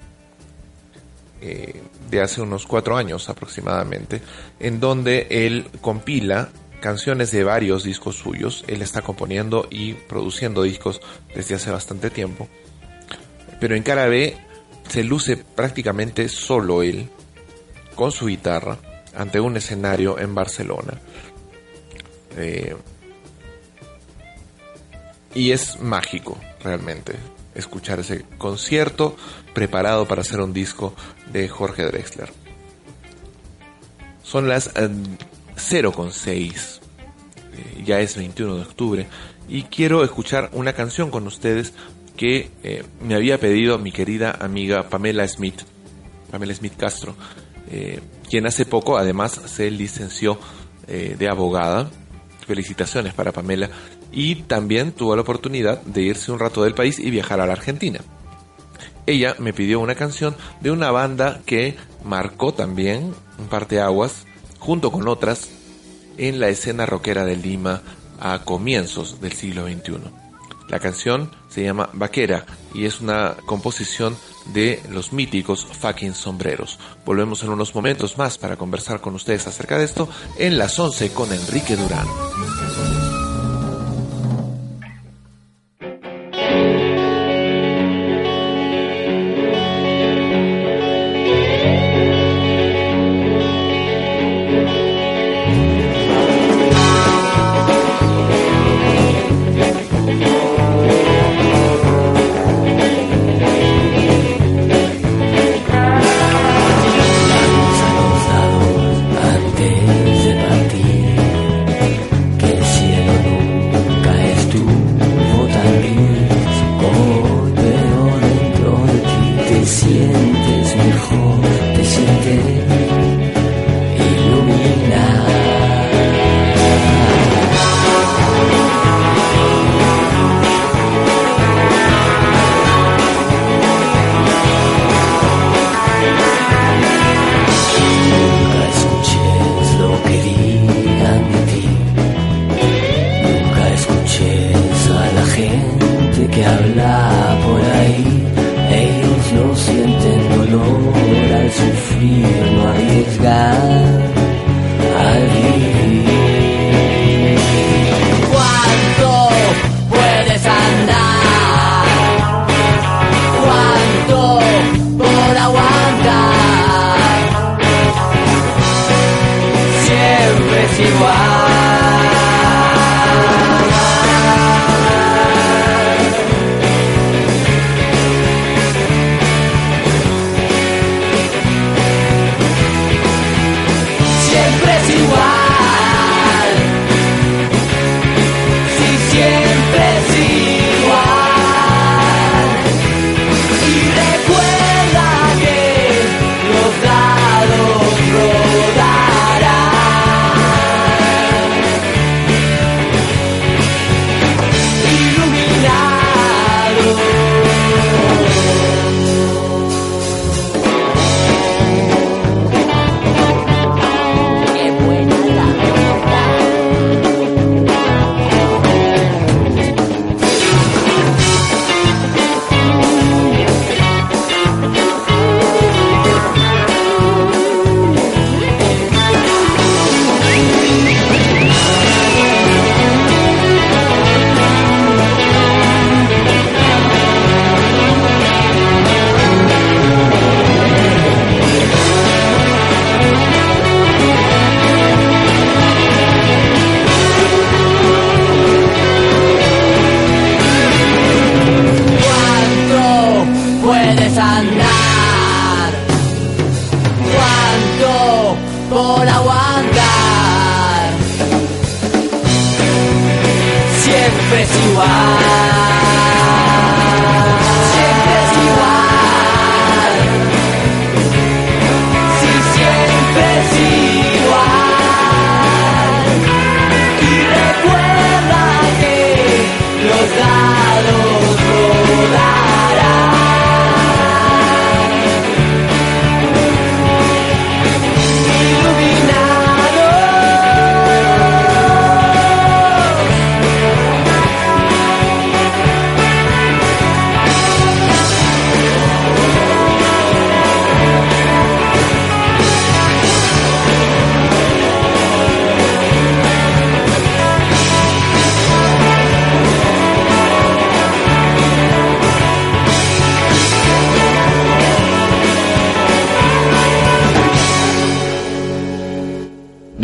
eh, 1.49 1.81
de 2.11 2.21
hace 2.21 2.41
unos 2.41 2.67
cuatro 2.67 2.97
años 2.97 3.29
aproximadamente, 3.29 4.21
en 4.59 4.81
donde 4.81 5.29
él 5.31 5.69
compila 5.81 6.49
canciones 6.81 7.31
de 7.31 7.45
varios 7.45 7.85
discos 7.85 8.17
suyos. 8.17 8.65
Él 8.67 8.83
está 8.83 9.03
componiendo 9.03 9.69
y 9.71 9.93
produciendo 9.95 10.65
discos 10.65 11.01
desde 11.37 11.55
hace 11.55 11.71
bastante 11.71 12.11
tiempo. 12.11 12.49
Pero 13.61 13.77
en 13.77 13.85
Cara 13.85 14.07
B 14.07 14.37
se 14.89 15.05
luce 15.05 15.37
prácticamente 15.37 16.29
solo 16.29 16.83
él, 16.83 17.09
con 17.95 18.11
su 18.11 18.27
guitarra, 18.27 18.79
ante 19.15 19.39
un 19.39 19.57
escenario 19.57 20.19
en 20.19 20.35
Barcelona. 20.35 21.01
Eh, 22.37 22.75
y 25.33 25.53
es 25.53 25.81
mágico, 25.81 26.39
realmente, 26.65 27.15
escuchar 27.57 28.01
ese 28.01 28.25
concierto 28.39 29.17
preparado 29.55 30.07
para 30.07 30.21
hacer 30.21 30.41
un 30.41 30.53
disco 30.53 30.95
de 31.33 31.49
Jorge 31.49 31.85
Drexler. 31.85 32.33
Son 34.23 34.49
las 34.49 34.69
eh, 34.77 34.89
0.6, 35.57 36.81
eh, 37.55 37.83
ya 37.85 38.01
es 38.01 38.17
21 38.17 38.57
de 38.57 38.63
octubre, 38.63 39.07
y 39.49 39.63
quiero 39.65 40.05
escuchar 40.05 40.51
una 40.53 40.73
canción 40.73 41.11
con 41.11 41.27
ustedes 41.27 41.73
que 42.17 42.51
eh, 42.63 42.83
me 43.03 43.15
había 43.15 43.39
pedido 43.39 43.79
mi 43.79 43.93
querida 43.93 44.37
amiga 44.41 44.89
Pamela 44.89 45.27
Smith, 45.29 45.63
Pamela 46.31 46.55
Smith 46.55 46.77
Castro, 46.77 47.15
eh, 47.71 48.01
quien 48.29 48.47
hace 48.47 48.65
poco 48.65 48.97
además 48.97 49.41
se 49.47 49.71
licenció 49.71 50.39
eh, 50.89 51.15
de 51.19 51.29
abogada. 51.29 51.91
Felicitaciones 52.47 53.13
para 53.13 53.33
Pamela. 53.33 53.69
Y 54.13 54.37
también 54.37 54.93
tuvo 54.93 55.15
la 55.15 55.23
oportunidad 55.23 55.83
de 55.83 56.03
irse 56.03 56.33
un 56.33 56.39
rato 56.39 56.63
del 56.63 56.75
país 56.75 56.99
y 56.99 57.11
viajar 57.11 57.41
a 57.41 57.47
la 57.47 57.53
Argentina. 57.53 58.01
Ella 59.07 59.37
me 59.39 59.53
pidió 59.53 59.81
una 59.81 59.95
canción 59.95 60.37
de 60.61 60.71
una 60.71 60.91
banda 60.91 61.41
que 61.47 61.77
marcó 62.05 62.53
también 62.55 63.15
un 63.39 63.47
parteaguas, 63.49 64.27
junto 64.59 64.91
con 64.91 65.07
otras, 65.09 65.51
en 66.19 66.41
la 66.41 66.49
escena 66.49 66.87
rockera 66.87 67.25
de 67.25 67.37
Lima 67.37 67.83
a 68.19 68.43
comienzos 68.45 69.21
del 69.21 69.33
siglo 69.33 69.67
XXI. 69.67 69.99
La 70.69 70.81
canción 70.81 71.31
se 71.49 71.63
llama 71.63 71.91
Vaquera 71.93 72.45
y 72.75 72.87
es 72.87 73.01
una 73.01 73.37
composición 73.47 74.17
de 74.47 74.83
los 74.91 75.13
míticos 75.13 75.65
fucking 75.65 76.15
sombreros. 76.15 76.79
Volvemos 77.05 77.43
en 77.45 77.51
unos 77.51 77.75
momentos 77.75 78.19
más 78.19 78.39
para 78.39 78.57
conversar 78.57 79.01
con 79.01 79.15
ustedes 79.15 79.47
acerca 79.47 79.79
de 79.79 79.85
esto 79.85 80.09
en 80.39 80.59
las 80.59 80.79
11 80.79 81.13
con 81.13 81.33
Enrique 81.33 81.77
Durán. 81.77 82.07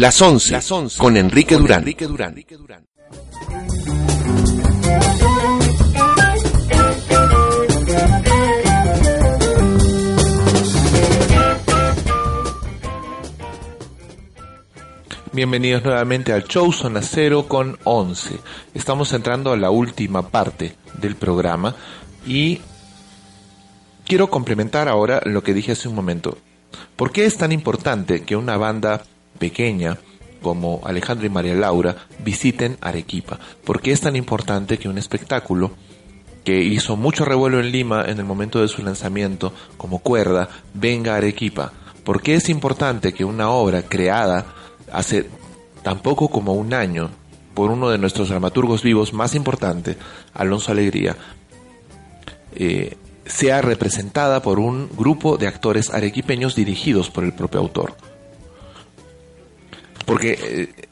Las 0.03 0.20
11, 0.20 0.59
con 0.99 1.16
Enrique 1.16 1.55
Durán. 1.55 1.85
Bienvenidos 15.33 15.85
nuevamente 15.85 16.33
al 16.33 16.49
show 16.49 16.73
Zona 16.73 17.01
Cero 17.01 17.47
con 17.47 17.79
11. 17.85 18.41
Estamos 18.74 19.12
entrando 19.12 19.53
a 19.53 19.57
la 19.57 19.70
última 19.70 20.31
parte 20.31 20.74
del 20.99 21.15
programa 21.15 21.77
y 22.27 22.61
quiero 24.05 24.29
complementar 24.31 24.89
ahora 24.89 25.20
lo 25.24 25.45
que 25.45 25.55
dije 25.55 25.70
hace 25.70 25.87
un 25.87 25.95
momento. 25.95 26.39
¿Por 26.97 27.12
qué 27.12 27.24
es 27.24 27.39
tan 27.39 27.53
importante 27.53 28.24
que 28.24 28.35
una 28.35 28.57
banda 28.57 29.05
pequeña 29.43 29.98
como 30.40 30.81
Alejandro 30.85 31.27
y 31.27 31.31
María 31.31 31.55
Laura 31.55 31.97
visiten 32.24 32.78
Arequipa? 32.81 33.40
¿Por 33.64 33.81
qué 33.81 33.90
es 33.90 34.01
tan 34.01 34.14
importante 34.14 34.78
que 34.78 34.89
un 34.89 34.98
espectáculo 34.98 35.73
que 36.44 36.62
hizo 36.62 36.97
mucho 36.97 37.24
revuelo 37.24 37.59
en 37.59 37.73
Lima 37.73 38.05
en 38.06 38.19
el 38.19 38.24
momento 38.24 38.60
de 38.60 38.69
su 38.69 38.85
lanzamiento 38.85 39.52
como 39.77 39.98
cuerda 39.98 40.48
venga 40.74 41.14
a 41.14 41.16
Arequipa? 41.16 41.73
¿Por 42.05 42.23
qué 42.23 42.36
es 42.36 42.48
importante 42.48 43.12
que 43.12 43.24
una 43.24 43.51
obra 43.51 43.82
creada 43.82 44.47
hace 44.93 45.28
tan 45.82 45.98
poco 45.98 46.28
como 46.28 46.52
un 46.52 46.73
año 46.73 47.10
por 47.55 47.73
uno 47.73 47.90
de 47.90 47.98
nuestros 47.98 48.28
dramaturgos 48.28 48.85
vivos 48.85 49.12
más 49.12 49.35
importantes, 49.35 49.97
Alonso 50.35 50.70
Alegría, 50.70 51.16
eh, 52.55 52.97
sea 53.27 53.60
representada 53.60 54.40
por 54.40 54.60
un 54.60 54.89
grupo 54.97 55.36
de 55.36 55.48
actores 55.48 55.90
arequipeños 55.90 56.55
dirigidos 56.55 57.10
por 57.10 57.24
el 57.24 57.32
propio 57.32 57.59
autor. 57.59 57.97
Porque, 60.12 60.39
eh, 60.40 60.89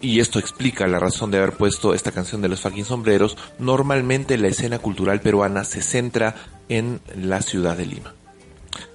y 0.00 0.18
esto 0.20 0.38
explica 0.38 0.86
la 0.86 0.98
razón 0.98 1.30
de 1.30 1.38
haber 1.38 1.52
puesto 1.52 1.94
esta 1.94 2.10
canción 2.12 2.42
de 2.42 2.48
los 2.48 2.60
fucking 2.60 2.84
sombreros, 2.84 3.36
normalmente 3.58 4.36
la 4.36 4.48
escena 4.48 4.78
cultural 4.80 5.20
peruana 5.20 5.64
se 5.64 5.80
centra 5.82 6.34
en 6.68 7.00
la 7.16 7.40
ciudad 7.42 7.76
de 7.76 7.86
Lima. 7.86 8.14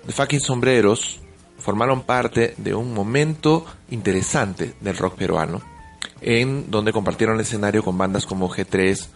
The 0.05 0.11
fucking 0.11 0.41
sombreros 0.41 1.19
formaron 1.59 2.03
parte 2.03 2.53
de 2.57 2.75
un 2.75 2.93
momento 2.93 3.65
interesante 3.89 4.73
del 4.81 4.97
rock 4.97 5.15
peruano, 5.15 5.61
en 6.21 6.69
donde 6.69 6.91
compartieron 6.93 7.39
escenario 7.39 7.83
con 7.83 7.97
bandas 7.97 8.25
como 8.25 8.49
G3, 8.49 9.07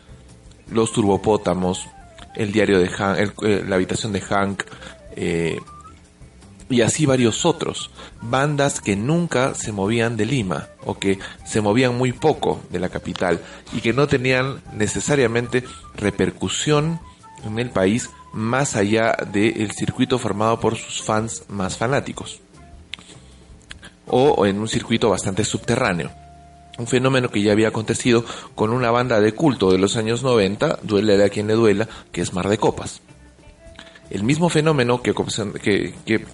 Los 0.72 0.94
Turbopótamos, 0.94 1.88
El 2.36 2.52
Diario 2.54 2.80
de 2.80 2.88
Hank, 2.88 3.18
el- 3.20 3.34
eh, 3.44 3.64
La 3.68 3.76
Habitación 3.76 4.14
de 4.14 4.22
Hank, 4.22 4.64
eh, 5.18 5.60
y 6.72 6.82
así 6.82 7.06
varios 7.06 7.46
otros. 7.46 7.92
Bandas 8.22 8.82
que 8.82 8.96
nunca 8.96 9.54
se 9.56 9.72
movían 9.72 10.18
de 10.18 10.26
Lima 10.26 10.70
o 10.86 10.98
que 10.98 11.20
se 11.46 11.62
movían 11.62 11.98
muy 11.98 12.12
poco 12.12 12.62
de 12.70 12.80
la 12.80 12.90
capital 12.90 13.42
y 13.74 13.82
que 13.82 13.94
no 13.94 14.08
tenían 14.08 14.62
necesariamente 14.74 15.64
repercusión 15.96 17.00
en 17.46 17.60
el 17.60 17.70
país 17.70 18.10
más 18.34 18.76
allá 18.76 19.16
del 19.32 19.72
circuito 19.72 20.20
formado 20.20 20.60
por 20.60 20.78
sus 20.78 21.02
fans 21.02 21.44
más 21.50 21.78
fanáticos 21.78 22.42
o 24.12 24.46
en 24.46 24.60
un 24.60 24.68
circuito 24.68 25.10
bastante 25.10 25.44
subterráneo. 25.44 26.12
Un 26.78 26.88
fenómeno 26.88 27.30
que 27.30 27.42
ya 27.42 27.52
había 27.52 27.70
acontecido 27.70 28.26
con 28.56 28.72
una 28.72 28.92
banda 28.92 29.20
de 29.22 29.34
culto 29.34 29.72
de 29.72 29.78
los 29.78 29.98
años 29.98 30.24
90, 30.24 30.80
duele 30.84 31.24
a 31.24 31.30
quien 31.30 31.48
le 31.48 31.54
duela, 31.54 31.88
que 32.12 32.22
es 32.22 32.34
Mar 32.34 32.50
de 32.50 32.58
Copas. 32.58 33.02
El 34.12 34.24
mismo 34.26 34.50
fenómeno 34.50 35.02
que, 35.02 35.14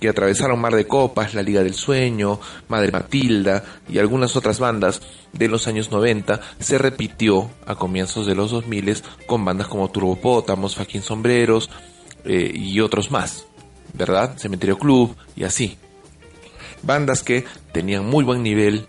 atravesaron 0.10 0.60
Mar 0.60 0.74
de 0.74 0.88
Copas, 0.88 1.36
La 1.36 1.44
Liga 1.44 1.62
del 1.62 1.76
Sueño, 1.76 2.40
Madre 2.70 2.91
Matilda 2.91 3.64
y 3.88 3.99
algunas 3.99 4.36
otras 4.36 4.60
bandas 4.60 4.99
de 5.32 5.48
los 5.48 5.68
años 5.68 5.91
90 5.91 6.41
se 6.60 6.80
repitió 6.80 7.52
a 7.68 7.76
comienzos 7.76 8.26
de 8.26 8.34
los 8.34 8.49
2000 8.49 9.04
con 9.28 9.45
bandas 9.45 9.68
como 9.68 9.91
Turbopótamos, 9.91 10.76
Faquín 10.76 11.04
Sombreros 11.04 11.70
eh, 12.26 12.52
y 12.52 12.80
otros 12.80 13.12
más, 13.12 13.45
¿verdad? 13.94 14.36
Cementerio 14.40 14.80
Club 14.80 15.16
y 15.36 15.44
así. 15.44 15.78
Bandas 16.82 17.22
que 17.22 17.45
tenían 17.74 18.08
muy 18.08 18.24
buen 18.24 18.41
nivel, 18.41 18.88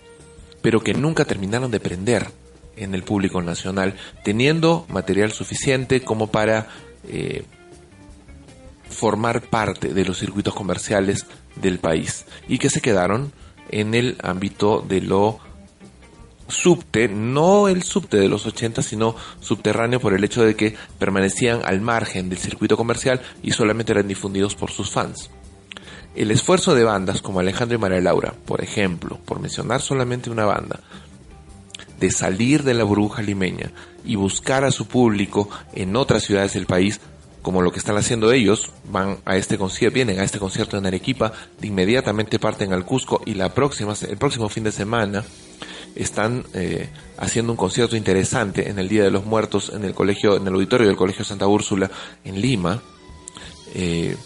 pero 0.63 0.81
que 0.81 0.95
nunca 0.95 1.27
terminaron 1.27 1.71
de 1.71 1.81
prender 1.81 2.29
en 2.75 2.95
el 2.95 3.03
público 3.03 3.43
nacional, 3.43 3.97
teniendo 4.25 4.87
material 4.89 5.31
suficiente 5.33 6.01
como 6.01 6.29
para 6.29 6.69
eh, 7.07 7.45
formar 8.89 9.43
parte 9.43 9.95
de 9.95 10.05
los 10.05 10.19
circuitos 10.19 10.55
comerciales 10.55 11.27
del 11.57 11.79
país 11.79 12.25
y 12.49 12.59
que 12.59 12.71
se 12.71 12.81
quedaron 12.81 13.33
en 13.71 13.95
el 13.95 14.17
ámbito 14.23 14.85
de 14.87 15.01
lo 15.01 15.41
subte, 16.49 17.09
no 17.09 17.69
el 17.69 17.83
subte 17.83 18.17
de 18.17 18.29
los 18.29 18.47
80, 18.47 18.83
sino 18.83 19.15
subterráneo 19.41 20.01
por 20.01 20.15
el 20.15 20.25
hecho 20.25 20.43
de 20.43 20.57
que 20.57 20.75
permanecían 20.99 21.61
al 21.65 21.81
margen 21.81 22.29
del 22.29 22.39
circuito 22.39 22.77
comercial 22.77 23.21
y 23.43 23.53
solamente 23.53 23.93
eran 23.93 24.09
difundidos 24.09 24.55
por 24.55 24.71
sus 24.71 24.91
fans. 24.91 25.31
El 26.15 26.31
esfuerzo 26.31 26.75
de 26.75 26.85
bandas 26.85 27.23
como 27.23 27.41
Alejandro 27.41 27.77
y 27.77 27.81
María 27.81 28.01
Laura, 28.01 28.35
por 28.47 28.63
ejemplo, 28.65 29.21
por 29.25 29.41
mencionar 29.41 29.83
solamente 29.83 30.31
una 30.31 30.47
banda, 30.47 30.81
de 32.01 32.11
salir 32.11 32.63
de 32.63 32.75
la 32.75 32.85
burbuja 32.85 33.23
limeña 33.23 33.73
y 34.05 34.17
buscar 34.17 34.65
a 34.65 34.71
su 34.71 34.87
público 34.87 35.51
en 35.75 35.97
otras 35.97 36.23
ciudades 36.23 36.55
del 36.55 36.67
país, 36.67 37.01
como 37.43 37.63
lo 37.63 37.71
que 37.71 37.79
están 37.79 37.97
haciendo 37.97 38.33
ellos, 38.33 38.71
van 38.91 39.19
a 39.25 39.37
este 39.37 39.59
concierto, 39.59 39.95
vienen 39.95 40.21
a 40.21 40.25
este 40.25 40.39
concierto 40.39 40.77
en 40.77 40.87
Arequipa, 40.87 41.33
inmediatamente 41.63 42.39
parten 42.39 42.73
al 42.73 42.85
Cusco 42.85 43.23
y 43.25 43.35
la 43.35 43.55
próxima, 43.55 43.95
el 44.09 44.17
próximo 44.17 44.49
fin 44.49 44.65
de 44.65 44.73
semana 44.73 45.25
están 45.95 46.45
eh, 46.55 46.89
haciendo 47.17 47.53
un 47.53 47.57
concierto 47.57 47.97
interesante 47.97 48.69
en 48.69 48.79
el 48.79 48.89
Día 48.89 49.03
de 49.03 49.11
los 49.11 49.25
Muertos 49.25 49.73
en 49.75 49.85
el 49.85 49.95
colegio, 49.95 50.37
en 50.37 50.47
el 50.47 50.55
auditorio 50.55 50.87
del 50.87 50.97
Colegio 50.97 51.25
Santa 51.25 51.47
Úrsula 51.47 51.91
en 52.25 52.41
Lima. 52.41 52.83
Eh, 53.75 54.17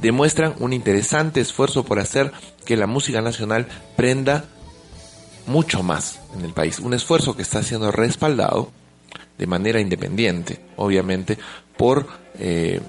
demuestran 0.00 0.54
un 0.58 0.72
interesante 0.72 1.40
esfuerzo 1.40 1.84
por 1.84 1.98
hacer 1.98 2.32
que 2.64 2.76
la 2.76 2.86
música 2.86 3.20
nacional 3.20 3.66
prenda 3.96 4.44
mucho 5.46 5.82
más 5.82 6.20
en 6.36 6.44
el 6.44 6.52
país. 6.52 6.78
Un 6.78 6.94
esfuerzo 6.94 7.34
que 7.34 7.42
está 7.42 7.62
siendo 7.62 7.90
respaldado 7.90 8.70
de 9.38 9.46
manera 9.46 9.80
independiente, 9.80 10.60
obviamente, 10.76 11.38
por 11.78 12.06
eh, 12.38 12.80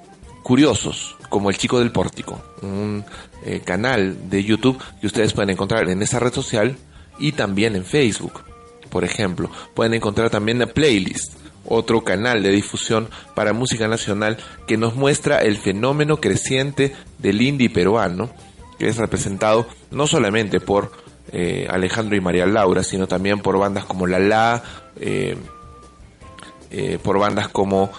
curiosos 0.44 1.16
como 1.30 1.50
el 1.50 1.58
Chico 1.58 1.80
del 1.80 1.92
Pórtico, 1.92 2.42
un 2.62 3.06
eh, 3.46 3.62
canal 3.64 4.30
de 4.30 4.44
YouTube 4.44 4.82
que 5.00 5.08
ustedes 5.08 5.32
pueden 5.34 5.52
encontrar 5.52 5.88
en 5.90 6.02
esa 6.02 6.20
red 6.20 6.34
social 6.34 6.76
y 7.20 7.34
también 7.34 7.76
en 7.76 7.86
Facebook, 7.86 8.42
por 8.90 9.04
ejemplo. 9.04 9.50
Pueden 9.76 9.94
encontrar 9.94 10.30
también 10.32 10.60
la 10.60 10.68
playlist, 10.68 11.34
otro 11.66 12.04
canal 12.04 12.42
de 12.42 12.50
difusión 12.50 13.10
para 13.36 13.54
música 13.54 13.88
nacional 13.88 14.38
que 14.66 14.78
nos 14.78 14.96
muestra 14.96 15.42
el 15.44 15.58
fenómeno 15.58 16.18
creciente 16.18 16.96
del 17.20 17.42
indie 17.42 17.70
peruano, 17.70 18.32
que 18.80 18.88
es 18.88 18.98
representado 18.98 19.68
no 19.92 20.08
solamente 20.08 20.60
por 20.60 20.92
eh, 21.32 21.68
Alejandro 21.70 22.16
y 22.16 22.22
María 22.22 22.48
Laura, 22.48 22.84
sino 22.84 23.08
también 23.08 23.40
por 23.40 23.60
bandas 23.60 23.86
como 23.86 24.08
La 24.08 24.18
La, 24.18 24.64
eh, 25.00 25.38
por 27.04 27.20
bandas 27.20 27.50
como, 27.50 27.92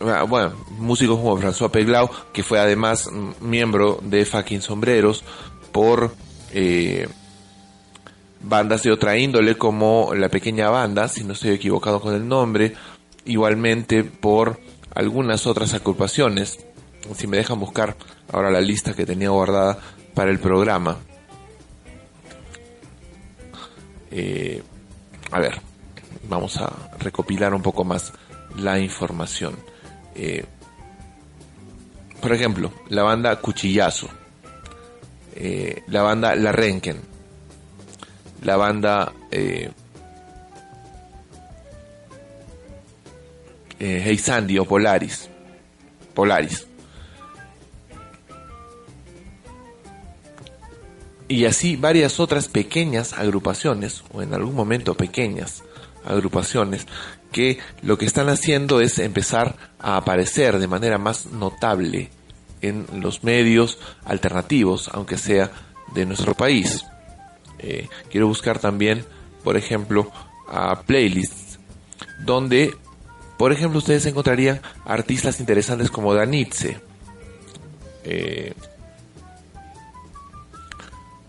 bueno, 0.00 0.52
músicos 0.78 1.18
como 1.18 1.38
François 1.38 1.70
Peglau, 1.70 2.10
que 2.32 2.42
fue 2.42 2.58
además 2.58 3.08
miembro 3.40 4.00
de 4.02 4.24
Fucking 4.24 4.62
Sombreros, 4.62 5.22
por 5.72 6.14
eh, 6.52 7.06
bandas 8.42 8.82
de 8.82 8.92
otra 8.92 9.18
índole 9.18 9.56
como 9.56 10.12
La 10.14 10.28
Pequeña 10.28 10.70
Banda, 10.70 11.06
si 11.08 11.22
no 11.22 11.34
estoy 11.34 11.50
equivocado 11.50 12.00
con 12.00 12.14
el 12.14 12.26
nombre, 12.26 12.74
igualmente 13.26 14.02
por 14.04 14.58
algunas 14.94 15.46
otras 15.46 15.74
agrupaciones. 15.74 16.58
Si 17.14 17.26
me 17.26 17.36
dejan 17.36 17.60
buscar 17.60 17.96
ahora 18.32 18.50
la 18.50 18.60
lista 18.60 18.94
que 18.94 19.06
tenía 19.06 19.30
guardada 19.30 19.78
para 20.14 20.30
el 20.30 20.38
programa. 20.38 20.96
Eh, 24.10 24.62
a 25.30 25.40
ver, 25.40 25.60
vamos 26.28 26.56
a 26.56 26.72
recopilar 26.98 27.54
un 27.54 27.62
poco 27.62 27.84
más 27.84 28.12
la 28.56 28.78
información. 28.78 29.69
Eh, 30.22 30.44
por 32.20 32.34
ejemplo, 32.34 32.70
la 32.90 33.02
banda 33.02 33.36
Cuchillazo, 33.36 34.06
eh, 35.34 35.82
la 35.86 36.02
banda 36.02 36.34
La 36.34 36.52
Renken, 36.52 37.00
la 38.42 38.56
banda 38.56 39.14
eh, 39.30 39.70
eh, 43.78 44.02
Hey 44.04 44.18
Sandy 44.18 44.58
o 44.58 44.66
Polaris, 44.66 45.30
Polaris. 46.12 46.66
Y 51.28 51.46
así 51.46 51.76
varias 51.76 52.20
otras 52.20 52.48
pequeñas 52.48 53.14
agrupaciones, 53.14 54.04
o 54.12 54.20
en 54.20 54.34
algún 54.34 54.54
momento 54.54 54.94
pequeñas 54.94 55.62
agrupaciones, 56.04 56.86
que 57.32 57.58
lo 57.82 57.98
que 57.98 58.06
están 58.06 58.28
haciendo 58.28 58.80
es 58.80 58.98
empezar 58.98 59.56
a 59.78 59.96
aparecer 59.96 60.58
de 60.58 60.68
manera 60.68 60.98
más 60.98 61.26
notable 61.26 62.10
en 62.62 62.86
los 62.94 63.24
medios 63.24 63.78
alternativos, 64.04 64.90
aunque 64.92 65.16
sea 65.16 65.50
de 65.94 66.06
nuestro 66.06 66.34
país. 66.34 66.84
Eh, 67.58 67.88
quiero 68.10 68.26
buscar 68.26 68.58
también, 68.58 69.04
por 69.44 69.56
ejemplo, 69.56 70.10
a 70.48 70.82
playlists 70.82 71.50
donde, 72.24 72.74
por 73.38 73.52
ejemplo, 73.52 73.78
ustedes 73.78 74.06
encontrarían 74.06 74.60
artistas 74.84 75.40
interesantes 75.40 75.90
como 75.90 76.14
Danitze. 76.14 76.80
Eh, 78.04 78.54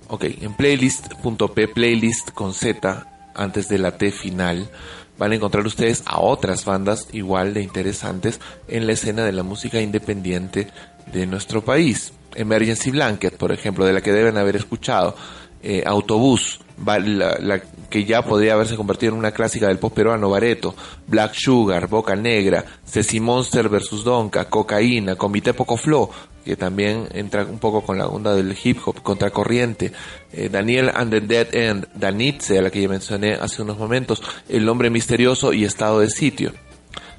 ok, 0.07 0.23
en 0.41 0.53
playlist.p, 0.53 1.67
playlist 1.69 2.31
con 2.31 2.53
Z, 2.53 3.10
antes 3.41 3.67
de 3.67 3.77
la 3.77 3.97
T 3.97 4.11
final, 4.11 4.69
van 5.17 5.31
a 5.31 5.35
encontrar 5.35 5.65
ustedes 5.65 6.03
a 6.05 6.19
otras 6.19 6.65
bandas 6.65 7.07
igual 7.11 7.53
de 7.53 7.61
interesantes 7.61 8.39
en 8.67 8.87
la 8.87 8.93
escena 8.93 9.23
de 9.23 9.31
la 9.31 9.43
música 9.43 9.81
independiente 9.81 10.67
de 11.11 11.25
nuestro 11.25 11.63
país. 11.63 12.13
Emergency 12.35 12.91
Blanket, 12.91 13.37
por 13.37 13.51
ejemplo, 13.51 13.85
de 13.85 13.93
la 13.93 14.01
que 14.01 14.13
deben 14.13 14.37
haber 14.37 14.55
escuchado. 14.55 15.15
Eh, 15.63 15.83
Autobús, 15.85 16.59
la, 16.85 17.61
que 17.89 18.05
ya 18.05 18.23
podría 18.23 18.53
haberse 18.53 18.75
convertido 18.75 19.13
en 19.13 19.19
una 19.19 19.31
clásica 19.31 19.67
del 19.67 19.79
pop 19.79 19.93
peruano, 19.93 20.29
Bareto, 20.29 20.75
Black 21.07 21.33
Sugar, 21.33 21.87
Boca 21.87 22.15
Negra, 22.15 22.63
Ceci 22.85 23.19
Monster 23.19 23.69
vs. 23.69 24.03
Donka, 24.03 24.45
Cocaína, 24.45 25.15
Comité 25.15 25.53
Poco 25.53 25.77
Flow, 25.77 26.09
que 26.43 26.55
también 26.55 27.07
entra 27.13 27.45
un 27.45 27.59
poco 27.59 27.81
con 27.81 27.97
la 27.97 28.07
onda 28.07 28.33
del 28.35 28.57
hip 28.61 28.79
hop, 28.85 29.01
Contracorriente, 29.01 29.91
eh, 30.31 30.49
Daniel 30.49 30.91
and 30.93 31.11
the 31.11 31.21
Dead 31.21 31.55
End, 31.55 31.87
Danitze, 31.93 32.57
a 32.57 32.61
la 32.61 32.69
que 32.69 32.81
ya 32.81 32.89
mencioné 32.89 33.33
hace 33.33 33.61
unos 33.61 33.77
momentos, 33.77 34.21
El 34.49 34.67
Hombre 34.69 34.89
Misterioso 34.89 35.53
y 35.53 35.65
Estado 35.65 35.99
de 35.99 36.09
Sitio. 36.09 36.53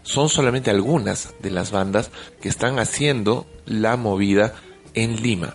son 0.04 0.28
solamente 0.28 0.68
algunas 0.70 1.32
de 1.40 1.50
las 1.52 1.70
bandas 1.70 2.10
que 2.40 2.48
están 2.48 2.80
haciendo 2.80 3.46
la 3.66 3.96
movida 3.96 4.54
en 4.94 5.22
Lima, 5.22 5.54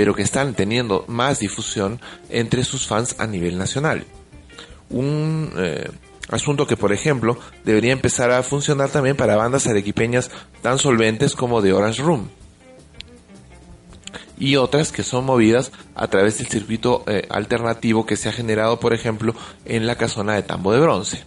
pero 0.00 0.14
que 0.14 0.22
están 0.22 0.54
teniendo 0.54 1.04
más 1.08 1.40
difusión 1.40 2.00
entre 2.30 2.64
sus 2.64 2.86
fans 2.86 3.16
a 3.18 3.26
nivel 3.26 3.58
nacional. 3.58 4.06
Un 4.88 5.52
eh, 5.58 5.90
asunto 6.30 6.66
que, 6.66 6.78
por 6.78 6.94
ejemplo, 6.94 7.38
debería 7.66 7.92
empezar 7.92 8.30
a 8.30 8.42
funcionar 8.42 8.88
también 8.88 9.14
para 9.14 9.36
bandas 9.36 9.66
arequipeñas 9.66 10.30
tan 10.62 10.78
solventes 10.78 11.34
como 11.36 11.60
The 11.60 11.74
Orange 11.74 12.00
Room 12.00 12.30
y 14.38 14.56
otras 14.56 14.90
que 14.90 15.02
son 15.02 15.26
movidas 15.26 15.70
a 15.94 16.08
través 16.08 16.38
del 16.38 16.46
circuito 16.46 17.04
eh, 17.06 17.26
alternativo 17.28 18.06
que 18.06 18.16
se 18.16 18.30
ha 18.30 18.32
generado, 18.32 18.80
por 18.80 18.94
ejemplo, 18.94 19.34
en 19.66 19.86
la 19.86 19.96
casona 19.96 20.32
de 20.32 20.44
Tambo 20.44 20.72
de 20.72 20.80
Bronce. 20.80 21.24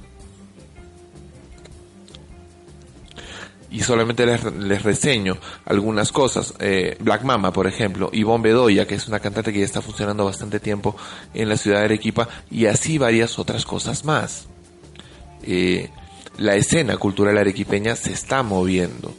Y 3.73 3.79
solamente 3.79 4.27
les, 4.27 4.43
les 4.43 4.83
reseño 4.83 5.35
algunas 5.65 6.11
cosas. 6.11 6.53
Eh, 6.59 6.95
Black 6.99 7.23
Mama, 7.23 7.51
por 7.51 7.65
ejemplo, 7.65 8.11
Ivonne 8.13 8.43
Bedoya, 8.43 8.85
que 8.85 8.93
es 8.93 9.07
una 9.07 9.19
cantante 9.19 9.51
que 9.51 9.59
ya 9.59 9.65
está 9.65 9.81
funcionando 9.81 10.23
bastante 10.25 10.59
tiempo 10.59 10.95
en 11.33 11.49
la 11.49 11.57
ciudad 11.57 11.79
de 11.79 11.85
Arequipa, 11.85 12.29
y 12.51 12.67
así 12.67 12.99
varias 12.99 13.39
otras 13.39 13.65
cosas 13.65 14.05
más. 14.05 14.45
Eh, 15.41 15.89
la 16.37 16.55
escena 16.55 16.97
cultural 16.97 17.35
arequipeña 17.35 17.95
se 17.95 18.13
está 18.13 18.43
moviendo 18.43 19.11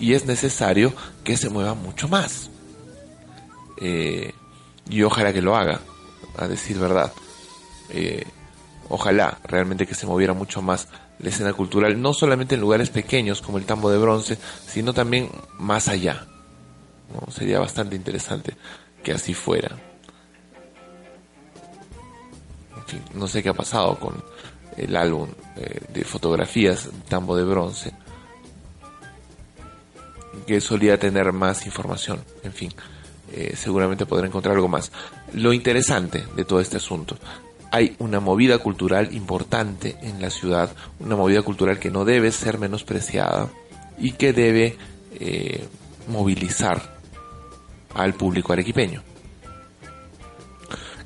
y 0.00 0.14
es 0.14 0.24
necesario 0.24 0.94
que 1.22 1.36
se 1.36 1.50
mueva 1.50 1.74
mucho 1.74 2.08
más. 2.08 2.48
Eh, 3.82 4.32
y 4.88 5.02
ojalá 5.02 5.34
que 5.34 5.42
lo 5.42 5.54
haga, 5.54 5.80
a 6.38 6.48
decir 6.48 6.78
verdad. 6.78 7.12
Ojalá 8.88 9.38
realmente 9.44 9.86
que 9.86 9.94
se 9.94 10.06
moviera 10.06 10.32
mucho 10.32 10.62
más 10.62 10.88
la 11.18 11.28
escena 11.28 11.52
cultural, 11.52 12.00
no 12.00 12.14
solamente 12.14 12.54
en 12.54 12.60
lugares 12.60 12.90
pequeños 12.90 13.40
como 13.42 13.58
el 13.58 13.64
tambo 13.64 13.90
de 13.90 13.98
bronce, 13.98 14.38
sino 14.66 14.92
también 14.92 15.30
más 15.58 15.88
allá. 15.88 16.26
Sería 17.30 17.58
bastante 17.58 17.96
interesante 17.96 18.56
que 19.02 19.12
así 19.12 19.34
fuera. 19.34 19.76
En 22.76 22.84
fin, 22.86 23.02
no 23.14 23.26
sé 23.26 23.42
qué 23.42 23.48
ha 23.48 23.54
pasado 23.54 23.98
con 23.98 24.22
el 24.76 24.96
álbum 24.96 25.28
eh, 25.56 25.80
de 25.92 26.04
fotografías 26.04 26.88
Tambo 27.08 27.36
de 27.36 27.44
Bronce, 27.44 27.92
que 30.46 30.60
solía 30.60 30.98
tener 30.98 31.32
más 31.32 31.66
información. 31.66 32.22
En 32.44 32.52
fin, 32.52 32.72
eh, 33.32 33.54
seguramente 33.56 34.06
podrá 34.06 34.26
encontrar 34.26 34.54
algo 34.54 34.68
más. 34.68 34.92
Lo 35.34 35.52
interesante 35.52 36.24
de 36.36 36.44
todo 36.44 36.60
este 36.60 36.76
asunto, 36.76 37.16
hay 37.70 37.96
una 37.98 38.20
movida 38.20 38.58
cultural 38.58 39.14
importante 39.14 39.96
en 40.02 40.20
la 40.20 40.30
ciudad, 40.30 40.74
una 41.00 41.16
movida 41.16 41.42
cultural 41.42 41.78
que 41.78 41.90
no 41.90 42.04
debe 42.04 42.32
ser 42.32 42.58
menospreciada 42.58 43.48
y 43.98 44.12
que 44.12 44.32
debe 44.32 44.76
eh, 45.20 45.66
movilizar 46.08 46.96
al 47.94 48.14
público 48.14 48.52
arequipeño 48.52 49.02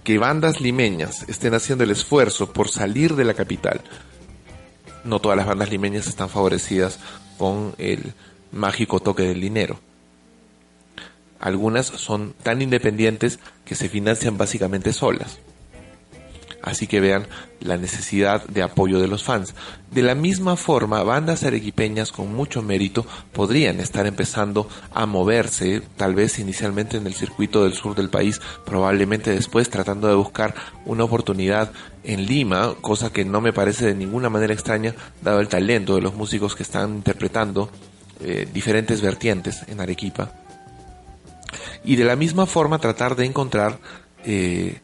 que 0.04 0.18
bandas 0.18 0.60
limeñas 0.60 1.24
estén 1.28 1.54
haciendo 1.54 1.84
el 1.84 1.90
esfuerzo 1.90 2.52
por 2.52 2.68
salir 2.68 3.14
de 3.14 3.24
la 3.24 3.34
capital. 3.34 3.80
No 5.04 5.20
todas 5.20 5.36
las 5.36 5.46
bandas 5.46 5.70
limeñas 5.70 6.06
están 6.06 6.28
favorecidas 6.28 6.98
con 7.38 7.74
el 7.78 8.12
mágico 8.50 9.00
toque 9.00 9.22
del 9.22 9.40
dinero. 9.40 9.78
Algunas 11.40 11.86
son 11.86 12.34
tan 12.42 12.62
independientes 12.62 13.38
que 13.64 13.74
se 13.74 13.88
financian 13.88 14.38
básicamente 14.38 14.92
solas. 14.92 15.38
Así 16.62 16.86
que 16.86 17.00
vean 17.00 17.26
la 17.60 17.76
necesidad 17.76 18.44
de 18.46 18.62
apoyo 18.62 19.00
de 19.00 19.08
los 19.08 19.24
fans. 19.24 19.54
De 19.90 20.02
la 20.02 20.14
misma 20.14 20.56
forma, 20.56 21.02
bandas 21.02 21.42
arequipeñas 21.42 22.12
con 22.12 22.32
mucho 22.34 22.62
mérito 22.62 23.04
podrían 23.32 23.80
estar 23.80 24.06
empezando 24.06 24.68
a 24.92 25.06
moverse, 25.06 25.82
tal 25.96 26.14
vez 26.14 26.38
inicialmente 26.38 26.96
en 26.96 27.06
el 27.06 27.14
circuito 27.14 27.64
del 27.64 27.74
sur 27.74 27.94
del 27.94 28.10
país, 28.10 28.40
probablemente 28.64 29.30
después 29.30 29.70
tratando 29.70 30.08
de 30.08 30.14
buscar 30.14 30.54
una 30.86 31.04
oportunidad 31.04 31.72
en 32.04 32.26
Lima, 32.26 32.74
cosa 32.80 33.12
que 33.12 33.24
no 33.24 33.40
me 33.40 33.52
parece 33.52 33.86
de 33.86 33.94
ninguna 33.94 34.30
manera 34.30 34.54
extraña, 34.54 34.94
dado 35.20 35.40
el 35.40 35.48
talento 35.48 35.96
de 35.96 36.02
los 36.02 36.14
músicos 36.14 36.54
que 36.54 36.62
están 36.62 36.94
interpretando 36.94 37.70
eh, 38.20 38.48
diferentes 38.52 39.00
vertientes 39.00 39.64
en 39.66 39.80
Arequipa. 39.80 40.32
Y 41.84 41.96
de 41.96 42.04
la 42.04 42.14
misma 42.14 42.46
forma 42.46 42.78
tratar 42.78 43.16
de 43.16 43.26
encontrar 43.26 43.80
eh, 44.24 44.80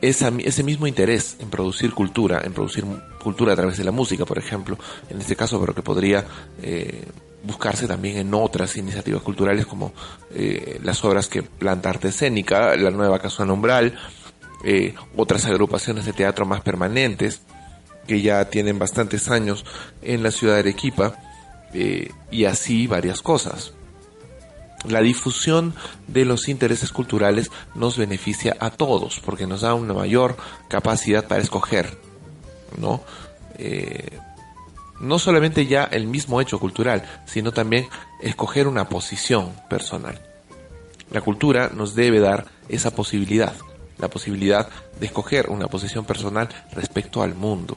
esa, 0.00 0.32
ese 0.38 0.62
mismo 0.62 0.86
interés 0.86 1.36
en 1.40 1.50
producir 1.50 1.92
cultura, 1.92 2.40
en 2.44 2.52
producir 2.52 2.84
cultura 3.22 3.52
a 3.52 3.56
través 3.56 3.76
de 3.76 3.84
la 3.84 3.90
música, 3.90 4.24
por 4.24 4.38
ejemplo, 4.38 4.78
en 5.08 5.20
este 5.20 5.36
caso, 5.36 5.60
pero 5.60 5.74
que 5.74 5.82
podría 5.82 6.24
eh, 6.62 7.04
buscarse 7.42 7.86
también 7.86 8.18
en 8.18 8.34
otras 8.34 8.76
iniciativas 8.76 9.22
culturales 9.22 9.66
como 9.66 9.92
eh, 10.34 10.78
las 10.82 11.04
obras 11.04 11.28
que 11.28 11.42
Planta 11.42 11.90
Arte 11.90 12.08
Escénica, 12.08 12.76
la 12.76 12.90
nueva 12.90 13.18
Casual 13.18 13.50
Umbral, 13.50 13.98
eh, 14.64 14.94
otras 15.16 15.46
agrupaciones 15.46 16.04
de 16.04 16.12
teatro 16.12 16.44
más 16.44 16.60
permanentes 16.60 17.40
que 18.06 18.20
ya 18.20 18.44
tienen 18.46 18.78
bastantes 18.78 19.30
años 19.30 19.64
en 20.02 20.22
la 20.22 20.30
ciudad 20.30 20.54
de 20.54 20.60
Arequipa 20.60 21.14
eh, 21.72 22.10
y 22.30 22.44
así 22.44 22.86
varias 22.86 23.22
cosas. 23.22 23.72
La 24.88 25.00
difusión 25.00 25.74
de 26.06 26.24
los 26.24 26.48
intereses 26.48 26.90
culturales 26.90 27.50
nos 27.74 27.98
beneficia 27.98 28.56
a 28.60 28.70
todos 28.70 29.20
porque 29.20 29.46
nos 29.46 29.60
da 29.60 29.74
una 29.74 29.92
mayor 29.92 30.36
capacidad 30.68 31.28
para 31.28 31.42
escoger, 31.42 31.98
¿no? 32.78 33.02
Eh, 33.58 34.18
no 35.00 35.18
solamente 35.18 35.66
ya 35.66 35.84
el 35.84 36.06
mismo 36.06 36.40
hecho 36.40 36.58
cultural, 36.58 37.04
sino 37.26 37.52
también 37.52 37.88
escoger 38.22 38.66
una 38.66 38.88
posición 38.88 39.52
personal. 39.68 40.20
La 41.10 41.20
cultura 41.20 41.70
nos 41.74 41.94
debe 41.94 42.20
dar 42.20 42.46
esa 42.68 42.94
posibilidad, 42.94 43.54
la 43.98 44.08
posibilidad 44.08 44.68
de 44.98 45.06
escoger 45.06 45.50
una 45.50 45.68
posición 45.68 46.04
personal 46.04 46.48
respecto 46.72 47.22
al 47.22 47.34
mundo, 47.34 47.76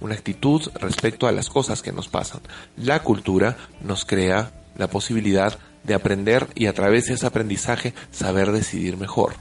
una 0.00 0.14
actitud 0.14 0.70
respecto 0.74 1.26
a 1.26 1.32
las 1.32 1.48
cosas 1.48 1.82
que 1.82 1.92
nos 1.92 2.08
pasan. 2.08 2.40
La 2.76 3.02
cultura 3.02 3.56
nos 3.82 4.04
crea 4.04 4.52
la 4.80 4.88
posibilidad 4.88 5.58
de 5.84 5.94
aprender 5.94 6.48
y 6.54 6.66
a 6.66 6.72
través 6.72 7.06
de 7.06 7.14
ese 7.14 7.26
aprendizaje 7.26 7.94
saber 8.10 8.50
decidir 8.50 8.96
mejor. 8.96 9.34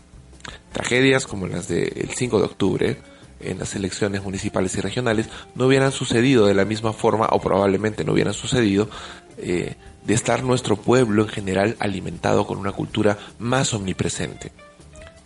Tragedias 0.72 1.26
como 1.26 1.48
las 1.48 1.68
del 1.68 2.12
5 2.16 2.40
de 2.40 2.46
octubre 2.46 2.98
en 3.40 3.58
las 3.58 3.76
elecciones 3.76 4.22
municipales 4.22 4.76
y 4.76 4.82
regionales 4.82 5.30
no 5.56 5.68
hubieran 5.68 5.92
sucedido 5.92 6.46
de 6.46 6.54
la 6.54 6.66
misma 6.66 6.94
forma 6.94 7.28
o 7.32 7.40
probablemente 7.40 8.04
no 8.04 8.14
hubieran 8.14 8.34
sucedido 8.34 8.90
eh, 9.38 9.76
de 10.04 10.14
estar 10.14 10.44
nuestro 10.44 10.76
pueblo 10.76 11.24
en 11.24 11.30
general 11.30 11.76
alimentado 11.80 12.46
con 12.46 12.58
una 12.58 12.74
cultura 12.74 13.18
más 13.40 13.74
omnipresente. 13.74 14.52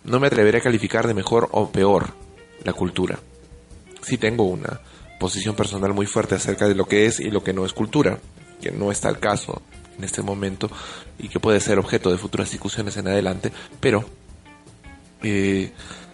No 0.04 0.20
me 0.20 0.28
atreveré 0.28 0.58
a 0.58 0.62
calificar 0.62 1.06
de 1.06 1.14
mejor 1.14 1.48
o 1.52 1.70
peor 1.70 2.14
la 2.62 2.72
cultura. 2.72 3.18
Sí 4.02 4.18
tengo 4.18 4.44
una 4.44 4.80
posición 5.18 5.56
personal 5.56 5.94
muy 5.94 6.06
fuerte 6.06 6.34
acerca 6.34 6.68
de 6.68 6.74
lo 6.74 6.86
que 6.86 7.06
es 7.06 7.18
y 7.20 7.30
lo 7.30 7.42
que 7.42 7.52
no 7.52 7.64
es 7.64 7.72
cultura, 7.72 8.18
que 8.60 8.70
no 8.70 8.92
está 8.92 9.08
al 9.08 9.18
caso 9.18 9.62
en 9.98 10.04
este 10.04 10.22
momento 10.22 10.70
y 11.18 11.28
que 11.28 11.40
puede 11.40 11.60
ser 11.60 11.78
objeto 11.78 12.10
de 12.10 12.18
futuras 12.18 12.50
discusiones 12.50 12.96
en 12.96 13.08
adelante, 13.08 13.52
pero 13.80 14.04
eh, 15.22 15.72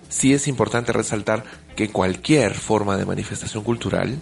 sí 0.09 0.33
es 0.33 0.49
importante 0.49 0.93
resaltar 0.93 1.45
que 1.77 1.91
cualquier 1.91 2.55
forma 2.55 2.97
de 2.97 3.07
manifestación 3.07 3.65
cultural 3.65 4.21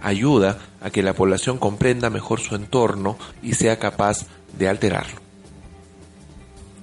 ayuda 0.00 0.58
a 0.80 0.90
que 0.90 1.02
la 1.02 1.14
población 1.14 1.58
comprenda 1.58 2.10
mejor 2.10 2.40
su 2.40 2.54
entorno 2.54 3.16
y 3.42 3.54
sea 3.54 3.78
capaz 3.78 4.26
de 4.56 4.68
alterarlo. 4.68 5.20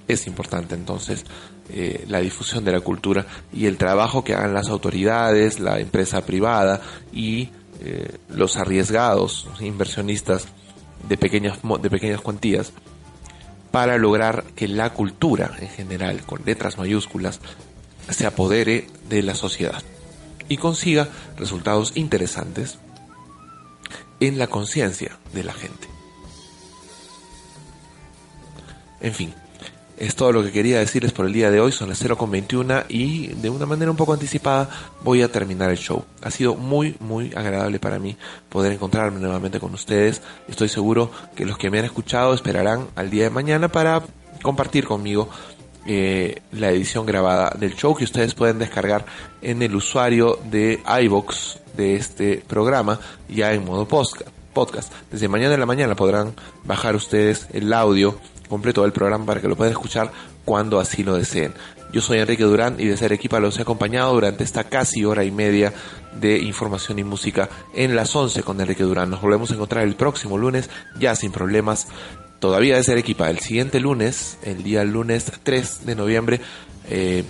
Es 0.08 0.26
importante 0.26 0.74
entonces 0.74 1.24
eh, 1.68 2.04
la 2.08 2.20
difusión 2.20 2.64
de 2.64 2.72
la 2.72 2.80
cultura 2.80 3.26
y 3.52 3.66
el 3.66 3.76
trabajo 3.76 4.22
que 4.22 4.34
hagan 4.34 4.54
las 4.54 4.68
autoridades, 4.68 5.58
la 5.58 5.80
empresa 5.80 6.24
privada 6.24 6.80
y 7.12 7.50
eh, 7.80 8.18
los 8.28 8.56
arriesgados 8.56 9.48
inversionistas 9.60 10.46
de 11.08 11.16
pequeñas, 11.16 11.58
de 11.82 11.90
pequeñas 11.90 12.20
cuantías 12.20 12.72
para 13.70 13.98
lograr 13.98 14.44
que 14.54 14.68
la 14.68 14.90
cultura 14.90 15.52
en 15.60 15.68
general, 15.68 16.22
con 16.22 16.42
letras 16.44 16.78
mayúsculas, 16.78 17.40
se 18.08 18.26
apodere 18.26 18.86
de 19.08 19.22
la 19.22 19.34
sociedad 19.34 19.82
y 20.48 20.56
consiga 20.56 21.08
resultados 21.36 21.92
interesantes 21.96 22.78
en 24.20 24.38
la 24.38 24.46
conciencia 24.46 25.18
de 25.34 25.44
la 25.44 25.52
gente. 25.52 25.88
En 29.00 29.12
fin, 29.12 29.34
es 29.96 30.14
todo 30.14 30.32
lo 30.32 30.42
que 30.42 30.52
quería 30.52 30.78
decirles 30.78 31.12
por 31.12 31.26
el 31.26 31.32
día 31.32 31.50
de 31.50 31.60
hoy. 31.60 31.72
Son 31.72 31.88
las 31.88 32.04
0.21 32.04 32.84
y 32.88 33.28
de 33.28 33.50
una 33.50 33.66
manera 33.66 33.90
un 33.90 33.96
poco 33.96 34.12
anticipada 34.12 34.68
voy 35.02 35.22
a 35.22 35.32
terminar 35.32 35.70
el 35.70 35.78
show. 35.78 36.04
Ha 36.22 36.30
sido 36.30 36.54
muy, 36.54 36.96
muy 37.00 37.32
agradable 37.34 37.78
para 37.78 37.98
mí 37.98 38.16
poder 38.48 38.72
encontrarme 38.72 39.20
nuevamente 39.20 39.60
con 39.60 39.72
ustedes. 39.74 40.22
Estoy 40.48 40.68
seguro 40.68 41.10
que 41.34 41.46
los 41.46 41.58
que 41.58 41.70
me 41.70 41.78
han 41.78 41.84
escuchado 41.84 42.34
esperarán 42.34 42.88
al 42.94 43.10
día 43.10 43.24
de 43.24 43.30
mañana 43.30 43.68
para 43.68 44.02
compartir 44.42 44.84
conmigo 44.84 45.28
eh, 45.86 46.42
la 46.52 46.70
edición 46.70 47.06
grabada 47.06 47.54
del 47.58 47.74
show 47.74 47.94
que 47.94 48.04
ustedes 48.04 48.34
pueden 48.34 48.58
descargar 48.58 49.06
en 49.40 49.62
el 49.62 49.74
usuario 49.74 50.38
de 50.50 50.80
iBox 51.02 51.60
de 51.76 51.94
este 51.94 52.42
programa 52.46 52.98
ya 53.28 53.52
en 53.52 53.64
modo 53.64 53.86
podcast. 53.86 54.92
Desde 55.12 55.28
mañana 55.28 55.54
en 55.54 55.60
la 55.60 55.66
mañana 55.66 55.94
podrán 55.94 56.34
bajar 56.64 56.96
ustedes 56.96 57.46
el 57.52 57.72
audio 57.72 58.18
completo 58.48 58.82
del 58.82 58.92
programa 58.92 59.26
para 59.26 59.40
que 59.40 59.48
lo 59.48 59.56
puedan 59.56 59.72
escuchar 59.72 60.10
cuando 60.44 60.78
así 60.80 61.02
lo 61.02 61.16
deseen. 61.16 61.54
Yo 61.92 62.00
soy 62.00 62.18
Enrique 62.18 62.44
Durán 62.44 62.76
y 62.78 62.86
de 62.86 62.96
ser 62.96 63.12
equipa 63.12 63.40
los 63.40 63.58
he 63.58 63.62
acompañado 63.62 64.12
durante 64.12 64.44
esta 64.44 64.64
casi 64.64 65.04
hora 65.04 65.24
y 65.24 65.30
media 65.30 65.72
de 66.20 66.38
información 66.38 66.98
y 66.98 67.04
música 67.04 67.48
en 67.74 67.94
las 67.94 68.14
11 68.14 68.42
con 68.42 68.60
Enrique 68.60 68.82
Durán. 68.82 69.10
Nos 69.10 69.20
volvemos 69.20 69.50
a 69.50 69.54
encontrar 69.54 69.84
el 69.84 69.94
próximo 69.94 70.36
lunes 70.38 70.70
ya 70.98 71.14
sin 71.14 71.32
problemas. 71.32 71.88
Todavía 72.38 72.76
de 72.76 72.84
ser 72.84 72.98
equipa. 72.98 73.30
El 73.30 73.38
siguiente 73.38 73.80
lunes, 73.80 74.38
el 74.42 74.62
día 74.62 74.84
lunes 74.84 75.32
3 75.42 75.86
de 75.86 75.94
noviembre, 75.94 76.40
eh, 76.88 77.24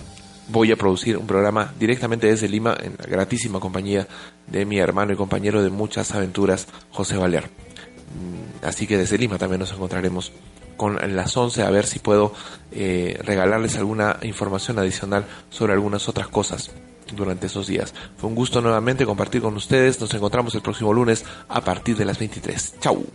voy 0.49 0.71
a 0.71 0.75
producir 0.75 1.17
un 1.17 1.27
programa 1.27 1.73
directamente 1.79 2.27
desde 2.27 2.49
Lima 2.49 2.75
en 2.81 2.95
la 2.97 3.05
gratísima 3.05 3.59
compañía 3.59 4.07
de 4.47 4.65
mi 4.65 4.79
hermano 4.79 5.13
y 5.13 5.15
compañero 5.15 5.63
de 5.63 5.69
muchas 5.69 6.13
aventuras, 6.13 6.67
José 6.91 7.17
Valer. 7.17 7.45
Mm, 7.45 8.47
Así 8.63 8.87
que 8.87 8.97
desde 8.97 9.17
Lima 9.17 9.37
también 9.37 9.59
nos 9.59 9.71
encontraremos 9.71 10.31
con 10.77 11.15
las 11.15 11.35
11 11.35 11.63
a 11.63 11.69
ver 11.69 11.85
si 11.85 11.99
puedo 11.99 12.33
eh, 12.71 13.19
regalarles 13.23 13.77
alguna 13.77 14.17
información 14.21 14.79
adicional 14.79 15.25
sobre 15.49 15.73
algunas 15.73 16.07
otras 16.07 16.27
cosas 16.27 16.71
durante 17.15 17.47
esos 17.47 17.67
días. 17.67 17.93
Fue 18.17 18.29
un 18.29 18.35
gusto 18.35 18.61
nuevamente 18.61 19.05
compartir 19.05 19.41
con 19.41 19.55
ustedes. 19.55 19.99
Nos 19.99 20.13
encontramos 20.13 20.55
el 20.55 20.61
próximo 20.61 20.93
lunes 20.93 21.25
a 21.49 21.61
partir 21.61 21.97
de 21.97 22.05
las 22.05 22.19
23. 22.19 22.75
Chau. 22.79 23.05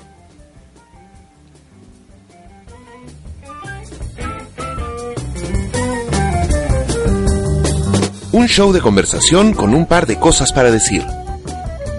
Un 8.32 8.48
show 8.48 8.72
de 8.72 8.80
conversación 8.80 9.52
con 9.52 9.74
un 9.74 9.86
par 9.86 10.06
de 10.06 10.18
cosas 10.18 10.52
para 10.52 10.70
decir. 10.70 11.04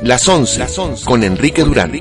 Las 0.02 0.27
11, 0.27 0.65
con 1.06 1.23
Enrique 1.23 1.64
Durán. 1.64 1.91